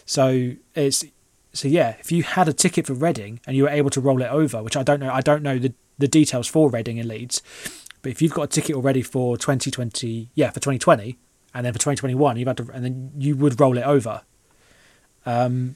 So 0.05 0.53
it's 0.73 1.03
so 1.51 1.67
yeah. 1.67 1.95
If 1.99 2.13
you 2.13 2.23
had 2.23 2.47
a 2.47 2.53
ticket 2.53 2.87
for 2.87 2.93
Reading 2.93 3.41
and 3.45 3.57
you 3.57 3.63
were 3.63 3.69
able 3.69 3.89
to 3.89 3.99
roll 3.99 4.21
it 4.21 4.31
over, 4.31 4.63
which 4.63 4.77
I 4.77 4.83
don't 4.83 5.01
know, 5.01 5.11
I 5.11 5.19
don't 5.19 5.43
know 5.43 5.59
the 5.59 5.73
the 5.97 6.07
details 6.07 6.47
for 6.47 6.69
Reading 6.69 6.97
and 6.97 7.09
Leeds, 7.09 7.41
but 8.01 8.11
if 8.11 8.21
you've 8.21 8.33
got 8.33 8.43
a 8.43 8.47
ticket 8.47 8.73
already 8.73 9.01
for 9.01 9.35
2020, 9.35 10.29
yeah, 10.33 10.49
for 10.49 10.61
2020, 10.61 11.17
and 11.53 11.65
then 11.65 11.73
for 11.73 11.79
2021, 11.79 12.37
you've 12.37 12.47
had 12.47 12.57
to, 12.57 12.69
and 12.73 12.85
then 12.85 13.11
you 13.17 13.35
would 13.35 13.59
roll 13.59 13.77
it 13.77 13.83
over. 13.83 14.21
Um, 15.25 15.75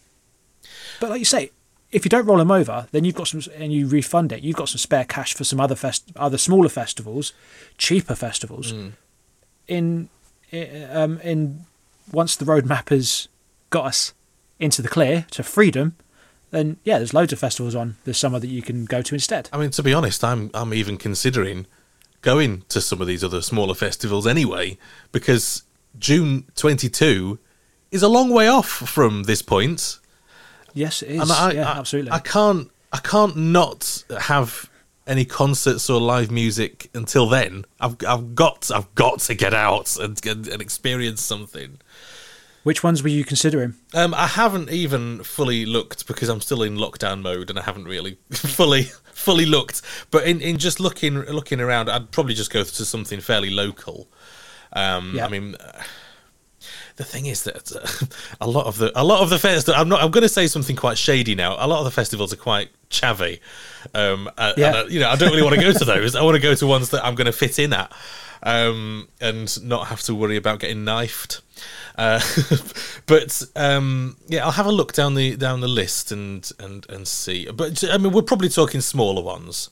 but 1.01 1.09
like 1.09 1.19
you 1.19 1.25
say, 1.25 1.51
if 1.93 2.03
you 2.05 2.09
don't 2.09 2.25
roll 2.25 2.37
them 2.37 2.51
over, 2.51 2.87
then 2.91 3.05
you've 3.05 3.15
got 3.15 3.27
some, 3.27 3.41
and 3.55 3.71
you 3.71 3.87
refund 3.87 4.31
it. 4.31 4.41
You've 4.43 4.55
got 4.55 4.69
some 4.69 4.79
spare 4.79 5.05
cash 5.05 5.33
for 5.33 5.43
some 5.43 5.59
other 5.59 5.75
fest, 5.75 6.11
other 6.15 6.37
smaller 6.37 6.69
festivals, 6.69 7.31
cheaper 7.77 8.15
festivals. 8.15 8.73
In, 9.67 10.09
i- 10.51 10.87
um, 10.91 11.19
in 11.19 11.65
once 12.11 12.35
the 12.35 12.45
roadmap 12.45 12.89
has 12.89 13.27
got 13.69 13.85
us 13.85 14.13
into 14.59 14.81
the 14.81 14.89
clear 14.89 15.25
to 15.31 15.43
freedom, 15.43 15.95
then 16.51 16.77
yeah, 16.83 16.97
there's 16.97 17.13
loads 17.13 17.31
of 17.33 17.39
festivals 17.39 17.73
on 17.75 17.95
this 18.05 18.17
summer 18.19 18.39
that 18.39 18.47
you 18.47 18.61
can 18.61 18.85
go 18.85 19.01
to 19.01 19.15
instead. 19.15 19.49
I 19.53 19.57
mean, 19.57 19.71
to 19.71 19.83
be 19.83 19.93
honest, 19.93 20.23
I'm 20.23 20.51
I'm 20.53 20.73
even 20.73 20.97
considering 20.97 21.65
going 22.21 22.63
to 22.69 22.79
some 22.81 23.01
of 23.01 23.07
these 23.07 23.23
other 23.23 23.41
smaller 23.41 23.73
festivals 23.75 24.25
anyway, 24.27 24.77
because 25.11 25.63
June 25.99 26.45
22 26.55 27.39
is 27.91 28.01
a 28.03 28.07
long 28.07 28.29
way 28.29 28.47
off 28.47 28.67
from 28.67 29.23
this 29.23 29.41
point. 29.41 29.99
Yes, 30.73 31.01
it 31.01 31.11
is. 31.11 31.21
And 31.21 31.31
I, 31.31 31.51
yeah, 31.51 31.71
I- 31.71 31.77
absolutely. 31.79 32.11
I 32.11 32.19
can't 32.19 32.69
I 32.91 32.97
can't 32.99 33.35
not 33.35 34.03
have 34.19 34.69
any 35.05 35.25
concerts 35.25 35.89
or 35.89 35.99
live 35.99 36.31
music 36.31 36.89
until 36.93 37.27
then. 37.27 37.65
I've 37.79 37.97
I've 38.07 38.35
got 38.35 38.69
I've 38.73 38.93
got 38.95 39.19
to 39.21 39.33
get 39.35 39.53
out 39.53 39.97
and 39.97 40.23
and, 40.25 40.47
and 40.47 40.61
experience 40.61 41.21
something. 41.21 41.79
Which 42.63 42.81
ones 42.81 43.03
were 43.03 43.09
you 43.09 43.25
considering? 43.25 43.73
Um, 43.93 44.13
I 44.13 44.25
haven't 44.27 44.69
even 44.69 45.21
fully 45.23 45.65
looked 45.65 46.07
because 46.07 46.29
I'm 46.29 46.39
still 46.39 46.63
in 46.63 46.77
lockdown 46.77 47.21
mode 47.21 47.49
and 47.49 47.59
I 47.59 47.63
haven't 47.63 47.83
really 47.85 48.17
fully 48.31 48.83
fully 49.11 49.45
looked. 49.45 49.81
But 50.11 50.25
in, 50.25 50.39
in 50.39 50.57
just 50.57 50.79
looking 50.79 51.15
looking 51.23 51.59
around, 51.59 51.89
I'd 51.89 52.11
probably 52.11 52.35
just 52.35 52.51
go 52.53 52.63
to 52.63 52.85
something 52.85 53.19
fairly 53.19 53.49
local. 53.49 54.07
Um, 54.71 55.13
Yeah. 55.15 55.25
I 55.25 55.29
mean, 55.29 55.55
uh, 55.55 55.83
the 56.95 57.03
thing 57.03 57.25
is 57.25 57.43
that 57.43 57.71
uh, 57.75 58.05
a 58.41 58.47
lot 58.47 58.65
of 58.67 58.77
the 58.77 58.91
a 58.99 59.03
lot 59.03 59.21
of 59.21 59.29
the 59.29 59.39
festivals. 59.39 59.79
I'm 59.79 59.89
not. 59.89 60.01
I'm 60.03 60.11
going 60.11 60.21
to 60.23 60.29
say 60.29 60.47
something 60.47 60.75
quite 60.75 60.97
shady 60.97 61.35
now. 61.35 61.55
A 61.57 61.67
lot 61.67 61.79
of 61.79 61.85
the 61.85 61.91
festivals 61.91 62.31
are 62.33 62.37
quite 62.37 62.69
chavvy. 62.89 63.39
Um, 63.93 64.29
uh, 64.37 64.53
Yeah. 64.57 64.67
and, 64.67 64.75
uh, 64.75 64.85
you 64.89 64.99
know, 64.99 65.09
I 65.09 65.15
don't 65.15 65.29
really 65.31 65.43
want 65.43 65.55
to 65.55 65.61
go 65.61 65.71
to 65.73 65.85
those. 65.85 66.15
I 66.15 66.21
want 66.23 66.35
to 66.35 66.41
go 66.41 66.53
to 66.55 66.67
ones 66.67 66.89
that 66.91 67.03
I'm 67.05 67.15
going 67.15 67.25
to 67.25 67.31
fit 67.33 67.57
in 67.59 67.73
at, 67.73 67.91
um, 68.43 69.07
and 69.19 69.61
not 69.63 69.87
have 69.87 70.01
to 70.03 70.15
worry 70.15 70.37
about 70.37 70.59
getting 70.59 70.83
knifed. 70.85 71.41
Uh, 71.95 72.19
but 73.05 73.43
um, 73.55 74.17
yeah, 74.27 74.43
I'll 74.45 74.51
have 74.51 74.65
a 74.65 74.71
look 74.71 74.93
down 74.93 75.15
the 75.15 75.35
down 75.35 75.61
the 75.61 75.67
list 75.67 76.11
and 76.11 76.49
and 76.59 76.85
and 76.89 77.07
see. 77.07 77.49
But 77.51 77.83
I 77.89 77.97
mean, 77.97 78.11
we're 78.13 78.21
probably 78.21 78.49
talking 78.49 78.81
smaller 78.81 79.21
ones. 79.23 79.69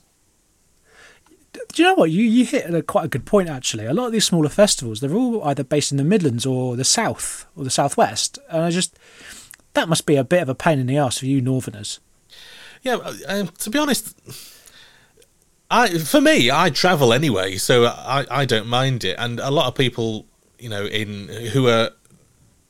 Do 1.52 1.82
you 1.82 1.84
know 1.88 1.94
what 1.94 2.10
you 2.10 2.22
you 2.22 2.44
hit 2.46 2.72
a, 2.72 2.82
quite 2.82 3.04
a 3.04 3.08
good 3.08 3.26
point 3.26 3.48
actually? 3.48 3.84
A 3.86 3.92
lot 3.92 4.06
of 4.06 4.12
these 4.12 4.24
smaller 4.24 4.48
festivals, 4.48 5.00
they're 5.00 5.12
all 5.14 5.42
either 5.44 5.64
based 5.64 5.90
in 5.92 5.98
the 5.98 6.04
Midlands 6.04 6.46
or 6.46 6.76
the 6.76 6.84
South 6.84 7.46
or 7.56 7.64
the 7.64 7.70
Southwest, 7.70 8.38
and 8.50 8.62
I 8.62 8.70
just 8.70 8.98
that 9.74 9.88
must 9.88 10.06
be 10.06 10.16
a 10.16 10.24
bit 10.24 10.42
of 10.42 10.48
a 10.48 10.54
pain 10.54 10.78
in 10.78 10.86
the 10.86 10.96
ass 10.96 11.18
for 11.18 11.26
you 11.26 11.40
Northerners. 11.40 12.00
Yeah, 12.82 12.96
um, 13.28 13.48
to 13.58 13.70
be 13.70 13.78
honest, 13.78 14.16
I 15.70 15.98
for 15.98 16.20
me, 16.20 16.50
I 16.50 16.70
travel 16.70 17.12
anyway, 17.12 17.56
so 17.56 17.84
I 17.86 18.26
I 18.30 18.44
don't 18.44 18.66
mind 18.66 19.04
it. 19.04 19.16
And 19.18 19.38
a 19.40 19.50
lot 19.50 19.66
of 19.66 19.74
people, 19.74 20.26
you 20.58 20.68
know, 20.68 20.86
in 20.86 21.28
who 21.52 21.68
are 21.68 21.90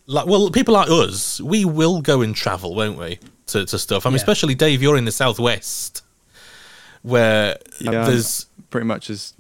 like, 0.07 0.27
well, 0.27 0.51
people 0.51 0.75
like 0.75 0.91
us, 0.91 1.41
we 1.41 1.65
will 1.65 2.01
go 2.03 2.21
and 2.23 2.35
travel, 2.35 2.75
won't 2.75 2.99
we, 2.99 3.19
to 3.47 3.65
to 3.67 3.79
stuff. 3.79 4.07
I 4.07 4.11
mean, 4.11 4.15
Yeah. 4.15 4.17
especially 4.23 4.55
Dave, 4.55 4.83
you're 4.83 4.97
in 4.97 5.05
the 5.05 5.13
southwest, 5.13 6.03
where 7.03 7.59
Yeah, 7.81 8.05
there's 8.07 8.47
pretty 8.71 8.87
much 8.87 9.11
as 9.11 9.35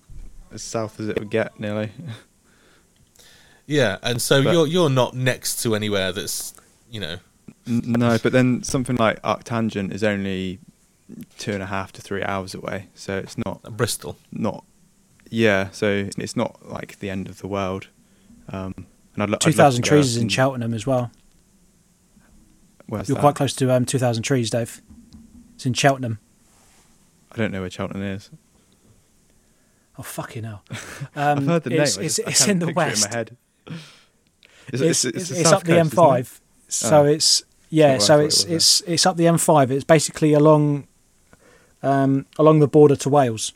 as 0.52 0.62
south 0.62 1.00
as 1.00 1.08
it 1.08 1.18
would 1.18 1.30
get, 1.30 1.58
nearly. 1.58 1.90
yeah, 3.66 3.98
and 4.02 4.20
so 4.20 4.42
But- 4.42 4.52
you're 4.52 4.66
you're 4.66 4.90
not 4.90 5.14
next 5.14 5.62
to 5.62 5.74
anywhere 5.74 6.12
that's 6.12 6.54
you 6.90 7.00
know 7.00 7.16
N- 7.66 7.82
no, 7.86 8.18
but 8.22 8.32
then 8.32 8.62
something 8.62 8.96
like 8.96 9.20
Arctangent 9.22 9.92
is 9.92 10.02
only 10.02 10.58
two 11.38 11.52
and 11.52 11.62
a 11.62 11.66
half 11.66 11.92
to 11.92 12.02
three 12.02 12.22
hours 12.22 12.54
away, 12.54 12.88
so 12.94 13.16
it's 13.18 13.36
not 13.38 13.62
Bristol. 13.76 14.16
not 14.32 14.64
yeah. 15.30 15.68
So 15.70 16.08
it's 16.18 16.36
not 16.36 16.68
like 16.68 16.98
the 16.98 17.08
end 17.08 17.28
of 17.28 17.38
the 17.38 17.46
world. 17.46 17.88
Um, 18.50 18.74
and 19.14 19.22
I'd, 19.22 19.30
lo- 19.30 19.34
I'd 19.36 19.40
Two 19.40 19.50
love 19.50 19.56
Thousand 19.56 19.82
to 19.84 19.90
go 19.90 19.96
Trees 19.96 20.16
is 20.16 20.22
in 20.22 20.28
Cheltenham 20.28 20.74
as 20.74 20.86
well. 20.86 21.10
Where's 22.86 23.08
You're 23.08 23.16
that? 23.16 23.20
quite 23.22 23.34
close 23.36 23.54
to 23.54 23.72
um, 23.72 23.84
Two 23.84 23.98
Thousand 23.98 24.22
Trees, 24.24 24.50
Dave. 24.50 24.82
It's 25.54 25.64
in 25.66 25.72
Cheltenham. 25.72 26.18
I 27.32 27.36
don't 27.36 27.50
know 27.52 27.60
where 27.62 27.70
Cheltenham 27.70 28.02
is. 28.02 28.30
Oh 29.98 30.02
fucking 30.02 30.44
hell! 30.44 30.62
Um, 31.16 31.38
I've 31.40 31.46
heard 31.46 31.64
the 31.64 31.70
name. 31.70 31.80
it's, 31.82 31.98
I 31.98 32.02
It's, 32.02 32.16
just- 32.16 32.28
it's 32.28 32.46
in 32.48 32.58
the 32.58 32.66
picture 32.66 32.80
it 32.82 32.86
west. 32.86 33.04
in 33.06 33.10
my 33.10 33.16
head. 33.16 33.36
It's, 34.68 34.80
It's, 34.82 35.04
it's, 35.04 35.30
it's, 35.30 35.50
the 35.50 35.56
up 35.56 35.64
the 35.64 35.72
coast, 35.74 35.92
isn't? 35.92 35.98
M5. 35.98 36.40
So 36.68 37.02
Oh. 37.02 37.04
it's 37.06 37.42
yeah. 37.68 37.98
So 37.98 38.16
what 38.18 38.26
it's 38.26 38.42
thought 38.44 38.50
it 38.50 38.54
it's 38.54 38.80
it's 38.86 39.06
up 39.06 39.16
the 39.16 39.24
M5. 39.24 39.70
It's 39.70 39.84
basically 39.84 40.32
along 40.32 40.86
um, 41.82 42.26
along 42.38 42.60
the 42.60 42.68
border 42.68 42.96
to 42.96 43.08
Wales. 43.08 43.52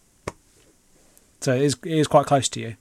So 1.40 1.54
it 1.54 1.62
is, 1.62 1.76
it 1.84 1.92
is 1.92 2.06
quite 2.08 2.26
close 2.26 2.48
to 2.50 2.60
you. 2.60 2.76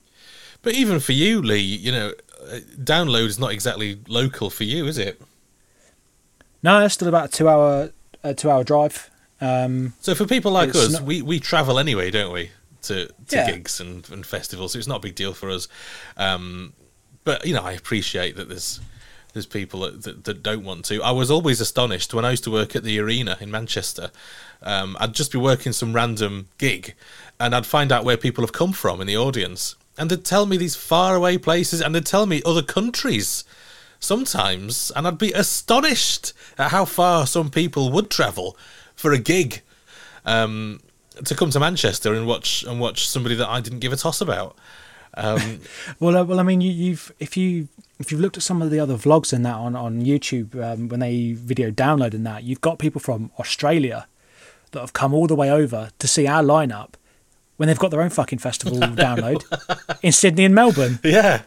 But 0.62 0.74
even 0.74 1.00
for 1.00 1.12
you, 1.12 1.42
Lee, 1.42 1.60
you 1.60 1.92
know, 1.92 2.14
uh, 2.50 2.60
download 2.78 3.28
is 3.28 3.38
not 3.38 3.52
exactly 3.52 4.00
local 4.08 4.50
for 4.50 4.64
you, 4.64 4.88
is 4.88 4.98
it? 4.98 5.22
No, 6.64 6.84
it's 6.84 6.96
still 6.96 7.08
about 7.10 7.26
a 7.26 7.32
two 7.32 7.48
hour 7.48 7.92
a 8.24 8.34
two 8.34 8.50
hour 8.50 8.64
drive. 8.64 9.10
Um, 9.42 9.94
So 10.00 10.16
for 10.16 10.26
people 10.26 10.52
like 10.52 10.70
us, 10.76 10.94
not- 10.94 11.02
we, 11.04 11.22
we 11.22 11.40
travel 11.40 11.78
anyway, 11.80 12.12
don't 12.12 12.32
we? 12.34 12.52
To 12.84 13.08
to 13.08 13.36
Yeah. 13.36 13.52
gigs 13.52 13.80
and, 13.80 14.08
and 14.12 14.26
festivals, 14.26 14.74
so 14.74 14.80
it's 14.80 14.88
not 14.88 14.98
a 14.98 15.02
big 15.02 15.16
deal 15.16 15.34
for 15.34 15.50
us. 15.50 15.68
Um, 16.18 16.74
but 17.24 17.46
you 17.46 17.54
know, 17.54 17.64
I 17.64 17.72
appreciate 17.74 18.36
that 18.36 18.48
there's 18.48 18.80
there's 19.34 19.48
people 19.48 19.82
that, 19.82 20.04
that, 20.04 20.24
that 20.24 20.44
don't 20.44 20.64
want 20.64 20.86
to. 20.86 21.02
I 21.04 21.12
was 21.12 21.30
always 21.30 21.60
astonished 21.60 22.14
when 22.14 22.24
I 22.24 22.30
used 22.32 22.44
to 22.46 22.52
work 22.52 22.74
at 22.76 22.84
the 22.84 23.00
arena 23.00 23.38
in 23.42 23.52
Manchester. 23.52 24.12
Um, 24.62 24.96
I'd 25.00 25.14
just 25.14 25.32
be 25.34 25.38
working 25.38 25.74
some 25.74 25.92
random 25.94 26.48
gig, 26.58 26.94
and 27.40 27.54
I'd 27.56 27.66
find 27.66 27.92
out 27.92 28.06
where 28.06 28.16
people 28.18 28.44
have 28.44 28.54
come 28.54 28.72
from 28.72 29.02
in 29.02 29.08
the 29.08 29.18
audience, 29.18 29.76
and 29.98 30.10
they'd 30.10 30.24
tell 30.24 30.46
me 30.46 30.56
these 30.56 30.76
faraway 30.78 31.38
places, 31.38 31.82
and 31.82 31.94
they'd 31.94 32.06
tell 32.06 32.26
me 32.28 32.42
other 32.46 32.62
countries 32.64 33.44
sometimes, 34.00 34.92
and 34.96 35.08
I'd 35.08 35.18
be 35.18 35.34
astonished 35.34 36.32
at 36.58 36.72
how 36.72 36.86
far 36.86 37.26
some 37.28 37.50
people 37.50 37.92
would 37.92 38.10
travel 38.10 38.56
for 39.06 39.12
a 39.12 39.20
gig 39.20 39.62
um, 40.26 40.80
to 41.26 41.36
come 41.36 41.52
to 41.52 41.60
Manchester 41.60 42.16
and 42.16 42.26
watch 42.26 42.64
and 42.64 42.80
watch 42.80 43.08
somebody 43.08 43.36
that 43.36 43.48
I 43.48 43.62
didn't 43.62 43.78
give 43.78 43.94
a 43.94 43.96
toss 43.96 44.20
about. 44.20 44.58
Um, 45.14 45.60
well, 46.00 46.18
uh, 46.18 46.24
well, 46.24 46.40
I 46.40 46.44
mean, 46.44 46.60
you, 46.60 46.72
you've 46.72 47.12
if 47.20 47.38
you 47.38 47.68
if 48.00 48.12
you've 48.12 48.20
looked 48.20 48.36
at 48.36 48.42
some 48.42 48.64
of 48.64 48.72
the 48.72 48.80
other 48.80 48.96
vlogs 48.96 49.32
and 49.32 49.46
that 49.46 49.54
on 49.54 49.76
on 49.76 50.02
YouTube 50.02 50.60
um, 50.60 50.90
when 50.90 51.02
they 51.02 51.34
video 51.34 51.70
download 51.70 52.16
and 52.16 52.26
that, 52.26 52.46
you've 52.46 52.62
got 52.62 52.80
people 52.80 53.00
from 53.00 53.30
Australia 53.38 54.08
that 54.72 54.80
have 54.80 54.94
come 54.94 55.14
all 55.14 55.28
the 55.28 55.36
way 55.36 55.52
over 55.52 55.92
to 56.00 56.08
see 56.08 56.26
our 56.26 56.42
lineup 56.42 56.96
when 57.58 57.68
they've 57.68 57.78
got 57.78 57.92
their 57.92 58.02
own 58.02 58.10
fucking 58.10 58.40
festival 58.40 58.80
download 59.06 59.44
in 60.02 60.14
Sydney 60.14 60.46
and 60.46 60.56
Melbourne. 60.56 60.98
yeah. 61.04 61.44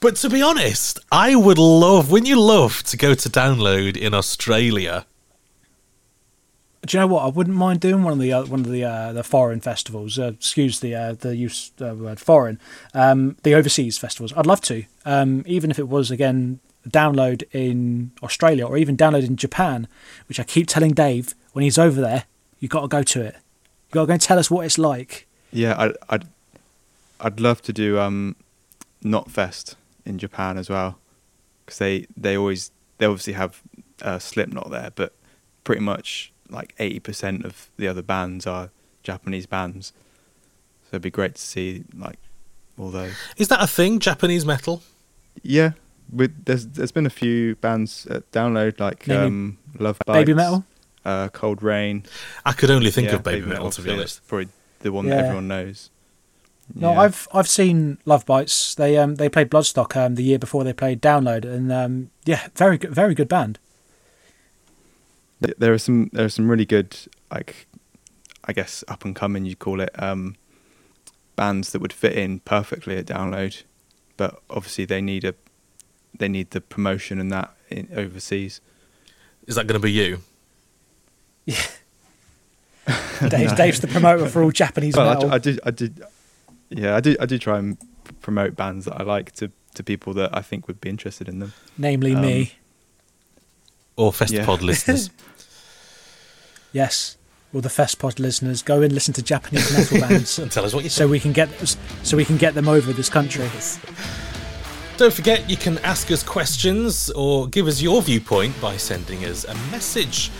But 0.00 0.16
to 0.16 0.28
be 0.28 0.42
honest, 0.42 0.98
I 1.12 1.36
would 1.36 1.58
love, 1.58 2.10
wouldn't 2.10 2.28
you 2.28 2.40
love 2.40 2.82
to 2.82 2.96
go 2.96 3.14
to 3.14 3.28
download 3.28 3.96
in 3.96 4.14
Australia? 4.14 5.06
Do 6.88 6.96
you 6.96 7.02
know 7.02 7.06
what? 7.06 7.24
I 7.24 7.28
wouldn't 7.28 7.54
mind 7.54 7.80
doing 7.80 8.02
one 8.02 8.14
of 8.14 8.18
the 8.18 8.32
uh, 8.32 8.46
one 8.46 8.60
of 8.60 8.70
the 8.70 8.82
uh, 8.82 9.12
the 9.12 9.22
foreign 9.22 9.60
festivals. 9.60 10.18
Uh, 10.18 10.28
excuse 10.28 10.80
the 10.80 10.94
uh, 10.94 11.12
the 11.12 11.36
use 11.36 11.70
uh, 11.82 11.94
word 11.94 12.18
foreign. 12.18 12.58
Um, 12.94 13.36
the 13.42 13.54
overseas 13.54 13.98
festivals. 13.98 14.32
I'd 14.34 14.46
love 14.46 14.62
to. 14.62 14.84
Um, 15.04 15.44
even 15.46 15.70
if 15.70 15.78
it 15.78 15.86
was 15.86 16.10
again 16.10 16.60
download 16.88 17.42
in 17.52 18.12
Australia 18.22 18.66
or 18.66 18.78
even 18.78 18.96
download 18.96 19.26
in 19.26 19.36
Japan, 19.36 19.86
which 20.28 20.40
I 20.40 20.44
keep 20.44 20.66
telling 20.66 20.92
Dave 20.92 21.34
when 21.52 21.62
he's 21.62 21.76
over 21.76 22.00
there, 22.00 22.24
you 22.58 22.68
got 22.68 22.80
to 22.80 22.88
go 22.88 23.02
to 23.02 23.20
it. 23.20 23.34
You 23.34 23.92
got 23.92 24.00
to 24.00 24.06
go 24.06 24.12
and 24.14 24.22
tell 24.22 24.38
us 24.38 24.50
what 24.50 24.64
it's 24.64 24.78
like. 24.78 25.28
Yeah, 25.52 25.74
I'd, 25.76 25.92
I'd 26.08 26.26
I'd 27.20 27.38
love 27.38 27.60
to 27.62 27.72
do 27.74 27.98
um, 27.98 28.34
Knotfest 29.04 29.74
in 30.06 30.16
Japan 30.16 30.56
as 30.56 30.70
well, 30.70 30.98
because 31.66 31.80
they 31.80 32.06
they 32.16 32.34
always 32.34 32.70
they 32.96 33.04
obviously 33.04 33.34
have 33.34 33.60
uh, 34.00 34.18
Slipknot 34.18 34.70
there, 34.70 34.90
but 34.94 35.12
pretty 35.64 35.82
much 35.82 36.32
like 36.50 36.74
eighty 36.78 37.00
percent 37.00 37.44
of 37.44 37.68
the 37.76 37.88
other 37.88 38.02
bands 38.02 38.46
are 38.46 38.70
Japanese 39.02 39.46
bands. 39.46 39.92
So 40.84 40.88
it'd 40.94 41.02
be 41.02 41.10
great 41.10 41.34
to 41.34 41.40
see 41.42 41.84
like 41.96 42.18
all 42.78 42.90
those. 42.90 43.12
Is 43.36 43.48
that 43.48 43.62
a 43.62 43.66
thing, 43.66 43.98
Japanese 43.98 44.44
metal? 44.46 44.82
Yeah, 45.42 45.72
with 46.12 46.44
there's 46.46 46.66
there's 46.66 46.92
been 46.92 47.06
a 47.06 47.10
few 47.10 47.56
bands 47.56 48.06
at 48.06 48.30
download 48.32 48.80
like 48.80 49.06
Namely 49.06 49.26
um, 49.26 49.58
Love 49.78 49.98
Bites, 50.06 50.28
Babymetal. 50.30 50.64
uh, 51.04 51.28
Coldrain. 51.28 52.06
I 52.46 52.52
could 52.52 52.70
only 52.70 52.90
think 52.90 53.08
Yeah, 53.08 53.16
of 53.16 53.22
baby, 53.22 53.46
metal, 53.46 53.70
to 53.70 53.82
be 53.82 53.90
obviously, 53.90 53.92
honest. 54.00 54.26
Probably 54.28 54.48
the 54.80 54.92
one 54.92 55.06
Yeah. 55.06 55.16
that 55.16 55.24
everyone 55.26 55.48
knows. 55.48 55.90
No, 56.74 56.92
Yeah. 56.92 57.00
I've 57.00 57.28
I've 57.32 57.48
seen 57.48 57.98
Love 58.04 58.26
Bites. 58.26 58.74
They 58.74 58.96
um 58.98 59.14
they 59.16 59.28
played 59.28 59.50
Bloodstock 59.50 59.96
um 59.96 60.14
the 60.16 60.22
year 60.24 60.38
before 60.38 60.64
they 60.64 60.72
played 60.72 61.00
Download, 61.00 61.44
and 61.44 61.70
um 61.72 62.10
yeah, 62.24 62.48
very 62.56 62.78
good, 62.78 62.90
very 62.94 63.14
good 63.14 63.28
band. 63.28 63.58
Th- 65.42 65.54
there 65.58 65.72
are 65.72 65.78
some 65.78 66.10
there 66.12 66.24
are 66.24 66.28
some 66.30 66.50
really 66.50 66.64
good 66.66 66.96
like 67.30 67.66
I 68.44 68.52
guess 68.52 68.82
up 68.88 69.04
and 69.04 69.14
coming 69.14 69.44
you'd 69.44 69.58
call 69.58 69.80
it 69.80 69.90
um, 70.02 70.36
bands 71.36 71.70
that 71.72 71.80
would 71.80 71.92
fit 71.92 72.14
in 72.14 72.40
perfectly 72.40 72.96
at 72.96 73.06
download, 73.06 73.62
but 74.16 74.40
obviously 74.50 74.84
they 74.84 75.00
need 75.00 75.24
a 75.24 75.34
they 76.18 76.28
need 76.28 76.50
the 76.50 76.60
promotion 76.60 77.20
and 77.20 77.30
that 77.30 77.54
in 77.70 77.88
overseas. 77.94 78.60
Is 79.46 79.54
that 79.54 79.66
going 79.66 79.80
to 79.80 79.84
be 79.84 79.92
you? 79.92 80.20
Dave's, 83.28 83.52
Dave's 83.52 83.80
the 83.80 83.88
promoter 83.88 84.26
for 84.28 84.42
all 84.42 84.50
Japanese 84.50 84.96
Well, 84.96 85.08
I, 85.08 85.14
metal. 85.14 85.28
d- 85.28 85.34
I 85.34 85.38
did 85.38 85.60
I 85.64 85.70
did 85.70 86.02
yeah 86.70 86.96
I 86.96 87.00
do 87.00 87.16
I 87.20 87.26
do 87.26 87.38
try 87.38 87.58
and 87.58 87.76
promote 88.22 88.56
bands 88.56 88.86
that 88.86 88.98
I 89.00 89.04
like 89.04 89.32
to 89.32 89.50
to 89.74 89.82
people 89.84 90.14
that 90.14 90.34
I 90.36 90.40
think 90.42 90.66
would 90.68 90.80
be 90.80 90.88
interested 90.88 91.28
in 91.28 91.38
them. 91.38 91.52
namely 91.76 92.14
um, 92.14 92.22
me. 92.22 92.52
Or 93.96 94.12
Festpod 94.12 94.60
Yeah. 94.60 94.66
listeners? 94.66 95.10
Yes, 96.72 97.16
all 97.54 97.60
the 97.60 97.68
Festpod 97.68 98.18
listeners, 98.18 98.62
go 98.62 98.82
and 98.82 98.92
listen 98.92 99.14
to 99.14 99.22
Japanese 99.22 99.72
metal 99.76 100.00
bands, 100.08 100.38
and 100.38 100.50
tell 100.52 100.64
us 100.64 100.74
what 100.74 100.84
you 100.84 100.90
so 100.90 101.00
think. 101.04 101.10
we 101.12 101.20
can 101.20 101.32
get 101.32 101.48
so 102.02 102.16
we 102.16 102.24
can 102.24 102.36
get 102.36 102.54
them 102.54 102.68
over 102.68 102.92
this 102.92 103.08
country. 103.08 103.48
Don't 104.98 105.14
forget, 105.14 105.48
you 105.48 105.56
can 105.56 105.78
ask 105.78 106.10
us 106.10 106.24
questions 106.24 107.08
or 107.10 107.46
give 107.46 107.68
us 107.68 107.80
your 107.80 108.02
viewpoint 108.02 108.60
by 108.60 108.76
sending 108.76 109.24
us 109.24 109.44
a 109.44 109.54
message. 109.70 110.30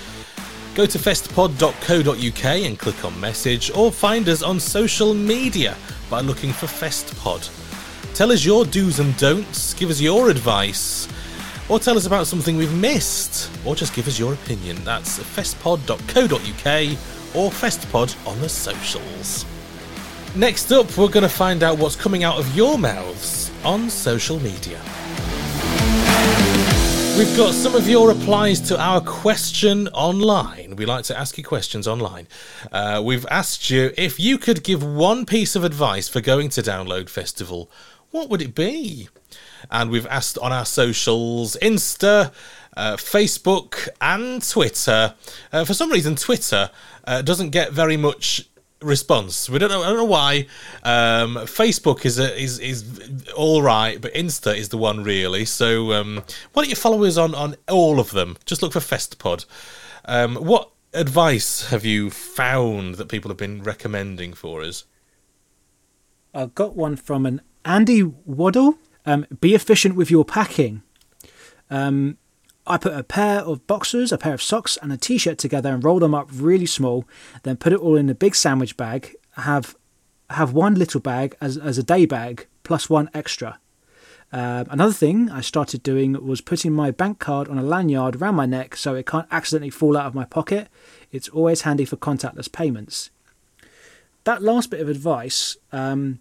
Go 0.74 0.84
to 0.84 0.98
festpod.co.uk 0.98 2.44
and 2.44 2.78
click 2.78 3.04
on 3.04 3.20
message, 3.20 3.70
or 3.70 3.90
find 3.92 4.28
us 4.28 4.42
on 4.42 4.60
social 4.60 5.14
media 5.14 5.76
by 6.10 6.20
looking 6.20 6.52
for 6.52 6.66
Festpod. 6.66 7.48
Tell 8.14 8.32
us 8.32 8.44
your 8.44 8.64
do's 8.64 8.98
and 8.98 9.16
don'ts, 9.16 9.74
give 9.74 9.90
us 9.90 10.00
your 10.00 10.28
advice, 10.30 11.08
or 11.68 11.78
tell 11.78 11.96
us 11.96 12.06
about 12.06 12.26
something 12.26 12.56
we've 12.56 12.74
missed, 12.74 13.50
or 13.64 13.76
just 13.76 13.94
give 13.94 14.08
us 14.08 14.18
your 14.18 14.32
opinion. 14.34 14.76
That's 14.84 15.18
festpod.co.uk 15.18 16.98
or 17.34 17.50
festpod 17.50 18.26
on 18.26 18.40
the 18.40 18.48
socials. 18.48 19.44
Next 20.34 20.72
up, 20.72 20.96
we're 20.96 21.08
going 21.08 21.22
to 21.22 21.28
find 21.28 21.62
out 21.62 21.78
what's 21.78 21.96
coming 21.96 22.24
out 22.24 22.38
of 22.38 22.54
your 22.54 22.78
mouths 22.78 23.50
on 23.64 23.90
social 23.90 24.38
media. 24.40 24.80
We've 27.18 27.36
got 27.36 27.52
some 27.52 27.74
of 27.74 27.88
your 27.88 28.06
replies 28.08 28.60
to 28.68 28.80
our 28.80 29.00
question 29.00 29.88
online. 29.88 30.76
We 30.76 30.86
like 30.86 31.04
to 31.06 31.18
ask 31.18 31.36
you 31.36 31.42
questions 31.42 31.88
online. 31.88 32.28
Uh, 32.70 33.02
we've 33.04 33.26
asked 33.28 33.70
you 33.70 33.92
if 33.96 34.20
you 34.20 34.38
could 34.38 34.62
give 34.62 34.84
one 34.84 35.26
piece 35.26 35.56
of 35.56 35.64
advice 35.64 36.08
for 36.08 36.20
going 36.20 36.48
to 36.50 36.62
Download 36.62 37.08
Festival, 37.08 37.68
what 38.12 38.30
would 38.30 38.40
it 38.40 38.54
be? 38.54 39.08
And 39.70 39.90
we've 39.90 40.06
asked 40.06 40.38
on 40.38 40.52
our 40.52 40.64
socials 40.64 41.56
Insta, 41.62 42.32
uh, 42.76 42.96
Facebook, 42.96 43.88
and 44.00 44.46
Twitter. 44.48 45.14
Uh, 45.52 45.64
for 45.64 45.74
some 45.74 45.90
reason, 45.90 46.16
Twitter 46.16 46.70
uh, 47.04 47.22
doesn't 47.22 47.50
get 47.50 47.72
very 47.72 47.96
much 47.96 48.48
response. 48.80 49.50
We 49.50 49.58
don't 49.58 49.70
know. 49.70 49.82
I 49.82 49.88
don't 49.88 49.96
know 49.96 50.04
why. 50.04 50.46
Um, 50.82 51.36
Facebook 51.36 52.04
is 52.04 52.18
a, 52.18 52.40
is 52.40 52.58
is 52.58 53.28
all 53.36 53.62
right, 53.62 54.00
but 54.00 54.14
Insta 54.14 54.56
is 54.56 54.68
the 54.68 54.78
one 54.78 55.02
really. 55.02 55.44
So 55.44 55.92
um, 55.92 56.22
why 56.52 56.62
don't 56.62 56.70
you 56.70 56.76
follow 56.76 57.04
us 57.04 57.16
on 57.16 57.34
on 57.34 57.56
all 57.68 58.00
of 58.00 58.10
them? 58.12 58.36
Just 58.44 58.62
look 58.62 58.72
for 58.72 58.80
FestPod. 58.80 59.44
Um, 60.04 60.36
what 60.36 60.70
advice 60.94 61.68
have 61.68 61.84
you 61.84 62.10
found 62.10 62.94
that 62.94 63.08
people 63.08 63.28
have 63.28 63.38
been 63.38 63.62
recommending 63.62 64.32
for 64.32 64.62
us? 64.62 64.84
I've 66.34 66.54
got 66.54 66.76
one 66.76 66.96
from 66.96 67.26
an 67.26 67.40
Andy 67.64 68.02
Waddle. 68.02 68.78
Um, 69.08 69.24
be 69.40 69.54
efficient 69.54 69.96
with 69.96 70.10
your 70.10 70.22
packing. 70.22 70.82
Um, 71.70 72.18
I 72.66 72.76
put 72.76 72.92
a 72.92 73.02
pair 73.02 73.40
of 73.40 73.66
boxers, 73.66 74.12
a 74.12 74.18
pair 74.18 74.34
of 74.34 74.42
socks, 74.42 74.76
and 74.82 74.92
a 74.92 74.98
t-shirt 74.98 75.38
together 75.38 75.72
and 75.72 75.82
roll 75.82 75.98
them 75.98 76.14
up 76.14 76.28
really 76.30 76.66
small. 76.66 77.06
Then 77.42 77.56
put 77.56 77.72
it 77.72 77.78
all 77.78 77.96
in 77.96 78.10
a 78.10 78.14
big 78.14 78.34
sandwich 78.34 78.76
bag. 78.76 79.16
Have 79.36 79.76
have 80.28 80.52
one 80.52 80.74
little 80.74 81.00
bag 81.00 81.36
as 81.40 81.56
as 81.56 81.78
a 81.78 81.82
day 81.82 82.04
bag 82.04 82.46
plus 82.64 82.90
one 82.90 83.08
extra. 83.14 83.58
Um, 84.30 84.66
another 84.68 84.92
thing 84.92 85.30
I 85.30 85.40
started 85.40 85.82
doing 85.82 86.12
was 86.22 86.42
putting 86.42 86.74
my 86.74 86.90
bank 86.90 87.18
card 87.18 87.48
on 87.48 87.56
a 87.56 87.62
lanyard 87.62 88.16
around 88.16 88.34
my 88.34 88.44
neck 88.44 88.76
so 88.76 88.94
it 88.94 89.06
can't 89.06 89.26
accidentally 89.30 89.70
fall 89.70 89.96
out 89.96 90.04
of 90.04 90.14
my 90.14 90.26
pocket. 90.26 90.68
It's 91.10 91.30
always 91.30 91.62
handy 91.62 91.86
for 91.86 91.96
contactless 91.96 92.52
payments. 92.52 93.08
That 94.24 94.42
last 94.42 94.68
bit 94.68 94.80
of 94.80 94.88
advice, 94.90 95.56
um, 95.72 96.18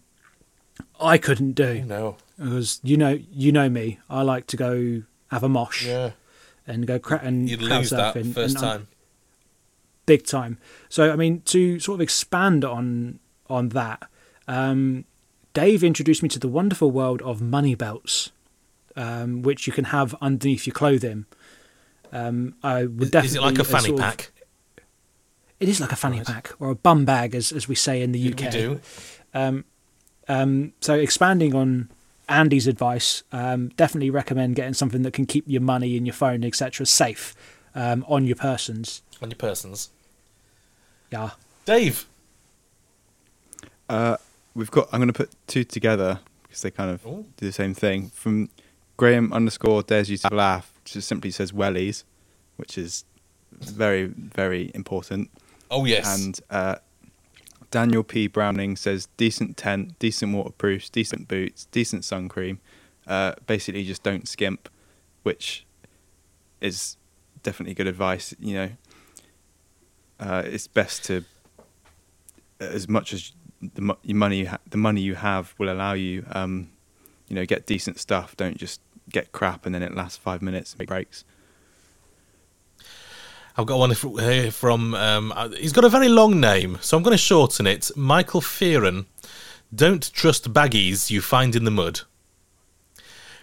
I 0.98 1.18
couldn't 1.18 1.52
do. 1.52 1.84
No, 1.84 2.16
because 2.38 2.80
you 2.82 2.96
know 2.96 3.18
you 3.30 3.52
know 3.52 3.68
me. 3.68 3.98
I 4.08 4.22
like 4.22 4.46
to 4.48 4.56
go 4.56 5.02
have 5.30 5.42
a 5.42 5.48
mosh. 5.48 5.86
Yeah 5.86 6.12
and 6.68 6.86
go 6.86 6.98
cra- 6.98 7.20
and 7.22 7.48
you'd 7.48 7.62
lose 7.62 7.90
that 7.90 8.14
and, 8.14 8.32
first 8.32 8.56
and, 8.56 8.62
time, 8.62 8.88
big 10.06 10.24
time. 10.24 10.58
So 10.88 11.10
I 11.10 11.16
mean, 11.16 11.40
to 11.46 11.80
sort 11.80 11.96
of 11.96 12.00
expand 12.02 12.64
on 12.64 13.18
on 13.48 13.70
that, 13.70 14.08
um, 14.46 15.06
Dave 15.54 15.82
introduced 15.82 16.22
me 16.22 16.28
to 16.28 16.38
the 16.38 16.48
wonderful 16.48 16.90
world 16.90 17.22
of 17.22 17.40
money 17.40 17.74
belts, 17.74 18.30
um, 18.94 19.42
which 19.42 19.66
you 19.66 19.72
can 19.72 19.84
have 19.84 20.14
underneath 20.20 20.66
your 20.66 20.74
clothing. 20.74 21.24
Um, 22.12 22.54
I 22.62 22.84
would 22.84 23.10
definitely. 23.10 23.26
Is 23.26 23.34
it 23.36 23.42
like 23.42 23.58
a 23.58 23.64
fanny 23.64 23.92
pack? 23.94 24.20
Of, 24.20 24.84
it 25.60 25.68
is 25.68 25.80
like 25.80 25.92
a 25.92 25.96
fanny 25.96 26.18
right. 26.18 26.26
pack 26.26 26.52
or 26.60 26.70
a 26.70 26.74
bum 26.76 27.06
bag, 27.06 27.34
as 27.34 27.50
as 27.50 27.66
we 27.66 27.74
say 27.74 28.02
in 28.02 28.12
the 28.12 28.32
UK. 28.32 28.40
We 28.40 28.48
do. 28.48 28.80
Um, 29.32 29.64
um, 30.28 30.74
so 30.80 30.94
expanding 30.94 31.54
on 31.54 31.88
Andy's 32.28 32.66
advice, 32.66 33.22
um, 33.32 33.68
definitely 33.70 34.10
recommend 34.10 34.56
getting 34.56 34.74
something 34.74 35.02
that 35.02 35.12
can 35.12 35.26
keep 35.26 35.44
your 35.46 35.62
money 35.62 35.96
and 35.96 36.06
your 36.06 36.14
phone, 36.14 36.44
etc., 36.44 36.86
safe 36.86 37.34
um, 37.74 38.04
on 38.08 38.24
your 38.24 38.36
persons. 38.36 39.02
On 39.22 39.30
your 39.30 39.36
persons. 39.36 39.90
Yeah. 41.10 41.30
Dave. 41.64 42.06
Uh, 43.88 44.16
we've 44.54 44.70
got. 44.70 44.88
I'm 44.92 45.00
going 45.00 45.08
to 45.08 45.12
put 45.12 45.30
two 45.46 45.64
together 45.64 46.20
because 46.42 46.62
they 46.62 46.70
kind 46.70 46.90
of 46.90 47.06
Ooh. 47.06 47.24
do 47.36 47.46
the 47.46 47.52
same 47.52 47.74
thing. 47.74 48.10
From 48.10 48.50
Graham 48.96 49.32
underscore 49.32 49.82
dares 49.82 50.10
you 50.10 50.18
to 50.18 50.34
laugh, 50.34 50.72
just 50.84 51.08
simply 51.08 51.30
says 51.30 51.52
wellies, 51.52 52.04
which 52.56 52.76
is 52.76 53.04
very 53.52 54.04
very 54.04 54.70
important. 54.74 55.30
Oh 55.70 55.84
yes. 55.84 56.18
And 56.18 56.40
uh, 56.50 56.76
Daniel 57.70 58.02
P. 58.02 58.26
Browning 58.26 58.76
says 58.76 59.08
decent 59.16 59.56
tent, 59.56 59.98
decent 59.98 60.34
waterproofs, 60.34 60.88
decent 60.88 61.28
boots, 61.28 61.66
decent 61.66 62.04
sun 62.04 62.28
cream. 62.28 62.60
Uh, 63.06 63.34
basically, 63.46 63.84
just 63.84 64.02
don't 64.02 64.26
skimp, 64.26 64.68
which 65.22 65.66
is 66.60 66.96
definitely 67.42 67.74
good 67.74 67.86
advice. 67.86 68.34
You 68.38 68.54
know, 68.54 68.70
uh, 70.20 70.42
it's 70.44 70.66
best 70.66 71.04
to, 71.06 71.24
as 72.60 72.88
much 72.88 73.12
as 73.12 73.32
the 73.60 73.94
money 74.04 74.44
ha- 74.44 74.58
the 74.68 74.76
money 74.76 75.00
you 75.00 75.16
have 75.16 75.54
will 75.58 75.70
allow 75.70 75.92
you, 75.92 76.24
um, 76.32 76.70
you 77.28 77.36
know, 77.36 77.44
get 77.44 77.66
decent 77.66 77.98
stuff. 77.98 78.36
Don't 78.36 78.56
just 78.56 78.80
get 79.10 79.32
crap 79.32 79.66
and 79.66 79.74
then 79.74 79.82
it 79.82 79.94
lasts 79.94 80.16
five 80.16 80.42
minutes 80.42 80.74
and 80.78 80.86
breaks. 80.86 81.24
I've 83.58 83.66
got 83.66 83.80
one 83.80 83.90
here 83.90 84.52
from. 84.52 84.94
Um, 84.94 85.32
uh, 85.34 85.48
he's 85.48 85.72
got 85.72 85.84
a 85.84 85.88
very 85.88 86.08
long 86.08 86.40
name, 86.40 86.78
so 86.80 86.96
I'm 86.96 87.02
going 87.02 87.14
to 87.14 87.18
shorten 87.18 87.66
it. 87.66 87.90
Michael 87.96 88.40
Fearon. 88.40 89.06
Don't 89.74 90.10
trust 90.14 90.52
baggies 90.52 91.10
you 91.10 91.20
find 91.20 91.54
in 91.56 91.64
the 91.64 91.70
mud. 91.70 92.02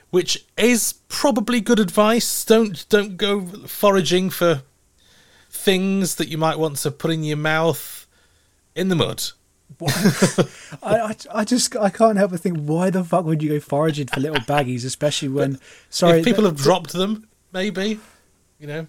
Which 0.10 0.46
is 0.58 0.94
probably 1.10 1.60
good 1.60 1.80
advice. 1.80 2.46
Don't 2.46 2.88
don't 2.88 3.18
go 3.18 3.46
foraging 3.68 4.30
for 4.30 4.64
things 5.50 6.16
that 6.16 6.30
you 6.30 6.38
might 6.38 6.58
want 6.58 6.78
to 6.78 6.92
put 6.92 7.12
in 7.12 7.24
your 7.24 7.38
mouth 7.38 8.08
in 8.74 8.88
the 8.88 8.96
mud. 8.96 9.24
I, 10.82 11.00
I, 11.00 11.16
I, 11.34 11.44
just 11.44 11.76
I 11.76 11.90
can't 11.90 12.18
help 12.18 12.32
but 12.32 12.40
think 12.40 12.60
why 12.60 12.90
the 12.90 13.04
fuck 13.04 13.26
would 13.26 13.44
you 13.44 13.50
go 13.50 13.60
foraging 13.60 14.08
for 14.08 14.22
little 14.22 14.38
baggies, 14.38 14.86
especially 14.86 15.28
when 15.28 15.60
sorry 15.90 16.20
if 16.20 16.26
people 16.26 16.46
have 16.46 16.56
dropped 16.56 16.94
them, 16.94 17.28
maybe 17.52 18.00
you 18.60 18.68
know. 18.68 18.88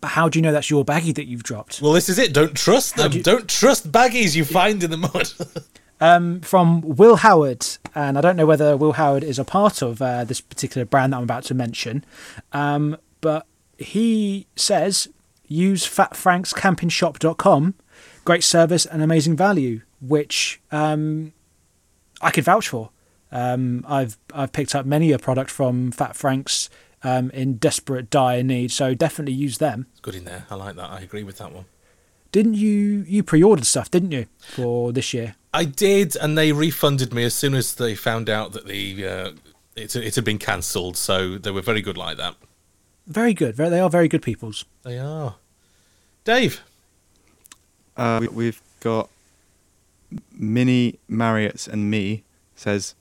But 0.00 0.08
how 0.08 0.28
do 0.28 0.38
you 0.38 0.42
know 0.42 0.52
that's 0.52 0.70
your 0.70 0.84
baggie 0.84 1.14
that 1.14 1.26
you've 1.26 1.42
dropped? 1.42 1.82
Well, 1.82 1.92
this 1.92 2.08
is 2.08 2.18
it. 2.18 2.32
Don't 2.32 2.56
trust 2.56 2.96
them. 2.96 3.10
Do 3.10 3.18
you... 3.18 3.24
Don't 3.24 3.48
trust 3.48 3.90
baggies 3.90 4.36
you 4.36 4.44
find 4.44 4.82
in 4.82 4.90
the 4.90 4.96
mud. 4.96 5.32
um, 6.00 6.40
from 6.40 6.80
Will 6.82 7.16
Howard, 7.16 7.66
and 7.94 8.16
I 8.16 8.20
don't 8.20 8.36
know 8.36 8.46
whether 8.46 8.76
Will 8.76 8.92
Howard 8.92 9.24
is 9.24 9.38
a 9.38 9.44
part 9.44 9.82
of 9.82 10.00
uh, 10.00 10.24
this 10.24 10.40
particular 10.40 10.84
brand 10.84 11.12
that 11.12 11.18
I'm 11.18 11.24
about 11.24 11.44
to 11.44 11.54
mention, 11.54 12.04
um, 12.52 12.96
but 13.20 13.46
he 13.76 14.46
says 14.56 15.08
use 15.46 15.86
fatfrankscampingshop.com. 15.86 17.74
Great 18.24 18.44
service 18.44 18.86
and 18.86 19.02
amazing 19.02 19.36
value, 19.36 19.80
which 20.00 20.60
um, 20.70 21.32
I 22.20 22.30
could 22.30 22.44
vouch 22.44 22.68
for. 22.68 22.90
Um, 23.32 23.84
I've 23.88 24.16
I've 24.32 24.52
picked 24.52 24.74
up 24.74 24.86
many 24.86 25.12
a 25.12 25.18
product 25.18 25.50
from 25.50 25.90
Fat 25.90 26.16
Franks 26.16 26.70
um, 27.08 27.30
in 27.30 27.54
desperate 27.54 28.10
dire 28.10 28.42
need. 28.42 28.70
So 28.70 28.94
definitely 28.94 29.34
use 29.34 29.58
them. 29.58 29.86
It's 29.92 30.00
good 30.00 30.14
in 30.14 30.24
there. 30.24 30.46
I 30.50 30.54
like 30.54 30.76
that. 30.76 30.90
I 30.90 31.00
agree 31.00 31.22
with 31.22 31.38
that 31.38 31.52
one. 31.52 31.64
Didn't 32.30 32.54
you 32.54 33.04
you 33.08 33.22
pre-ordered 33.22 33.64
stuff, 33.64 33.90
didn't 33.90 34.12
you, 34.12 34.26
for 34.38 34.92
this 34.92 35.14
year? 35.14 35.34
I 35.54 35.64
did, 35.64 36.14
and 36.16 36.36
they 36.36 36.52
refunded 36.52 37.14
me 37.14 37.24
as 37.24 37.34
soon 37.34 37.54
as 37.54 37.74
they 37.74 37.94
found 37.94 38.28
out 38.28 38.52
that 38.52 38.66
the 38.66 39.06
uh, 39.06 39.32
it, 39.74 39.96
it 39.96 40.14
had 40.14 40.24
been 40.24 40.38
cancelled. 40.38 40.96
So 40.96 41.38
they 41.38 41.50
were 41.50 41.62
very 41.62 41.80
good 41.80 41.96
like 41.96 42.18
that. 42.18 42.34
Very 43.06 43.32
good. 43.32 43.56
Very, 43.56 43.70
they 43.70 43.80
are 43.80 43.88
very 43.88 44.08
good 44.08 44.22
peoples. 44.22 44.66
They 44.82 44.98
are. 44.98 45.36
Dave. 46.24 46.60
Uh, 47.96 48.26
we've 48.32 48.60
got 48.80 49.08
Mini 50.32 50.98
Marriott's 51.08 51.66
and 51.66 51.90
me 51.90 52.22
says 52.54 52.94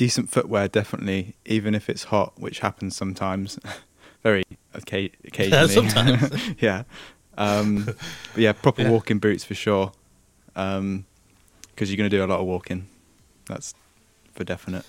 decent 0.00 0.30
footwear, 0.30 0.66
definitely, 0.66 1.34
even 1.44 1.74
if 1.74 1.90
it's 1.90 2.04
hot, 2.04 2.32
which 2.40 2.60
happens 2.60 2.96
sometimes, 2.96 3.58
very 4.22 4.42
okay, 4.74 5.10
occasionally. 5.26 5.68
sometimes, 5.68 6.54
yeah. 6.58 6.84
Um, 7.36 7.84
but 7.84 7.96
yeah, 8.34 8.52
proper 8.52 8.80
yeah. 8.80 8.90
walking 8.90 9.18
boots 9.18 9.44
for 9.44 9.54
sure, 9.54 9.92
because 10.54 10.78
um, 10.78 11.04
you're 11.76 11.98
going 11.98 12.08
to 12.08 12.16
do 12.16 12.24
a 12.24 12.26
lot 12.26 12.40
of 12.40 12.46
walking. 12.46 12.88
That's 13.44 13.74
for 14.32 14.42
definite. 14.42 14.86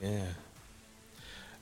Yeah. 0.00 0.28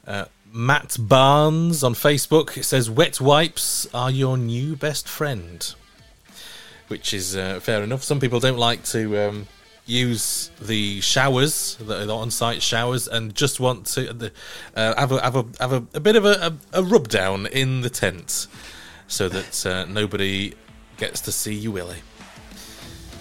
Uh, 0.07 0.25
Matt 0.53 0.97
Barnes 1.01 1.83
on 1.83 1.95
Facebook 1.95 2.63
says, 2.63 2.89
"Wet 2.89 3.21
wipes 3.21 3.93
are 3.93 4.13
your 4.13 4.39
new 4.39 4.77
best 4.77 5.09
friend," 5.09 5.75
which 6.87 7.13
is 7.13 7.35
uh, 7.35 7.59
fair 7.59 7.83
enough. 7.83 8.05
Some 8.05 8.21
people 8.21 8.39
don't 8.39 8.59
like 8.59 8.85
to. 8.85 9.29
Um, 9.29 9.49
use 9.91 10.51
the 10.61 11.01
showers, 11.01 11.77
the, 11.77 12.07
the 12.07 12.17
on-site 12.17 12.63
showers, 12.63 13.09
and 13.09 13.35
just 13.35 13.61
want 13.61 13.87
to 13.87 14.33
uh, 14.77 14.95
have 14.99 15.13
a 15.13 15.21
have 15.21 15.37
a 15.37 15.45
have 15.61 15.73
a, 15.73 15.85
a 15.95 16.01
bit 16.01 16.17
of 16.17 16.25
a, 16.25 16.57
a, 16.73 16.81
a, 16.81 16.83
rub 16.83 17.09
down 17.09 17.47
in 17.47 17.81
the 17.81 17.91
tent, 17.91 18.47
so 19.09 19.29
that 19.29 19.67
uh, 19.67 19.85
nobody 19.87 20.55
gets 20.97 21.21
to 21.23 21.33
see 21.33 21.55
you, 21.55 21.73
Willie. 21.73 22.03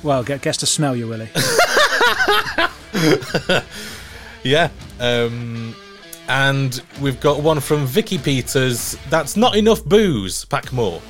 Well, 0.04 0.24
get, 0.24 0.42
gets 0.42 0.58
to 0.60 0.66
smell 0.66 0.96
you, 0.96 1.08
Willie. 1.08 1.30
yeah. 4.44 4.70
Um, 5.00 5.76
And 6.30 6.80
we've 7.02 7.20
got 7.20 7.42
one 7.42 7.60
from 7.60 7.88
Vicky 7.88 8.20
Peters. 8.20 8.96
That's 9.10 9.36
not 9.36 9.56
enough 9.56 9.84
booze. 9.84 10.46
Pack 10.46 10.72
more. 10.72 11.02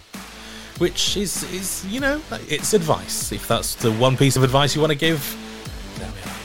Which 0.78 1.18
is, 1.18 1.44
is 1.52 1.86
you 1.88 2.00
know, 2.00 2.22
it's 2.48 2.74
advice. 2.74 3.34
If 3.34 3.46
that's 3.46 3.76
the 3.76 3.92
one 3.92 4.16
piece 4.16 4.38
of 4.38 4.44
advice 4.44 4.76
you 4.76 4.80
want 4.80 4.92
to 4.92 4.98
give, 4.98 5.20
there 6.00 6.12
we 6.12 6.22
are. 6.32 6.36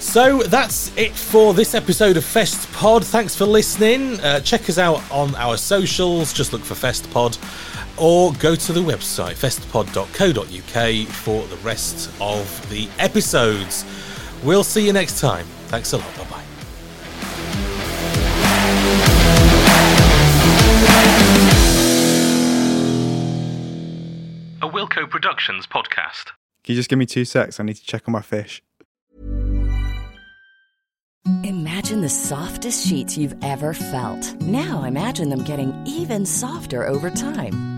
So 0.00 0.42
that's 0.42 0.96
it 0.96 1.12
for 1.12 1.52
this 1.54 1.74
episode 1.74 2.16
of 2.16 2.24
Fest 2.24 2.70
Pod. 2.72 3.04
Thanks 3.04 3.34
for 3.34 3.46
listening. 3.46 4.20
Uh, 4.20 4.40
check 4.40 4.68
us 4.68 4.78
out 4.78 5.02
on 5.10 5.34
our 5.34 5.56
socials. 5.56 6.32
Just 6.32 6.52
look 6.52 6.62
for 6.62 6.74
Fest 6.74 7.10
Pod 7.10 7.36
or 7.96 8.32
go 8.34 8.54
to 8.54 8.72
the 8.72 8.80
website 8.80 9.34
festpod.co.uk 9.34 11.08
for 11.08 11.46
the 11.48 11.56
rest 11.56 12.10
of 12.20 12.70
the 12.70 12.88
episodes. 12.98 13.84
We'll 14.44 14.64
see 14.64 14.86
you 14.86 14.92
next 14.92 15.20
time. 15.20 15.46
Thanks 15.66 15.92
a 15.92 15.98
lot. 15.98 16.16
Bye 16.16 16.24
bye. 16.30 16.44
A 24.60 24.68
Wilco 24.70 25.08
Productions 25.08 25.66
podcast. 25.66 26.30
Can 26.68 26.74
you 26.74 26.80
just 26.80 26.90
give 26.90 26.98
me 26.98 27.06
two 27.06 27.24
secs? 27.24 27.58
I 27.58 27.62
need 27.62 27.76
to 27.76 27.82
check 27.82 28.02
on 28.06 28.12
my 28.12 28.20
fish. 28.20 28.62
Imagine 31.42 32.02
the 32.02 32.10
softest 32.10 32.86
sheets 32.86 33.16
you've 33.16 33.34
ever 33.42 33.72
felt. 33.72 34.34
Now 34.42 34.82
imagine 34.82 35.30
them 35.30 35.44
getting 35.44 35.72
even 35.86 36.26
softer 36.26 36.86
over 36.86 37.08
time. 37.08 37.77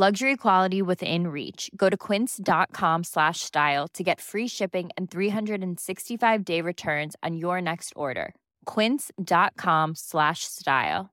Luxury 0.00 0.34
quality 0.34 0.80
within 0.80 1.26
reach. 1.26 1.70
Go 1.76 1.90
to 1.90 1.96
quince.com 1.98 3.04
slash 3.04 3.40
style 3.40 3.86
to 3.88 4.02
get 4.02 4.18
free 4.18 4.48
shipping 4.48 4.88
and 4.96 5.10
365 5.10 6.42
day 6.42 6.62
returns 6.62 7.16
on 7.22 7.36
your 7.36 7.60
next 7.60 7.92
order. 7.94 8.34
Quince.com 8.64 9.94
slash 9.94 10.44
style. 10.44 11.10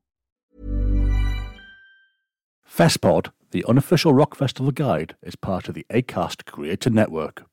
FestPod, 2.65 3.33
the 3.51 3.65
unofficial 3.67 4.13
rock 4.13 4.35
festival 4.35 4.71
guide, 4.71 5.17
is 5.21 5.35
part 5.35 5.67
of 5.67 5.75
the 5.75 5.85
ACAST 5.91 6.45
Creator 6.45 6.91
Network. 6.91 7.43